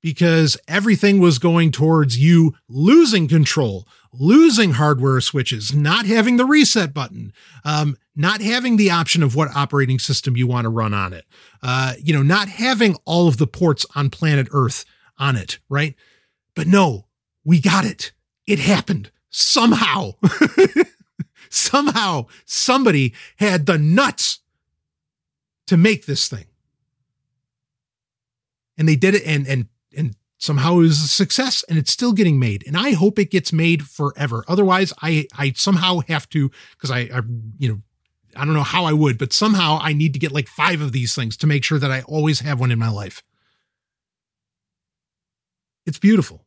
because 0.01 0.57
everything 0.67 1.19
was 1.19 1.39
going 1.39 1.71
towards 1.71 2.17
you 2.17 2.55
losing 2.67 3.27
control, 3.27 3.87
losing 4.14 4.72
hardware 4.72 5.22
switches, 5.22 5.74
not 5.74 6.05
having 6.05 6.38
the 6.38 6.45
reset 6.45 6.93
button, 6.93 7.34
um, 7.64 7.97
not 8.16 8.41
having 8.41 8.78
the 8.78 8.89
option 8.91 9.24
of 9.24 9.36
what 9.36 9.55
operating 9.55 9.99
system 9.99 10.36
you 10.36 10.47
want 10.47 10.66
to 10.66 10.70
run 10.70 10.93
on 10.93 11.14
it, 11.14 11.26
uh, 11.62 11.93
you 12.01 12.14
know, 12.14 12.24
not 12.24 12.47
having 12.47 12.95
all 13.05 13.28
of 13.28 13.38
the 13.38 13.47
ports 13.47 13.86
on 13.95 14.10
planet 14.10 14.47
Earth 14.51 14.86
on 15.18 15.36
it, 15.36 15.60
right? 15.70 15.95
But 16.55 16.68
no, 16.68 17.07
we 17.43 17.62
got 17.62 17.86
it. 17.86 18.12
It 18.47 18.60
happened 18.60 19.12
somehow. 19.30 20.14
somehow 21.49 22.26
somebody 22.45 23.14
had 23.38 23.66
the 23.66 23.78
nuts 23.78 24.39
to 25.68 25.78
make 25.78 26.05
this 26.05 26.28
thing 26.28 26.45
and 28.80 28.88
they 28.88 28.95
did 28.95 29.14
it 29.14 29.22
and 29.26 29.45
and 29.47 29.68
somehow 30.39 30.75
it 30.75 30.83
was 30.83 31.03
a 31.03 31.07
success 31.07 31.63
and 31.69 31.77
it's 31.77 31.91
still 31.91 32.13
getting 32.13 32.39
made. 32.39 32.63
And 32.65 32.75
i 32.75 32.91
hope 32.91 33.19
it 33.19 33.29
gets 33.29 33.53
made 33.53 33.87
forever. 33.87 34.43
Otherwise 34.47 34.91
i 35.01 35.27
i 35.37 35.51
somehow 35.51 35.99
have 36.07 36.27
to 36.29 36.49
because 36.71 36.89
I, 36.89 37.01
I 37.13 37.21
you 37.59 37.69
know 37.69 37.81
i 38.35 38.45
don't 38.45 38.53
know 38.53 38.63
how 38.63 38.85
i 38.85 38.93
would 38.93 39.17
but 39.17 39.33
somehow 39.33 39.79
i 39.81 39.91
need 39.93 40.13
to 40.13 40.19
get 40.19 40.31
like 40.31 40.47
five 40.47 40.81
of 40.81 40.91
these 40.91 41.13
things 41.15 41.35
to 41.37 41.47
make 41.47 41.63
sure 41.63 41.79
that 41.79 41.91
i 41.91 42.01
always 42.01 42.39
have 42.39 42.59
one 42.59 42.71
in 42.71 42.79
my 42.79 42.89
life. 42.89 43.23
It's 45.85 45.99
beautiful. 45.99 46.45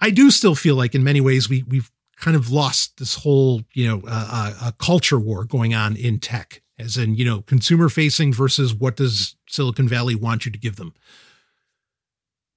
I 0.00 0.10
do 0.10 0.30
still 0.30 0.54
feel 0.54 0.76
like 0.76 0.94
in 0.94 1.04
many 1.04 1.20
ways 1.20 1.48
we 1.48 1.62
we've 1.64 1.90
kind 2.16 2.36
of 2.36 2.50
lost 2.50 2.98
this 2.98 3.16
whole 3.16 3.62
you 3.72 3.86
know 3.88 4.02
uh, 4.06 4.52
uh, 4.60 4.72
culture 4.72 5.18
war 5.18 5.44
going 5.44 5.74
on 5.74 5.96
in 5.96 6.18
tech 6.18 6.62
as 6.80 6.96
in, 6.96 7.14
you 7.14 7.24
know, 7.24 7.42
consumer 7.42 7.88
facing 7.88 8.32
versus 8.32 8.74
what 8.74 8.96
does 8.96 9.36
Silicon 9.48 9.88
Valley 9.88 10.14
want 10.14 10.44
you 10.46 10.52
to 10.52 10.58
give 10.58 10.76
them. 10.76 10.94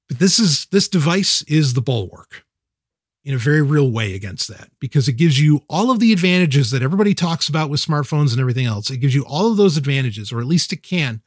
But 0.08 0.20
this 0.20 0.40
is 0.40 0.66
this 0.72 0.88
device 0.88 1.44
is 1.44 1.74
the 1.74 1.82
bulwark. 1.82 2.46
in 3.24 3.34
a 3.34 3.38
very 3.38 3.62
real 3.62 3.90
way 3.90 4.16
against 4.16 4.48
that 4.50 4.70
because 4.80 5.08
it 5.08 5.14
gives 5.14 5.40
you 5.40 5.62
all 5.70 5.90
of 5.90 6.00
the 6.00 6.12
advantages 6.12 6.72
that 6.72 6.84
everybody 6.84 7.14
talks 7.14 7.48
about 7.48 7.70
with 7.70 7.80
smartphones 7.86 8.32
and 8.32 8.40
everything 8.40 8.66
else. 8.66 8.90
It 8.90 8.98
gives 8.98 9.16
you 9.16 9.24
all 9.26 9.50
of 9.50 9.58
those 9.58 9.78
advantages, 9.78 10.32
or 10.32 10.40
at 10.40 10.46
least 10.46 10.74
it 10.74 10.84
can. 10.84 11.22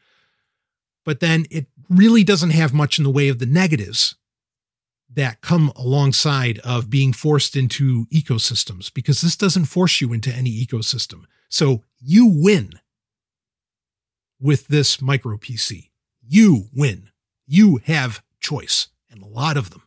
But 1.04 1.20
then 1.20 1.46
it 1.50 1.66
really 1.88 2.22
doesn't 2.24 2.50
have 2.50 2.74
much 2.74 2.98
in 2.98 3.04
the 3.04 3.10
way 3.10 3.28
of 3.28 3.38
the 3.38 3.46
negatives 3.46 4.14
that 5.14 5.40
come 5.40 5.72
alongside 5.76 6.58
of 6.58 6.90
being 6.90 7.12
forced 7.12 7.56
into 7.56 8.06
ecosystems 8.06 8.92
because 8.92 9.22
this 9.22 9.36
doesn't 9.36 9.64
force 9.64 10.00
you 10.00 10.12
into 10.12 10.30
any 10.30 10.50
ecosystem. 10.50 11.24
So 11.48 11.82
you 11.98 12.26
win 12.26 12.72
with 14.40 14.68
this 14.68 15.00
micro 15.00 15.36
PC. 15.36 15.90
You 16.26 16.64
win. 16.74 17.10
You 17.46 17.80
have 17.84 18.22
choice 18.40 18.88
and 19.10 19.22
a 19.22 19.26
lot 19.26 19.56
of 19.56 19.70
them. 19.70 19.82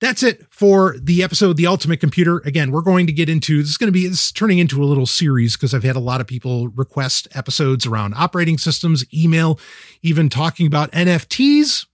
That's 0.00 0.22
it 0.22 0.46
for 0.48 0.96
the 0.98 1.22
episode, 1.22 1.58
The 1.58 1.66
Ultimate 1.66 2.00
Computer. 2.00 2.38
Again, 2.46 2.70
we're 2.70 2.80
going 2.80 3.06
to 3.06 3.12
get 3.12 3.28
into 3.28 3.58
this 3.60 3.72
is 3.72 3.76
going 3.76 3.88
to 3.88 3.92
be 3.92 4.06
it's 4.06 4.32
turning 4.32 4.58
into 4.58 4.82
a 4.82 4.86
little 4.86 5.04
series 5.04 5.56
because 5.56 5.74
I've 5.74 5.82
had 5.82 5.96
a 5.96 6.00
lot 6.00 6.22
of 6.22 6.26
people 6.26 6.68
request 6.68 7.28
episodes 7.32 7.84
around 7.84 8.14
operating 8.14 8.56
systems, 8.56 9.04
email, 9.12 9.60
even 10.02 10.30
talking 10.30 10.66
about 10.66 10.90
NFTs. 10.92 11.86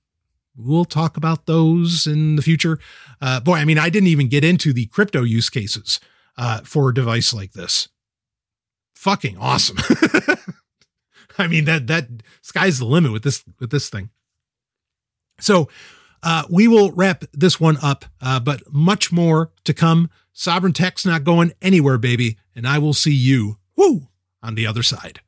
We'll 0.57 0.85
talk 0.85 1.17
about 1.17 1.47
those 1.47 2.07
in 2.07 2.37
the 2.37 2.43
future. 2.43 2.79
Uh, 3.21 3.41
boy, 3.41 3.57
I 3.57 3.65
mean, 3.65 3.79
I 3.79 3.91
didn't 3.91 4.09
even 4.09 4.29
get 4.29 4.45
into 4.45 4.73
the 4.73 4.87
crypto 4.87 5.23
use 5.23 5.51
cases 5.51 5.99
uh, 6.39 6.61
for 6.61 6.91
a 6.91 6.95
device 6.95 7.35
like 7.35 7.53
this. 7.53 7.89
Fucking 9.07 9.39
awesome. 9.39 9.77
I 11.39 11.47
mean, 11.47 11.65
that 11.67 11.87
that 11.87 12.09
sky's 12.43 12.81
the 12.81 12.87
limit 12.87 13.13
with 13.13 13.23
this 13.23 13.45
with 13.61 13.71
this 13.71 13.89
thing. 13.89 14.11
So 15.39 15.69
uh, 16.25 16.43
we 16.51 16.67
will 16.67 16.91
wrap 16.91 17.23
this 17.33 17.61
one 17.61 17.77
up, 17.81 18.07
uh, 18.21 18.41
but 18.41 18.63
much 18.73 19.13
more 19.13 19.53
to 19.63 19.73
come. 19.73 20.11
Sovereign 20.33 20.73
Tech's 20.73 21.07
not 21.07 21.23
going 21.23 21.53
anywhere, 21.63 21.99
baby, 21.99 22.37
and 22.57 22.67
I 22.67 22.79
will 22.79 22.95
see 22.95 23.15
you, 23.15 23.59
woo, 23.77 24.09
on 24.43 24.57
the 24.57 24.67
other 24.67 24.83
side. 24.83 25.21